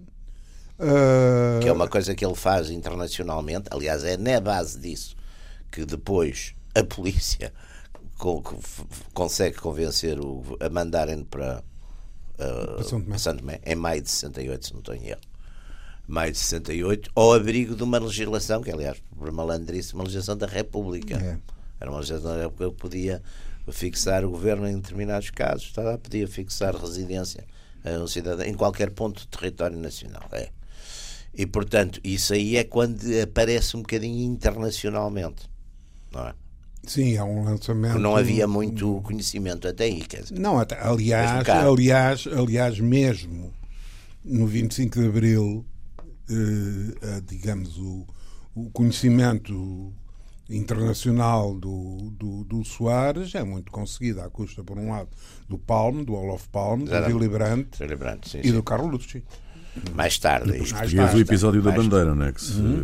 Ah, 0.78 1.60
que 1.62 1.68
é 1.68 1.72
uma 1.72 1.88
coisa 1.88 2.14
que 2.14 2.24
ele 2.24 2.34
faz 2.34 2.70
internacionalmente. 2.70 3.68
Aliás, 3.70 4.02
é 4.04 4.16
na 4.16 4.40
base 4.40 4.78
disso 4.78 5.14
que 5.70 5.84
depois 5.84 6.54
a 6.74 6.82
polícia 6.82 7.52
co- 8.16 8.42
consegue 9.12 9.56
convencer 9.58 10.18
o, 10.18 10.42
a 10.60 10.68
mandarem 10.70 11.22
para, 11.24 11.62
ah, 12.38 12.74
Para 12.76 12.84
São 12.84 13.00
Tomé. 13.02 13.18
São 13.18 13.36
Tomé, 13.36 13.60
em 13.64 13.74
maio 13.76 14.00
de 14.02 14.10
68, 14.10 14.66
se 14.66 14.72
não 14.72 14.80
estou 14.80 14.94
em 14.94 15.08
erro. 15.08 15.20
Maio 16.08 16.32
de 16.32 16.38
68, 16.38 17.10
ao 17.14 17.34
abrigo 17.34 17.76
de 17.76 17.82
uma 17.84 17.98
legislação, 17.98 18.62
que 18.62 18.70
aliás, 18.72 18.98
por 19.16 19.30
malandrice, 19.30 19.94
uma 19.94 20.02
legislação 20.04 20.36
da 20.36 20.46
República. 20.46 21.16
É. 21.16 21.38
Era 21.80 21.90
uma 21.90 22.00
legislação 22.00 22.36
da 22.36 22.42
República 22.42 22.70
que 22.72 22.80
podia 22.80 23.22
fixar 23.72 24.24
o 24.24 24.30
governo 24.30 24.68
em 24.68 24.76
determinados 24.76 25.30
casos, 25.30 25.72
tá? 25.72 25.96
podia 25.98 26.26
fixar 26.26 26.74
residência 26.74 27.44
É 27.84 27.98
um 27.98 28.06
cidadão 28.06 28.44
em 28.44 28.54
qualquer 28.54 28.90
ponto 28.90 29.20
do 29.20 29.26
território 29.26 29.78
nacional. 29.78 30.28
É. 30.32 30.50
E, 31.34 31.46
portanto, 31.46 32.00
isso 32.02 32.32
aí 32.32 32.56
é 32.56 32.64
quando 32.64 33.00
aparece 33.22 33.76
um 33.76 33.80
bocadinho 33.80 34.32
internacionalmente. 34.32 35.48
Não 36.12 36.28
é? 36.28 36.34
Sim, 36.84 37.16
é 37.16 37.22
um 37.22 37.44
lançamento. 37.44 37.98
Não 37.98 38.16
havia 38.16 38.46
muito 38.48 39.00
conhecimento 39.02 39.68
até 39.68 39.84
aí. 39.84 40.00
Quer 40.02 40.22
dizer, 40.22 40.38
Não, 40.38 40.58
até, 40.58 40.80
aliás, 40.80 41.48
aliás, 41.48 42.26
aliás, 42.26 42.80
mesmo 42.80 43.52
no 44.24 44.46
25 44.46 44.98
de 44.98 45.06
Abril, 45.06 45.64
eh, 46.28 47.20
digamos, 47.26 47.78
o, 47.78 48.06
o 48.54 48.70
conhecimento 48.70 49.92
internacional 50.50 51.54
do, 51.54 52.10
do, 52.12 52.44
do, 52.44 52.64
Soares 52.64 53.34
é 53.34 53.42
muito 53.42 53.70
conseguido, 53.70 54.20
à 54.20 54.28
custa, 54.28 54.64
por 54.64 54.78
um 54.78 54.90
lado, 54.90 55.08
do 55.48 55.58
Palme, 55.58 56.04
do 56.04 56.14
Olof 56.14 56.48
Palme, 56.48 56.84
do 56.84 56.92
Willy 56.92 57.28
Brandt, 57.28 57.78
sim, 58.28 58.40
e 58.40 58.48
sim. 58.48 58.52
do 58.52 58.62
Carlo 58.62 58.88
Lucci. 58.88 59.22
Mais 59.94 60.18
tarde. 60.18 60.50
E 60.50 60.54
para 60.54 60.62
os 60.62 60.72
portugueses, 60.72 61.14
o 61.14 61.20
episódio 61.20 61.62
da 61.62 61.70
bandeira, 61.70 62.14
não 62.14 62.26
é? 62.26 62.32
Que 62.32 62.42
se... 62.42 62.60
Uhum. 62.60 62.82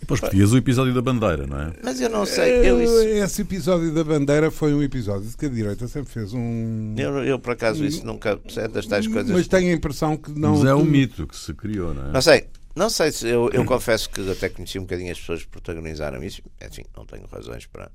E 0.00 0.12
os 0.12 0.20
portugueses, 0.20 0.52
o 0.52 0.56
episódio 0.56 0.94
da 0.94 1.02
bandeira, 1.02 1.46
não 1.46 1.60
é? 1.60 1.72
Mas 1.82 2.00
eu 2.00 2.10
não 2.10 2.26
sei. 2.26 2.68
Eu 2.68 2.82
isso... 2.82 2.98
Esse 3.00 3.42
episódio 3.42 3.92
da 3.92 4.04
bandeira 4.04 4.50
foi 4.50 4.74
um 4.74 4.82
episódio 4.82 5.28
de 5.28 5.36
que 5.36 5.46
a 5.46 5.48
direita 5.48 5.88
sempre 5.88 6.12
fez 6.12 6.34
um. 6.34 6.94
Eu, 6.96 7.24
eu 7.24 7.38
por 7.38 7.52
acaso, 7.52 7.84
isso 7.84 8.04
nunca. 8.04 8.38
É 8.56 8.68
das 8.68 8.86
tais 8.86 9.06
coisas. 9.06 9.30
Mas 9.30 9.48
tenho 9.48 9.70
a 9.70 9.72
impressão 9.72 10.16
que 10.16 10.30
não. 10.30 10.56
Mas 10.56 10.64
é 10.64 10.74
um 10.74 10.84
mito 10.84 11.26
que 11.26 11.36
se 11.36 11.54
criou, 11.54 11.94
não 11.94 12.08
é? 12.08 12.12
Não 12.12 12.20
sei. 12.20 12.46
Não 12.74 12.90
sei 12.90 13.12
se 13.12 13.28
eu, 13.28 13.50
eu 13.52 13.64
confesso 13.66 14.10
que 14.10 14.30
até 14.30 14.48
conheci 14.48 14.78
um 14.78 14.82
bocadinho 14.82 15.12
as 15.12 15.18
pessoas 15.18 15.42
que 15.42 15.48
protagonizaram 15.48 16.22
isso. 16.22 16.42
Enfim, 16.62 16.84
não 16.96 17.06
tenho 17.06 17.26
razões 17.26 17.66
para, 17.66 17.90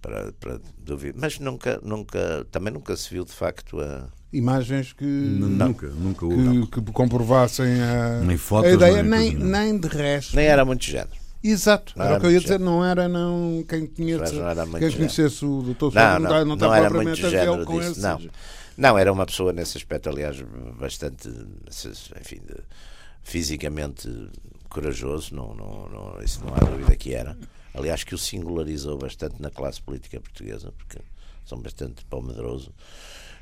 para, 0.00 0.32
para 0.32 0.60
duvidar. 0.78 1.20
Mas 1.20 1.38
nunca, 1.38 1.80
nunca, 1.82 2.46
também 2.50 2.72
nunca 2.72 2.96
se 2.96 3.10
viu 3.10 3.24
de 3.24 3.32
facto 3.32 3.80
a. 3.80 4.08
Imagens 4.32 4.92
que. 4.92 5.04
Nunca, 5.04 5.86
nunca 5.88 6.26
houve. 6.26 6.66
Que, 6.66 6.82
que 6.82 6.92
comprovassem 6.92 7.80
a, 7.80 8.20
nem 8.20 8.36
fotos, 8.36 8.70
a 8.70 8.74
ideia, 8.74 9.02
nem, 9.02 9.34
nem, 9.34 9.44
nem 9.44 9.78
de 9.78 9.88
resto. 9.88 10.36
Nem 10.36 10.46
era 10.46 10.64
muito 10.64 10.84
género. 10.84 11.24
Exato, 11.44 11.92
não 11.94 12.06
era, 12.06 12.16
o 12.16 12.20
que 12.20 12.26
eu 12.26 12.32
ia 12.32 12.40
dizer, 12.40 12.58
não 12.58 12.82
era 12.82 13.06
não 13.06 13.62
quem 13.68 13.86
conhece, 13.86 14.34
não 14.34 14.80
quem 14.80 14.90
conhecesse 14.90 15.44
o 15.44 15.60
doutor 15.60 15.92
não, 15.92 16.18
não, 16.18 16.30
não, 16.30 16.44
não, 16.44 16.56
não 16.56 16.74
era 16.74 16.88
muito 16.88 17.16
género 17.16 17.66
disso, 17.66 18.00
não. 18.00 18.18
Não, 18.78 18.98
era 18.98 19.12
uma 19.12 19.26
pessoa 19.26 19.52
nesse 19.52 19.76
aspecto, 19.76 20.08
aliás, 20.08 20.42
bastante, 20.80 21.28
enfim, 22.18 22.40
de, 22.46 22.56
fisicamente 23.24 24.08
corajoso, 24.68 25.34
não, 25.34 25.54
não, 25.54 25.88
não, 25.88 26.22
isso 26.22 26.44
não 26.44 26.54
há 26.54 26.58
dúvida 26.58 26.94
que 26.94 27.14
era. 27.14 27.36
Aliás, 27.72 28.04
que 28.04 28.14
o 28.14 28.18
singularizou 28.18 28.96
bastante 28.96 29.40
na 29.40 29.50
classe 29.50 29.82
política 29.82 30.20
portuguesa, 30.20 30.72
porque 30.72 30.98
são 31.44 31.60
bastante 31.60 32.04
pau 32.04 32.22
medroso. 32.22 32.72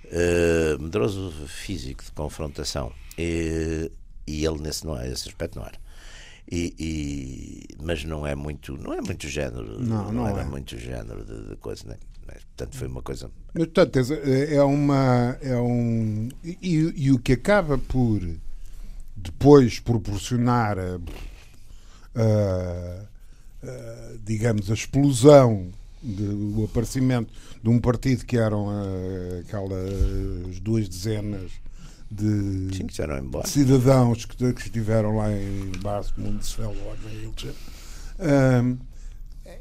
Uh, 0.06 0.80
medroso 0.80 1.30
físico, 1.46 2.04
de 2.04 2.12
confrontação. 2.12 2.92
E, 3.18 3.90
e 4.26 4.44
ele, 4.44 4.60
nesse, 4.60 4.86
não, 4.86 4.96
nesse 4.96 5.28
aspecto, 5.28 5.58
não 5.58 5.66
era. 5.66 5.78
E, 6.50 6.74
e, 6.78 7.82
mas 7.82 8.04
não 8.04 8.26
é 8.26 8.34
muito 8.34 8.76
não 8.76 8.92
é 8.92 9.00
muito 9.00 9.28
género 9.28 9.78
não, 9.80 10.06
não, 10.06 10.12
não 10.12 10.28
era 10.28 10.40
é. 10.40 10.44
muito 10.44 10.76
género 10.76 11.24
de, 11.24 11.50
de 11.50 11.56
coisa 11.56 11.86
né? 11.86 11.96
portanto 12.26 12.76
foi 12.76 12.88
uma 12.88 13.00
coisa 13.00 13.30
mas, 13.54 13.66
portanto 13.66 13.98
é 14.12 14.62
uma 14.62 15.38
é 15.40 15.56
um 15.56 16.28
e, 16.42 16.92
e 16.96 17.12
o 17.12 17.18
que 17.20 17.34
acaba 17.34 17.78
por 17.78 18.20
depois 19.16 19.78
proporcionar 19.78 20.78
a, 20.78 21.00
a, 22.14 23.04
a, 23.62 24.16
digamos 24.24 24.70
a 24.70 24.74
explosão 24.74 25.70
do 26.02 26.64
aparecimento 26.64 27.32
de 27.62 27.68
um 27.68 27.78
partido 27.78 28.24
que 28.24 28.36
eram 28.36 28.68
aquelas 29.40 30.58
duas 30.60 30.88
dezenas 30.88 31.52
de, 32.10 32.76
Sim, 32.76 32.86
de 32.86 33.48
cidadãos 33.48 34.24
que, 34.24 34.52
que, 34.52 34.60
estiveram 34.60 35.16
lá 35.16 35.32
em 35.32 35.72
Basco, 35.80 36.20
Mundesfeld, 36.20 36.76
um, 38.18 38.76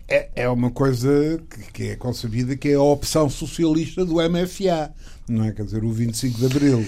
é, 0.08 0.30
é 0.36 0.50
uma 0.50 0.70
coisa 0.70 1.42
que, 1.50 1.72
que, 1.72 1.84
é 1.90 1.96
concebida 1.96 2.56
que 2.58 2.70
é 2.70 2.74
a 2.74 2.82
opção 2.82 3.30
socialista 3.30 4.06
do 4.06 4.16
MFA, 4.16 4.94
não 5.28 5.46
é? 5.46 5.52
Quer 5.52 5.66
dizer, 5.66 5.84
o 5.84 5.92
25 5.92 6.38
de 6.40 6.46
Abril 6.46 6.86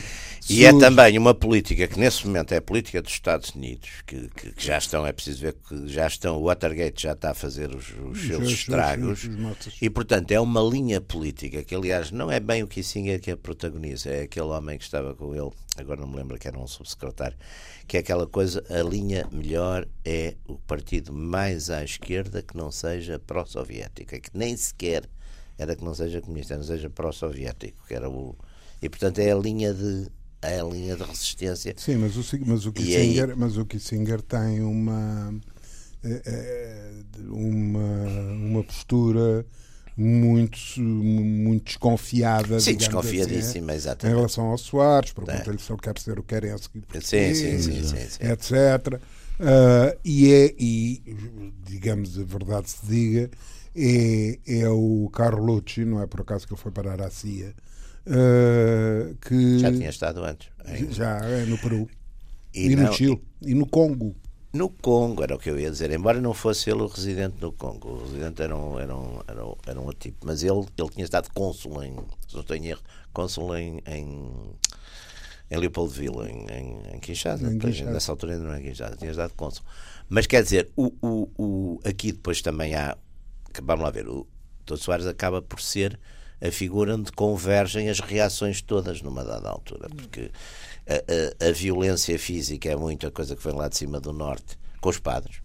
e 0.49 0.65
é 0.65 0.77
também 0.77 1.17
uma 1.17 1.33
política 1.33 1.87
que 1.87 1.97
nesse 1.97 2.25
momento 2.27 2.51
é 2.53 2.57
a 2.57 2.61
política 2.61 3.01
dos 3.01 3.13
Estados 3.13 3.51
Unidos, 3.51 3.89
que, 4.05 4.29
que, 4.35 4.51
que, 4.51 4.65
já 4.65 4.77
estão, 4.77 5.05
é 5.05 5.13
preciso 5.13 5.41
ver 5.41 5.53
que 5.53 5.87
já 5.87 6.05
estão, 6.05 6.37
o 6.37 6.45
Watergate 6.45 7.03
já 7.03 7.13
está 7.13 7.31
a 7.31 7.33
fazer 7.33 7.73
os, 7.73 7.93
os 8.11 8.27
seus 8.27 8.49
estragos, 8.49 9.29
e 9.81 9.89
portanto 9.89 10.31
é 10.31 10.39
uma 10.39 10.61
linha 10.61 10.99
política 10.99 11.63
que 11.63 11.73
aliás 11.73 12.11
não 12.11 12.29
é 12.29 12.39
bem 12.39 12.61
o 12.61 12.67
Kissinger 12.67 13.21
que 13.21 13.31
a 13.31 13.37
protagoniza, 13.37 14.09
é 14.09 14.23
aquele 14.23 14.47
homem 14.47 14.77
que 14.77 14.83
estava 14.83 15.15
com 15.15 15.33
ele, 15.33 15.51
agora 15.77 16.01
não 16.01 16.07
me 16.07 16.17
lembro 16.17 16.37
que 16.37 16.47
era 16.47 16.59
um 16.59 16.67
subsecretário, 16.67 17.37
que 17.87 17.95
é 17.95 18.01
aquela 18.01 18.27
coisa, 18.27 18.63
a 18.69 18.83
linha 18.83 19.25
melhor 19.31 19.87
é 20.03 20.35
o 20.45 20.55
partido 20.55 21.13
mais 21.13 21.69
à 21.69 21.83
esquerda 21.83 22.41
que 22.41 22.57
não 22.57 22.69
seja 22.69 23.17
pró-soviético, 23.17 24.15
é 24.15 24.19
que 24.19 24.29
nem 24.33 24.57
sequer 24.57 25.03
era 25.57 25.75
que 25.75 25.83
não 25.83 25.93
seja 25.93 26.21
comunista, 26.21 26.55
não 26.55 26.63
seja 26.63 26.89
pró-soviético, 26.89 27.85
que 27.87 27.93
era 27.93 28.09
o... 28.09 28.35
E 28.81 28.89
portanto 28.89 29.19
é 29.19 29.31
a 29.31 29.35
linha 29.35 29.73
de 29.73 30.07
a 30.41 30.63
linha 30.63 30.95
de 30.95 31.03
resistência. 31.03 31.73
Sim, 31.77 31.97
mas 31.97 32.17
o, 32.17 32.39
mas 32.45 32.65
o, 32.65 32.73
Kissinger, 32.73 33.29
aí... 33.29 33.35
mas 33.35 33.57
o 33.57 33.65
Kissinger 33.65 34.21
tem 34.21 34.61
uma, 34.61 35.33
eh, 36.03 36.21
eh, 36.25 36.91
uma, 37.29 38.03
uma 38.33 38.63
postura 38.63 39.45
muito, 39.95 40.81
muito 40.81 41.65
desconfiada. 41.65 42.59
Sim, 42.59 42.75
desconfiadíssima, 42.75 43.71
assim, 43.71 43.77
exatamente. 43.77 44.13
Em 44.13 44.17
relação 44.17 44.45
ao 44.45 44.57
Soares, 44.57 45.13
pergunta-lhe 45.13 45.55
é. 45.55 45.59
se 45.59 45.71
ele 45.71 45.79
quer 45.81 45.99
ser 45.99 46.19
o 46.19 46.23
Kerensky, 46.23 46.81
sim, 47.01 47.33
sim, 47.33 47.61
sim, 47.61 47.83
sim, 47.83 48.07
sim. 48.09 48.23
etc. 48.23 48.99
Uh, 49.39 49.97
e 50.03 50.31
é, 50.31 50.55
e, 50.59 51.01
digamos, 51.65 52.19
a 52.19 52.23
verdade 52.23 52.69
se 52.69 52.85
diga, 52.85 53.31
é, 53.75 54.39
é 54.45 54.69
o 54.69 55.09
Carlucci, 55.11 55.85
não 55.85 56.01
é 56.01 56.07
por 56.07 56.21
acaso 56.21 56.47
que 56.47 56.53
ele 56.53 56.61
foi 56.61 56.71
parar 56.71 57.01
à 57.01 57.09
CIA, 57.09 57.53
Uh, 58.05 59.15
que 59.15 59.59
já 59.59 59.71
tinha 59.71 59.89
estado 59.89 60.23
antes. 60.25 60.49
Em... 60.67 60.91
Já, 60.91 61.19
é 61.19 61.45
no 61.45 61.57
Peru. 61.57 61.89
E, 62.53 62.67
e 62.67 62.75
não... 62.75 62.87
no 62.87 62.93
Chile. 62.93 63.21
E 63.41 63.53
no 63.53 63.65
Congo. 63.65 64.15
No 64.51 64.69
Congo, 64.69 65.23
era 65.23 65.35
o 65.35 65.39
que 65.39 65.49
eu 65.49 65.59
ia 65.59 65.71
dizer, 65.71 65.89
embora 65.89 66.21
não 66.21 66.33
fosse 66.33 66.69
ele 66.69 66.81
o 66.81 66.87
residente 66.87 67.37
no 67.41 67.51
Congo, 67.51 67.87
o 67.87 68.03
residente 68.03 68.43
era 68.43 68.55
um, 68.55 68.79
era 68.79 68.95
um, 68.95 69.21
era 69.27 69.45
um, 69.45 69.55
era 69.65 69.79
um 69.79 69.85
outro 69.85 69.99
tipo, 69.99 70.27
mas 70.27 70.43
ele, 70.43 70.63
ele 70.77 70.89
tinha 70.89 71.03
estado 71.03 71.27
cônsul 71.33 71.81
em, 71.83 71.95
se 72.27 72.35
não 72.35 72.43
tenho 72.43 72.65
erro, 72.65 72.81
cônsul 73.11 73.57
em, 73.57 73.81
em, 73.87 74.29
em 75.49 75.57
Leopoldville, 75.57 76.29
em, 76.29 76.45
em, 76.51 76.95
em 76.95 76.99
Kinshasa, 76.99 77.51
em 77.51 77.57
Kinshasa. 77.57 77.89
nessa 77.89 78.11
altura 78.11 78.33
ainda 78.33 78.45
não 78.45 78.53
é 78.53 78.61
Kinshasa, 78.61 78.95
tinha 78.95 79.09
estado 79.09 79.33
cônsul. 79.33 79.63
Mas 80.07 80.27
quer 80.27 80.43
dizer, 80.43 80.69
o, 80.75 80.93
o, 81.01 81.29
o, 81.35 81.79
aqui 81.83 82.11
depois 82.11 82.39
também 82.39 82.75
há, 82.75 82.95
vamos 83.61 83.83
lá 83.83 83.91
ver, 83.91 84.07
o 84.07 84.27
Dr. 84.65 84.77
Soares 84.77 85.05
acaba 85.05 85.41
por 85.41 85.61
ser 85.61 85.99
a 86.41 86.51
figura 86.51 86.95
onde 86.95 87.11
convergem 87.11 87.89
as 87.89 87.99
reações 87.99 88.61
todas 88.61 89.01
numa 89.01 89.23
dada 89.23 89.49
altura, 89.49 89.89
porque 89.89 90.31
a, 90.87 91.45
a, 91.45 91.49
a, 91.49 91.51
violência 91.51 92.17
física 92.19 92.69
é 92.69 92.75
muito 92.75 93.07
a 93.07 93.11
coisa 93.11 93.35
que 93.35 93.43
vem 93.43 93.53
lá 93.53 93.69
de 93.69 93.77
cima 93.77 93.99
do 93.99 94.11
norte, 94.11 94.57
com 94.81 94.89
os 94.89 94.99
padres, 94.99 95.37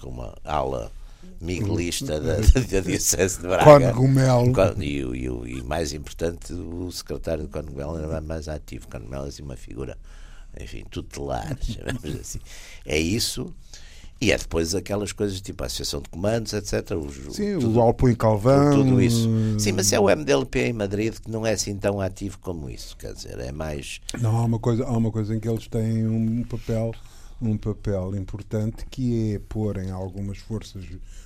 com 0.00 0.10
uma 0.10 0.36
ala 0.44 0.92
miguelista 1.40 2.20
da, 2.20 2.36
da 2.70 2.80
Diocese 2.80 3.40
de 3.40 3.48
Braga. 3.48 3.92
Congomel. 3.92 4.52
E, 4.78 5.00
e, 5.00 5.58
e, 5.58 5.62
mais 5.62 5.94
importante, 5.94 6.52
o 6.52 6.92
secretário 6.92 7.44
de 7.44 7.50
Congomel 7.50 7.98
era 7.98 8.20
mais 8.20 8.46
ativo. 8.48 8.88
Congomel 8.88 9.24
é 9.24 9.28
assim 9.28 9.42
uma 9.42 9.56
figura, 9.56 9.96
enfim, 10.60 10.84
tutelar, 10.90 11.56
chamamos 11.64 12.20
assim. 12.20 12.40
É 12.84 12.98
isso 12.98 13.54
e 14.20 14.30
é 14.30 14.36
depois 14.36 14.74
aquelas 14.74 15.12
coisas 15.12 15.40
tipo 15.40 15.62
a 15.62 15.66
Associação 15.66 16.02
de 16.02 16.10
Comandos, 16.10 16.52
etc. 16.52 16.90
Os, 16.92 17.34
Sim, 17.34 17.58
tudo, 17.58 17.78
o 17.78 17.80
Alpo 17.80 18.08
em 18.08 18.14
Calvão. 18.14 18.70
Tudo 18.70 19.00
isso. 19.00 19.28
Sim, 19.58 19.72
mas 19.72 19.92
é 19.92 19.98
o 19.98 20.04
MDLP 20.04 20.66
em 20.66 20.72
Madrid 20.74 21.14
que 21.14 21.30
não 21.30 21.46
é 21.46 21.52
assim 21.52 21.74
tão 21.76 22.00
ativo 22.00 22.38
como 22.40 22.68
isso. 22.68 22.96
Quer 22.98 23.14
dizer, 23.14 23.38
é 23.38 23.50
mais. 23.50 24.00
Não, 24.20 24.36
há 24.36 24.44
uma 24.44 24.58
coisa, 24.58 24.84
há 24.84 24.96
uma 24.96 25.10
coisa 25.10 25.34
em 25.34 25.40
que 25.40 25.48
eles 25.48 25.66
têm 25.68 26.06
um 26.06 26.44
papel 26.44 26.92
um 27.40 27.56
papel 27.56 28.14
importante 28.16 28.84
que 28.90 29.34
é 29.34 29.38
pôr 29.38 29.78
em 29.78 29.90
algumas 29.90 30.38
forças 30.38 30.84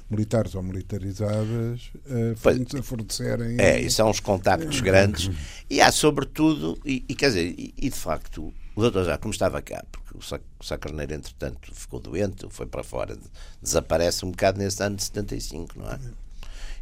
militares 0.09 0.55
ou 0.55 0.63
militarizadas 0.63 1.91
a 2.07 2.83
fornecerem. 2.83 3.57
É, 3.59 3.81
e 3.81 3.91
são 3.91 4.11
os 4.11 4.21
contactos 4.21 4.81
grandes. 4.81 5.31
E 5.69 5.81
há, 5.81 5.91
sobretudo, 5.91 6.79
e, 6.85 7.05
e 7.09 7.15
quer 7.15 7.29
dizer, 7.29 7.55
e, 7.59 7.75
e, 7.77 7.91
de 7.91 7.97
facto, 7.97 8.53
o 8.77 8.81
doutor 8.81 9.05
já, 9.05 9.19
como 9.19 9.33
estava 9.33 9.61
cá, 9.61 9.85
porque 9.91 10.17
o 10.17 10.65
Sá 10.65 10.79
Carneiro, 10.79 11.15
entretanto, 11.15 11.75
ficou 11.75 11.99
doente, 11.99 12.47
foi 12.51 12.67
para 12.67 12.85
fora, 12.85 13.19
desaparece 13.61 14.25
um 14.25 14.31
bocado 14.31 14.59
nesse 14.59 14.83
ano 14.83 14.97
de 14.97 15.05
75, 15.05 15.79
não 15.79 15.91
é? 15.91 15.99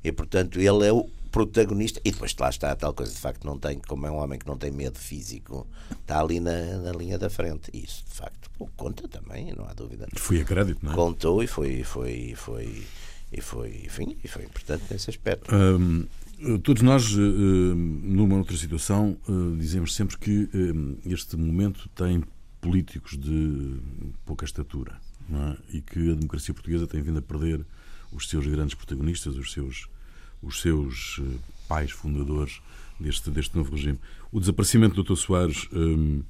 E, 0.04 0.12
portanto, 0.12 0.60
ele 0.60 0.86
é 0.86 0.92
o 0.92 1.08
protagonista. 1.32 2.00
E 2.04 2.12
depois 2.12 2.34
lá 2.38 2.50
está 2.50 2.70
a 2.70 2.76
tal 2.76 2.94
coisa, 2.94 3.12
de 3.12 3.18
facto, 3.18 3.44
não 3.44 3.58
tem, 3.58 3.80
como 3.80 4.06
é 4.06 4.10
um 4.10 4.16
homem 4.16 4.38
que 4.38 4.46
não 4.46 4.56
tem 4.56 4.70
medo 4.70 4.98
físico, 4.98 5.66
está 5.90 6.20
ali 6.20 6.38
na, 6.38 6.78
na 6.78 6.92
linha 6.92 7.18
da 7.18 7.28
frente. 7.28 7.70
Isso, 7.72 8.04
de 8.08 8.14
facto, 8.14 8.50
conta 8.76 9.08
também, 9.08 9.52
não 9.56 9.64
há 9.64 9.72
dúvida. 9.72 10.06
Foi 10.14 10.40
a 10.40 10.44
crédito, 10.44 10.84
não 10.84 10.92
é? 10.92 10.94
Contou 10.94 11.42
e 11.42 11.46
foi, 11.46 11.82
foi, 11.82 12.34
foi, 12.36 12.84
e 13.32 13.40
foi, 13.40 13.82
enfim, 13.84 14.16
e 14.22 14.28
foi 14.28 14.44
importante 14.44 14.84
nesse 14.90 15.10
aspecto. 15.10 15.52
Um, 15.52 16.06
Todos 16.64 16.82
nós, 16.82 17.14
numa 17.14 18.36
outra 18.36 18.56
situação, 18.56 19.16
dizemos 19.56 19.94
sempre 19.94 20.18
que 20.18 20.48
este 21.06 21.36
momento 21.36 21.88
tem 21.90 22.24
políticos 22.60 23.16
de 23.16 23.76
pouca 24.24 24.44
estatura 24.44 24.98
é? 25.30 25.76
e 25.76 25.80
que 25.80 26.10
a 26.10 26.14
democracia 26.14 26.52
portuguesa 26.52 26.86
tem 26.86 27.00
vindo 27.00 27.18
a 27.18 27.22
perder 27.22 27.64
os 28.10 28.28
seus 28.28 28.46
grandes 28.46 28.74
protagonistas, 28.74 29.36
os 29.36 29.52
seus, 29.52 29.88
os 30.42 30.60
seus 30.60 31.20
pais 31.68 31.90
fundadores 31.90 32.60
deste, 32.98 33.30
deste 33.30 33.56
novo 33.56 33.74
regime. 33.74 33.98
O 34.30 34.40
desaparecimento 34.40 34.94
do 34.94 35.02
Dr. 35.02 35.16
Soares, 35.16 35.68
um, 35.72 36.22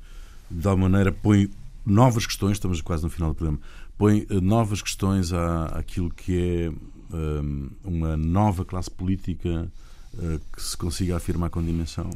de 0.50 0.68
alguma 0.68 0.88
maneira, 0.88 1.12
põe 1.12 1.50
novas 1.84 2.26
questões, 2.26 2.52
estamos 2.52 2.80
quase 2.80 3.02
no 3.02 3.10
final 3.10 3.30
do 3.30 3.34
programa, 3.34 3.60
põe 3.96 4.26
uh, 4.30 4.40
novas 4.40 4.82
questões 4.82 5.32
à, 5.32 5.66
àquilo 5.66 6.10
que 6.10 6.38
é 6.38 6.72
um, 7.14 7.70
uma 7.84 8.16
nova 8.16 8.64
classe 8.64 8.90
política 8.90 9.70
uh, 10.14 10.40
que 10.52 10.62
se 10.62 10.76
consiga 10.76 11.16
afirmar 11.16 11.50
com 11.50 11.62
dimensão. 11.62 12.10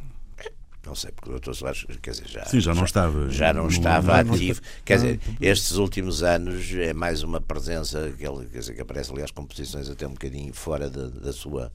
Não 0.86 0.94
sei, 0.94 1.10
porque 1.10 1.30
o 1.30 1.40
Dr. 1.40 1.52
Soares, 1.52 1.84
quer 2.00 2.12
dizer, 2.12 2.28
já, 2.28 2.44
Sim, 2.44 2.60
já 2.60 2.72
não 2.72 2.84
estava. 2.84 3.28
Já 3.28 3.52
não, 3.52 3.66
estava 3.66 4.22
não, 4.22 4.34
ativo. 4.34 4.60
Não, 4.62 4.68
quer 4.84 4.94
dizer, 4.94 5.20
estes 5.40 5.72
últimos 5.72 6.22
anos 6.22 6.72
é 6.74 6.94
mais 6.94 7.24
uma 7.24 7.40
presença 7.40 8.12
que, 8.16 8.24
ele, 8.24 8.46
quer 8.46 8.60
dizer, 8.60 8.74
que 8.74 8.80
aparece, 8.82 9.10
aliás, 9.10 9.32
com 9.32 9.44
posições 9.44 9.90
até 9.90 10.06
um 10.06 10.12
bocadinho 10.12 10.54
fora 10.54 10.88
da, 10.88 11.08
da 11.08 11.32
sua 11.32 11.72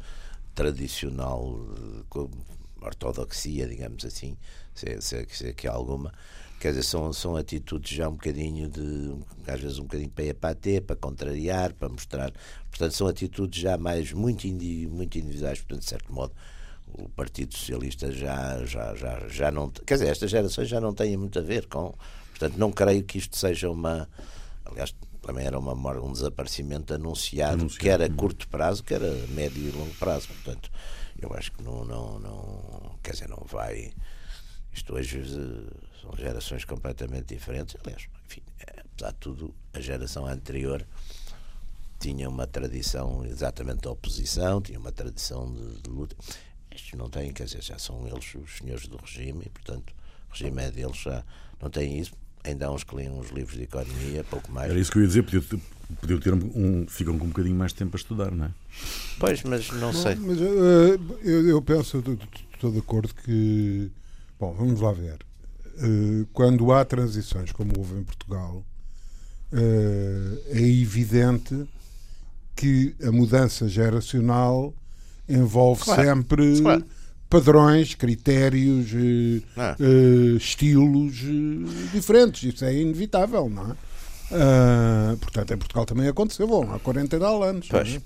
tradicional 0.55 1.59
ortodoxia, 2.81 3.67
digamos 3.67 4.05
assim, 4.05 4.37
se, 4.73 5.01
se, 5.01 5.27
se 5.29 5.47
é 5.49 5.53
que 5.53 5.67
há 5.67 5.73
alguma. 5.73 6.13
Quer 6.61 6.69
dizer, 6.69 6.83
são, 6.83 7.11
são 7.11 7.35
atitudes 7.35 7.91
já 7.91 8.07
um 8.07 8.13
bocadinho 8.13 8.69
de, 8.69 9.13
às 9.45 9.59
vezes 9.59 9.77
um 9.77 9.83
bocadinho 9.83 10.09
para 10.11 10.23
ir 10.25 10.33
para 10.35 10.55
ter, 10.55 10.81
para 10.81 10.95
contrariar, 10.95 11.73
para 11.73 11.89
mostrar. 11.89 12.31
Portanto, 12.69 12.93
são 12.93 13.07
atitudes 13.07 13.59
já 13.59 13.77
mais 13.77 14.13
muito, 14.13 14.47
indi, 14.47 14.87
muito 14.87 15.17
individuais, 15.17 15.59
portanto, 15.59 15.81
de 15.81 15.89
certo 15.89 16.13
modo, 16.13 16.33
o 16.93 17.09
Partido 17.09 17.55
Socialista 17.55 18.11
já, 18.11 18.65
já, 18.65 18.95
já, 18.95 19.27
já 19.27 19.51
não. 19.51 19.69
Quer 19.69 19.95
dizer, 19.95 20.09
estas 20.09 20.31
gerações 20.31 20.67
já 20.67 20.79
não 20.79 20.93
têm 20.93 21.17
muito 21.17 21.39
a 21.39 21.41
ver 21.41 21.67
com. 21.67 21.93
Portanto, 22.29 22.57
não 22.57 22.71
creio 22.71 23.03
que 23.03 23.17
isto 23.17 23.37
seja 23.37 23.69
uma. 23.69 24.09
Aliás, 24.65 24.93
também 25.21 25.45
era 25.45 25.57
uma, 25.57 25.73
um 25.99 26.11
desaparecimento 26.11 26.93
anunciado, 26.93 27.61
anunciado, 27.61 27.81
quer 27.81 28.01
a 28.01 28.09
curto 28.09 28.47
prazo, 28.47 28.83
quer 28.83 29.01
a 29.01 29.27
médio 29.27 29.67
e 29.67 29.71
longo 29.71 29.93
prazo. 29.95 30.27
Portanto, 30.27 30.71
eu 31.21 31.31
acho 31.33 31.51
que 31.51 31.63
não, 31.63 31.85
não, 31.85 32.19
não 32.19 32.95
quer 33.03 33.11
dizer, 33.11 33.29
não 33.29 33.45
vai. 33.45 33.93
Isto 34.73 34.95
hoje 34.95 35.19
eh, 35.19 35.87
são 36.01 36.15
gerações 36.17 36.65
completamente 36.65 37.35
diferentes. 37.35 37.75
Aliás, 37.83 38.07
enfim, 38.25 38.41
apesar 38.77 39.11
de 39.11 39.17
tudo, 39.17 39.53
a 39.73 39.79
geração 39.79 40.25
anterior 40.25 40.85
tinha 41.99 42.27
uma 42.27 42.47
tradição 42.47 43.23
exatamente 43.23 43.81
da 43.81 43.91
oposição, 43.91 44.59
tinha 44.59 44.79
uma 44.79 44.91
tradição 44.91 45.51
de, 45.53 45.81
de 45.81 45.89
luta. 45.89 46.15
Estes 46.73 46.93
não 46.97 47.09
têm, 47.09 47.33
quer 47.33 47.45
dizer, 47.45 47.61
já 47.61 47.77
são 47.77 48.07
eles 48.07 48.35
os 48.35 48.57
senhores 48.57 48.87
do 48.87 48.97
regime 48.97 49.43
e, 49.45 49.49
portanto, 49.49 49.93
o 50.29 50.33
regime 50.33 50.61
é 50.61 50.71
deles, 50.71 50.97
já 50.97 51.23
não 51.61 51.69
têm 51.69 51.99
isso. 51.99 52.13
Ainda 52.43 52.67
há 52.67 52.71
uns 52.71 52.83
que 52.83 52.95
leem 52.95 53.09
uns 53.09 53.29
livros 53.29 53.55
de 53.55 53.63
economia, 53.63 54.23
pouco 54.23 54.51
mais. 54.51 54.71
Era 54.71 54.79
isso 54.79 54.91
que 54.91 54.97
eu 54.97 55.01
ia 55.03 55.07
dizer, 55.07 55.23
podiam 55.23 55.43
podia 55.99 56.19
ter 56.19 56.33
um, 56.33 56.85
ficam 56.87 57.17
com 57.17 57.25
um 57.25 57.29
bocadinho 57.29 57.55
mais 57.55 57.71
de 57.71 57.79
tempo 57.79 57.95
a 57.95 57.99
estudar, 57.99 58.31
não 58.31 58.45
é? 58.45 58.51
Pois, 59.19 59.43
mas 59.43 59.69
não, 59.71 59.79
não 59.79 59.93
sei. 59.93 60.15
Mas, 60.15 60.39
uh, 60.39 61.19
eu, 61.23 61.49
eu, 61.49 61.61
penso, 61.61 62.03
estou 62.53 62.71
de 62.71 62.79
acordo 62.79 63.13
que. 63.13 63.91
Bom, 64.39 64.53
vamos 64.53 64.79
lá 64.79 64.91
ver. 64.91 65.19
Uh, 65.77 66.25
quando 66.33 66.71
há 66.71 66.85
transições, 66.85 67.51
como 67.51 67.73
houve 67.77 67.99
em 67.99 68.03
Portugal, 68.03 68.63
uh, 69.51 70.41
é 70.49 70.61
evidente 70.61 71.67
que 72.55 72.95
a 73.03 73.11
mudança 73.11 73.67
geracional 73.67 74.73
envolve 75.27 75.83
claro. 75.83 76.03
sempre. 76.03 76.61
Claro 76.61 76.85
padrões, 77.31 77.95
critérios, 77.95 78.89
ah. 79.55 79.77
uh, 79.79 80.35
estilos 80.35 81.21
uh, 81.21 81.87
diferentes. 81.93 82.43
Isso 82.53 82.65
é 82.65 82.75
inevitável, 82.75 83.49
não 83.49 83.71
é? 83.71 83.75
Uh, 84.33 85.17
portanto, 85.17 85.53
em 85.53 85.57
Portugal 85.57 85.85
também 85.85 86.09
aconteceu, 86.09 86.45
bom, 86.45 86.69
há 86.73 86.77
40 86.77 87.15
e 87.15 87.19
tal 87.19 87.41
anos. 87.41 87.67
Pois. 87.69 87.99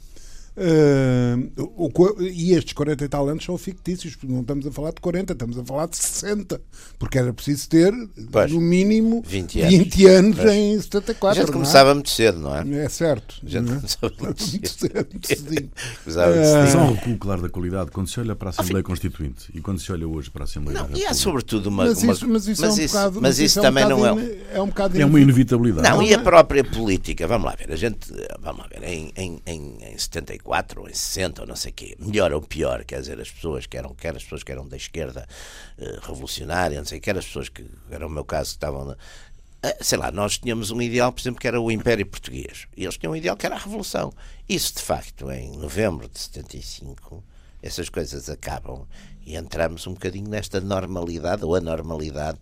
Uh, 0.57 1.51
o, 1.75 2.21
e 2.21 2.53
estes 2.53 2.71
40 2.71 3.03
e 3.03 3.09
tal 3.09 3.27
anos 3.27 3.43
são 3.43 3.57
fictícios, 3.57 4.15
porque 4.15 4.31
não 4.31 4.39
estamos 4.39 4.65
a 4.65 4.71
falar 4.71 4.91
de 4.91 5.01
40, 5.01 5.33
estamos 5.33 5.57
a 5.57 5.65
falar 5.65 5.85
de 5.87 5.97
60, 5.97 6.61
porque 6.97 7.17
era 7.17 7.33
preciso 7.33 7.67
ter 7.67 7.93
pois, 8.31 8.49
no 8.49 8.61
mínimo 8.61 9.21
20 9.27 9.61
anos, 9.61 9.73
20 9.73 10.05
anos 10.07 10.39
em 10.39 10.79
74. 10.79 11.27
A 11.41 11.45
gente 11.45 11.51
começava 11.53 11.91
é? 11.91 11.93
muito 11.93 12.09
cedo, 12.09 12.39
não 12.39 12.55
é? 12.55 12.85
É 12.85 12.87
certo. 12.87 13.35
A 13.45 13.49
gente 13.49 13.69
é? 13.69 13.75
começava 13.75 14.13
muito, 14.17 14.23
muito 14.23 14.69
cedo. 14.69 15.07
cedo 15.23 15.71
uh, 16.07 16.07
Só 16.71 16.79
um 16.79 16.93
recuo 16.93 17.17
claro 17.17 17.41
da 17.41 17.49
qualidade 17.49 17.91
quando 17.91 18.07
se 18.07 18.17
olha 18.21 18.33
para 18.33 18.49
a 18.49 18.51
Assembleia 18.51 18.83
Constituinte 18.83 19.49
e 19.53 19.59
quando 19.59 19.79
se 19.79 19.91
olha 19.91 20.07
hoje 20.07 20.29
para 20.29 20.43
a 20.43 20.45
Assembleia 20.45 20.83
Não, 20.83 20.97
e 20.97 21.05
há 21.05 21.13
sobretudo 21.13 21.67
uma. 21.67 21.83
Mas 21.83 22.01
isso, 22.01 22.29
mas 22.29 22.47
isso, 22.47 22.61
mas 22.61 22.79
é 22.79 22.83
um 22.83 22.87
bocado, 22.87 23.21
mas 23.21 23.39
isso, 23.39 23.61
também 23.61 23.83
é 23.83 23.87
um 23.87 23.89
não 23.89 24.19
é. 24.19 24.35
É, 24.53 24.61
um 24.61 24.67
bocado 24.67 25.01
é 25.01 25.05
uma 25.05 25.19
inevitabilidade. 25.19 25.89
Não, 25.89 25.97
não 25.97 26.03
e 26.03 26.13
a 26.13 26.19
própria 26.19 26.63
política, 26.63 27.27
vamos 27.27 27.45
lá 27.45 27.55
ver, 27.57 27.73
a 27.73 27.75
gente, 27.75 28.07
vamos 28.39 28.61
lá 28.61 28.67
ver, 28.67 28.87
em, 28.87 29.11
em, 29.17 29.41
em, 29.45 29.77
em 29.81 29.97
74 29.97 30.44
ou 30.45 30.89
em 30.89 30.93
60 30.93 31.41
ou 31.41 31.47
não 31.47 31.55
sei 31.55 31.71
quê, 31.71 31.95
melhor 31.99 32.31
ou 32.31 32.41
pior, 32.41 32.83
quer 32.85 32.99
dizer, 32.99 33.19
as 33.19 33.31
pessoas 33.31 33.65
que 33.65 33.77
eram, 33.77 33.93
quer 33.95 34.15
as 34.15 34.23
pessoas 34.23 34.43
que 34.43 34.51
eram 34.51 34.67
da 34.67 34.77
esquerda 34.77 35.27
uh, 35.77 36.07
revolucionária, 36.07 36.77
não 36.77 36.85
sei, 36.85 36.99
quer 36.99 37.17
as 37.17 37.25
pessoas 37.25 37.49
que, 37.49 37.65
era 37.89 38.05
o 38.05 38.09
meu 38.09 38.23
caso, 38.23 38.51
que 38.51 38.57
estavam 38.57 38.91
uh, 38.91 38.97
sei 39.81 39.97
lá, 39.97 40.11
nós 40.11 40.37
tínhamos 40.37 40.69
um 40.69 40.81
ideal, 40.81 41.11
por 41.11 41.21
exemplo, 41.21 41.41
que 41.41 41.47
era 41.47 41.59
o 41.59 41.71
Império 41.71 42.05
Português, 42.05 42.67
e 42.77 42.83
eles 42.83 42.97
tinham 42.97 43.13
um 43.13 43.15
ideal 43.15 43.35
que 43.35 43.45
era 43.45 43.55
a 43.55 43.59
Revolução. 43.59 44.13
Isso, 44.47 44.75
de 44.75 44.81
facto, 44.81 45.31
em 45.31 45.57
novembro 45.57 46.07
de 46.07 46.19
75, 46.19 47.23
essas 47.61 47.89
coisas 47.89 48.29
acabam 48.29 48.85
e 49.25 49.35
entramos 49.35 49.87
um 49.87 49.93
bocadinho 49.93 50.29
nesta 50.29 50.61
normalidade 50.61 51.43
ou 51.43 51.55
anormalidade 51.55 52.37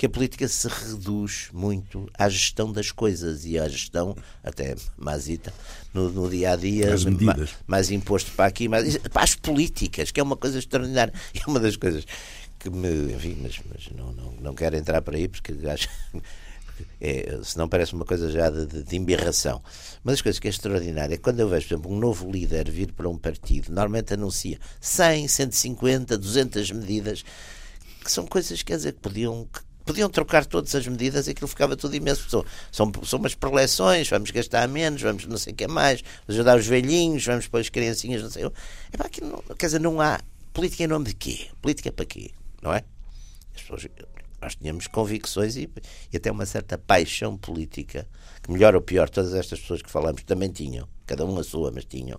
que 0.00 0.06
a 0.06 0.08
política 0.08 0.48
se 0.48 0.66
reduz 0.66 1.50
muito 1.52 2.08
à 2.16 2.26
gestão 2.26 2.72
das 2.72 2.90
coisas 2.90 3.44
e 3.44 3.58
à 3.58 3.68
gestão, 3.68 4.16
até 4.42 4.74
mazita, 4.96 5.52
no, 5.92 6.08
no 6.08 6.30
dia 6.30 6.52
a 6.52 6.56
dia, 6.56 6.86
mais, 7.20 7.50
mais, 7.66 7.90
imposto 7.90 8.30
para 8.30 8.46
aqui, 8.46 8.66
mais, 8.66 8.96
para 8.96 9.22
as 9.22 9.34
políticas, 9.34 10.10
que 10.10 10.18
é 10.18 10.22
uma 10.22 10.38
coisa 10.38 10.58
extraordinária. 10.58 11.12
E 11.34 11.40
é 11.44 11.46
uma 11.46 11.60
das 11.60 11.76
coisas 11.76 12.06
que 12.58 12.70
me. 12.70 13.12
Enfim, 13.12 13.40
mas, 13.42 13.60
mas 13.70 13.90
não, 13.94 14.10
não, 14.12 14.32
não 14.40 14.54
quero 14.54 14.74
entrar 14.74 15.02
por 15.02 15.14
aí 15.14 15.28
porque 15.28 15.52
acho. 15.68 15.86
É, 16.98 17.38
não 17.58 17.68
parece 17.68 17.92
uma 17.92 18.06
coisa 18.06 18.30
já 18.30 18.48
de, 18.48 18.64
de, 18.64 18.82
de 18.82 18.96
embirração. 18.96 19.62
Mas 20.02 20.14
as 20.14 20.22
coisas 20.22 20.38
que 20.38 20.48
é 20.48 20.50
extraordinária 20.50 21.16
é 21.16 21.18
quando 21.18 21.40
eu 21.40 21.48
vejo, 21.50 21.68
por 21.68 21.74
exemplo, 21.74 21.92
um 21.92 21.98
novo 21.98 22.30
líder 22.30 22.70
vir 22.70 22.90
para 22.92 23.06
um 23.06 23.18
partido, 23.18 23.68
normalmente 23.68 24.14
anuncia 24.14 24.58
100, 24.80 25.28
150, 25.28 26.16
200 26.16 26.70
medidas, 26.70 27.22
que 28.02 28.10
são 28.10 28.26
coisas, 28.26 28.62
quer 28.62 28.76
dizer, 28.76 28.94
que 28.94 29.00
podiam, 29.00 29.46
que 29.52 29.60
podiam 29.90 30.08
trocar 30.08 30.46
todas 30.46 30.74
as 30.74 30.86
medidas 30.86 31.26
e 31.26 31.30
aquilo 31.30 31.48
ficava 31.48 31.76
tudo 31.76 31.94
imenso. 31.94 32.28
São, 32.28 32.44
são, 32.70 32.92
são 33.04 33.18
umas 33.18 33.34
preleções, 33.34 34.08
vamos 34.08 34.30
gastar 34.30 34.68
menos, 34.68 35.02
vamos 35.02 35.26
não 35.26 35.36
sei 35.36 35.52
o 35.52 35.56
que 35.56 35.66
mais, 35.66 36.02
vamos 36.26 36.38
ajudar 36.38 36.58
os 36.58 36.66
velhinhos, 36.66 37.24
vamos 37.24 37.46
pôr 37.46 37.60
as 37.60 37.68
criancinhas, 37.68 38.22
não 38.22 38.30
sei. 38.30 38.44
É 38.44 38.96
para 38.96 39.06
aquilo 39.06 39.28
não, 39.28 39.56
quer 39.56 39.66
dizer, 39.66 39.80
não 39.80 40.00
há. 40.00 40.20
Política 40.52 40.82
em 40.82 40.88
nome 40.88 41.06
de 41.06 41.14
quê? 41.14 41.48
Política 41.62 41.92
para 41.92 42.04
quê? 42.04 42.30
Não 42.60 42.72
é? 42.74 42.82
As 43.54 43.62
pessoas, 43.62 43.86
nós 44.40 44.54
tínhamos 44.54 44.86
convicções 44.86 45.56
e, 45.56 45.70
e 46.12 46.16
até 46.16 46.30
uma 46.30 46.46
certa 46.46 46.76
paixão 46.78 47.36
política, 47.36 48.06
que 48.42 48.50
melhor 48.50 48.74
ou 48.74 48.80
pior, 48.80 49.08
todas 49.08 49.34
estas 49.34 49.60
pessoas 49.60 49.82
que 49.82 49.90
falamos 49.90 50.22
também 50.24 50.50
tinham, 50.50 50.88
cada 51.06 51.24
um 51.24 51.38
a 51.38 51.44
sua, 51.44 51.70
mas 51.70 51.84
tinham. 51.84 52.18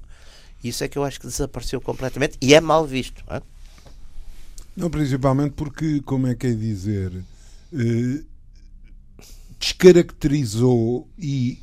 E 0.64 0.70
isso 0.70 0.84
é 0.84 0.88
que 0.88 0.98
eu 0.98 1.04
acho 1.04 1.20
que 1.20 1.28
desapareceu 1.28 1.82
completamente 1.82 2.38
e 2.40 2.54
é 2.54 2.62
mal 2.62 2.86
visto. 2.86 3.24
Não, 3.28 3.38
é? 3.38 3.42
não 4.78 4.90
principalmente 4.90 5.54
porque, 5.54 6.02
como 6.02 6.28
é 6.28 6.36
que 6.36 6.48
é 6.48 6.54
dizer, 6.54 7.12
descaracterizou 9.60 11.08
e 11.18 11.60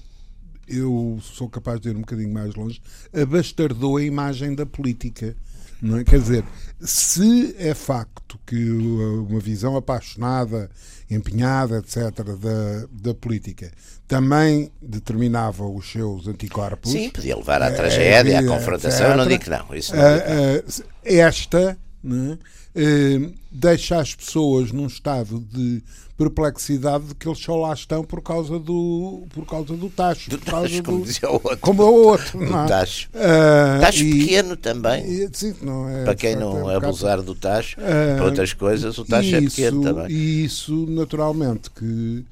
eu 0.69 1.19
sou 1.23 1.49
capaz 1.49 1.81
de 1.81 1.89
ir 1.89 1.97
um 1.97 2.01
bocadinho 2.01 2.33
mais 2.33 2.55
longe, 2.55 2.81
abastardou 3.13 3.97
a 3.97 4.03
imagem 4.03 4.55
da 4.55 4.67
política. 4.67 5.35
Não 5.81 5.97
é? 5.99 6.05
Quer 6.05 6.19
dizer, 6.19 6.45
se 6.81 7.55
é 7.57 7.73
facto 7.73 8.39
que 8.45 8.71
uma 8.71 9.39
visão 9.39 9.77
apaixonada, 9.77 10.69
empenhada, 11.09 11.79
etc., 11.79 12.11
da, 12.25 12.87
da 12.91 13.15
política 13.15 13.71
também 14.07 14.73
determinava 14.83 15.65
os 15.67 15.91
seus 15.91 16.27
anticorpos. 16.27 16.91
Sim, 16.91 17.11
podia 17.11 17.37
levar 17.37 17.63
à 17.63 17.71
tragédia, 17.71 18.33
é, 18.33 18.37
à 18.39 18.47
confrontação, 18.47 19.07
etc., 19.07 19.11
eu 19.11 19.17
não 19.17 19.27
digo 19.27 19.45
que 19.45 19.51
não. 19.51 19.75
Isso 19.75 19.95
não 19.95 20.15
digo 20.15 20.25
que 20.25 20.83
não. 20.83 20.87
Esta 21.05 21.61
é? 21.61 22.39
Eh, 22.81 23.31
deixa 23.51 23.99
as 23.99 24.15
pessoas 24.15 24.71
num 24.71 24.87
estado 24.87 25.41
de 25.53 25.83
perplexidade 26.17 27.07
de 27.07 27.15
que 27.17 27.27
eles 27.27 27.41
só 27.41 27.57
lá 27.57 27.75
estão 27.75 28.05
por 28.05 28.23
causa 28.23 28.57
do, 28.57 29.27
por 29.35 29.45
causa 29.45 29.75
do 29.77 29.91
tacho. 29.91 30.31
Do 30.31 30.39
tacho, 30.39 30.81
como 30.85 31.05
dizia 31.05 31.29
o 31.29 31.35
outro. 31.35 31.59
Como 31.59 31.83
o 31.83 32.07
outro. 32.07 32.39
Do 32.39 32.69
tacho. 32.69 33.09
Uh, 33.09 33.81
tacho 33.81 34.05
e, 34.05 34.21
pequeno 34.21 34.57
também. 34.57 35.05
E, 35.05 35.29
sim, 35.33 35.57
não 35.61 35.89
é, 35.89 36.05
Para 36.05 36.15
quem 36.15 36.37
não 36.37 36.71
é 36.71 36.77
abusar 36.77 37.21
do 37.21 37.35
tacho, 37.35 37.81
uh, 37.81 38.17
para 38.17 38.25
outras 38.25 38.53
coisas, 38.53 38.97
o 38.97 39.05
tacho 39.05 39.35
é 39.35 39.41
pequeno 39.41 39.83
também. 39.83 40.11
E 40.11 40.45
isso, 40.45 40.87
naturalmente, 40.89 41.71
que 41.71 42.25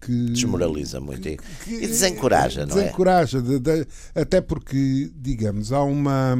que 0.00 0.12
desmoraliza 0.30 1.00
muito 1.00 1.22
que, 1.22 1.36
que, 1.64 1.74
e 1.74 1.86
desencoraja, 1.88 2.64
não 2.64 2.76
desencoraja, 2.76 3.38
é? 3.38 3.40
Desencoraja, 3.40 3.82
de, 3.82 3.82
de, 3.82 3.86
até 4.14 4.40
porque, 4.40 5.10
digamos, 5.16 5.72
há 5.72 5.82
uma 5.82 6.38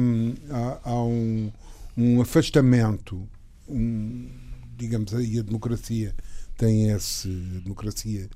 há, 0.49 0.77
há 0.81 1.03
um 1.03 1.51
um 1.99 2.21
afastamento, 2.21 3.27
um, 3.69 4.27
digamos 4.75 5.13
aí, 5.13 5.39
a 5.39 5.41
democracia 5.41 6.15
tem 6.57 6.89
esse. 6.89 7.27
A 7.57 7.59
democracia, 7.63 8.29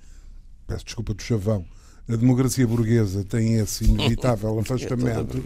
peço 0.68 0.86
desculpa 0.86 1.14
do 1.14 1.22
chavão, 1.22 1.66
a 2.08 2.16
democracia 2.16 2.68
burguesa 2.68 3.24
tem 3.24 3.56
esse 3.56 3.86
inevitável 3.86 4.60
afastamento. 4.60 5.42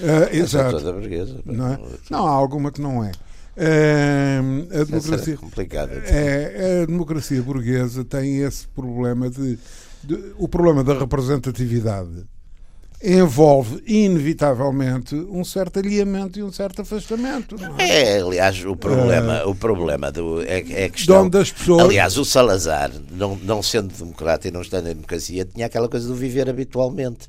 É 0.00 0.36
exato. 0.36 0.78
toda 0.78 0.92
burguesa. 0.92 1.40
Não, 1.44 1.72
é? 1.72 1.80
não, 2.10 2.26
há 2.26 2.30
alguma 2.30 2.70
que 2.72 2.80
não 2.80 3.04
é. 3.04 3.12
Uh, 3.54 4.80
a 4.80 4.84
democracia 4.84 5.36
é, 6.06 6.82
a 6.82 6.86
democracia 6.86 7.42
burguesa 7.42 8.02
tem 8.02 8.38
esse 8.38 8.66
problema 8.68 9.28
de, 9.28 9.58
de, 10.02 10.32
o 10.38 10.48
problema 10.48 10.82
da 10.82 10.98
representatividade 10.98 12.26
envolve 13.02 13.82
inevitavelmente 13.86 15.14
um 15.14 15.44
certo 15.44 15.80
alinhamento 15.80 16.38
e 16.38 16.42
um 16.42 16.52
certo 16.52 16.82
afastamento. 16.82 17.56
É? 17.78 18.16
é? 18.16 18.20
aliás, 18.20 18.64
o 18.64 18.76
problema, 18.76 19.38
é, 19.38 19.44
o 19.44 19.54
problema 19.54 20.12
do, 20.12 20.40
é, 20.42 20.60
é 20.70 20.84
a 20.84 20.88
questão. 20.88 21.28
Das 21.28 21.50
pessoas... 21.50 21.82
Aliás, 21.82 22.16
o 22.16 22.24
Salazar, 22.24 22.92
não, 23.10 23.36
não 23.36 23.62
sendo 23.62 23.92
democrata 23.92 24.46
e 24.46 24.50
não 24.50 24.62
estando 24.62 24.86
em 24.86 24.94
democracia, 24.94 25.44
tinha 25.44 25.66
aquela 25.66 25.88
coisa 25.88 26.06
do 26.06 26.14
viver 26.14 26.48
habitualmente. 26.48 27.28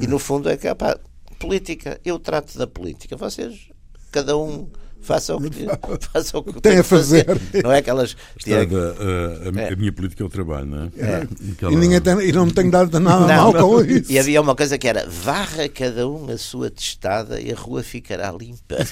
E 0.00 0.06
no 0.06 0.18
fundo 0.18 0.48
é 0.48 0.56
que, 0.56 0.74
pá, 0.74 0.98
política, 1.38 2.00
eu 2.04 2.18
trato 2.18 2.56
da 2.56 2.66
política, 2.66 3.16
vocês, 3.16 3.68
cada 4.10 4.36
um 4.36 4.68
faça 5.06 5.36
o 5.36 5.40
que, 5.48 5.66
faça 6.12 6.38
o 6.38 6.42
que 6.42 6.60
tem, 6.60 6.78
a 6.78 6.84
fazer. 6.84 7.24
fazer. 7.24 7.62
Não 7.62 7.72
é 7.72 7.78
aquelas. 7.78 8.16
Estava, 8.36 8.96
a, 8.98 9.58
a, 9.58 9.62
é. 9.62 9.72
a, 9.72 9.76
minha 9.76 9.92
política 9.92 10.22
é 10.22 10.26
o 10.26 10.28
trabalho, 10.28 10.66
não 10.66 10.82
é? 10.82 10.90
é. 10.98 11.28
Aquela... 11.52 11.72
E, 11.72 11.76
ninguém 11.76 12.00
tem, 12.00 12.20
e 12.20 12.32
não 12.32 12.46
me 12.46 12.52
tenho 12.52 12.70
dado 12.70 12.98
nada 12.98 13.20
não, 13.20 13.26
mal 13.28 13.52
não. 13.52 13.60
com 13.60 13.84
isso. 13.84 14.10
E 14.10 14.18
havia 14.18 14.40
uma 14.40 14.56
coisa 14.56 14.76
que 14.76 14.88
era: 14.88 15.06
varra 15.08 15.68
cada 15.68 16.08
um 16.08 16.30
a 16.30 16.36
sua 16.36 16.70
testada 16.70 17.40
e 17.40 17.52
a 17.52 17.54
rua 17.54 17.82
ficará 17.82 18.32
limpa. 18.32 18.76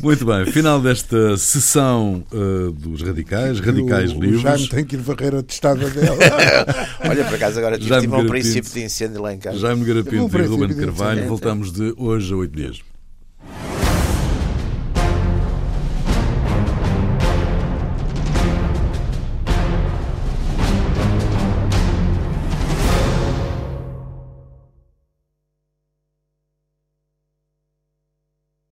Muito 0.00 0.24
bem, 0.24 0.46
final 0.52 0.80
desta 0.80 1.36
sessão 1.36 2.24
uh, 2.32 2.70
dos 2.70 3.02
radicais, 3.02 3.58
radicais 3.58 4.12
o, 4.12 4.20
livres. 4.20 4.42
Já 4.42 4.56
me 4.56 4.68
tem 4.68 4.84
que 4.84 4.94
ir 4.94 5.00
varrer 5.00 5.34
a 5.34 5.42
testada 5.42 5.88
dela. 5.90 6.18
Olha, 7.08 7.24
por 7.24 7.34
acaso 7.34 7.58
agora 7.58 7.78
tive 7.78 8.06
um 8.06 8.26
princípio 8.26 8.70
de 8.70 8.84
incêndio 8.84 9.20
lá 9.20 9.34
em 9.34 9.38
casa. 9.38 9.58
Jaime 9.58 9.84
Garapinto 9.84 10.38
e 10.38 10.42
Ruben 10.46 10.76
Carvalho, 10.76 11.26
voltamos 11.26 11.72
de 11.72 11.94
hoje 11.96 12.32
a 12.32 12.36
oito 12.36 12.54
dias. 12.54 12.80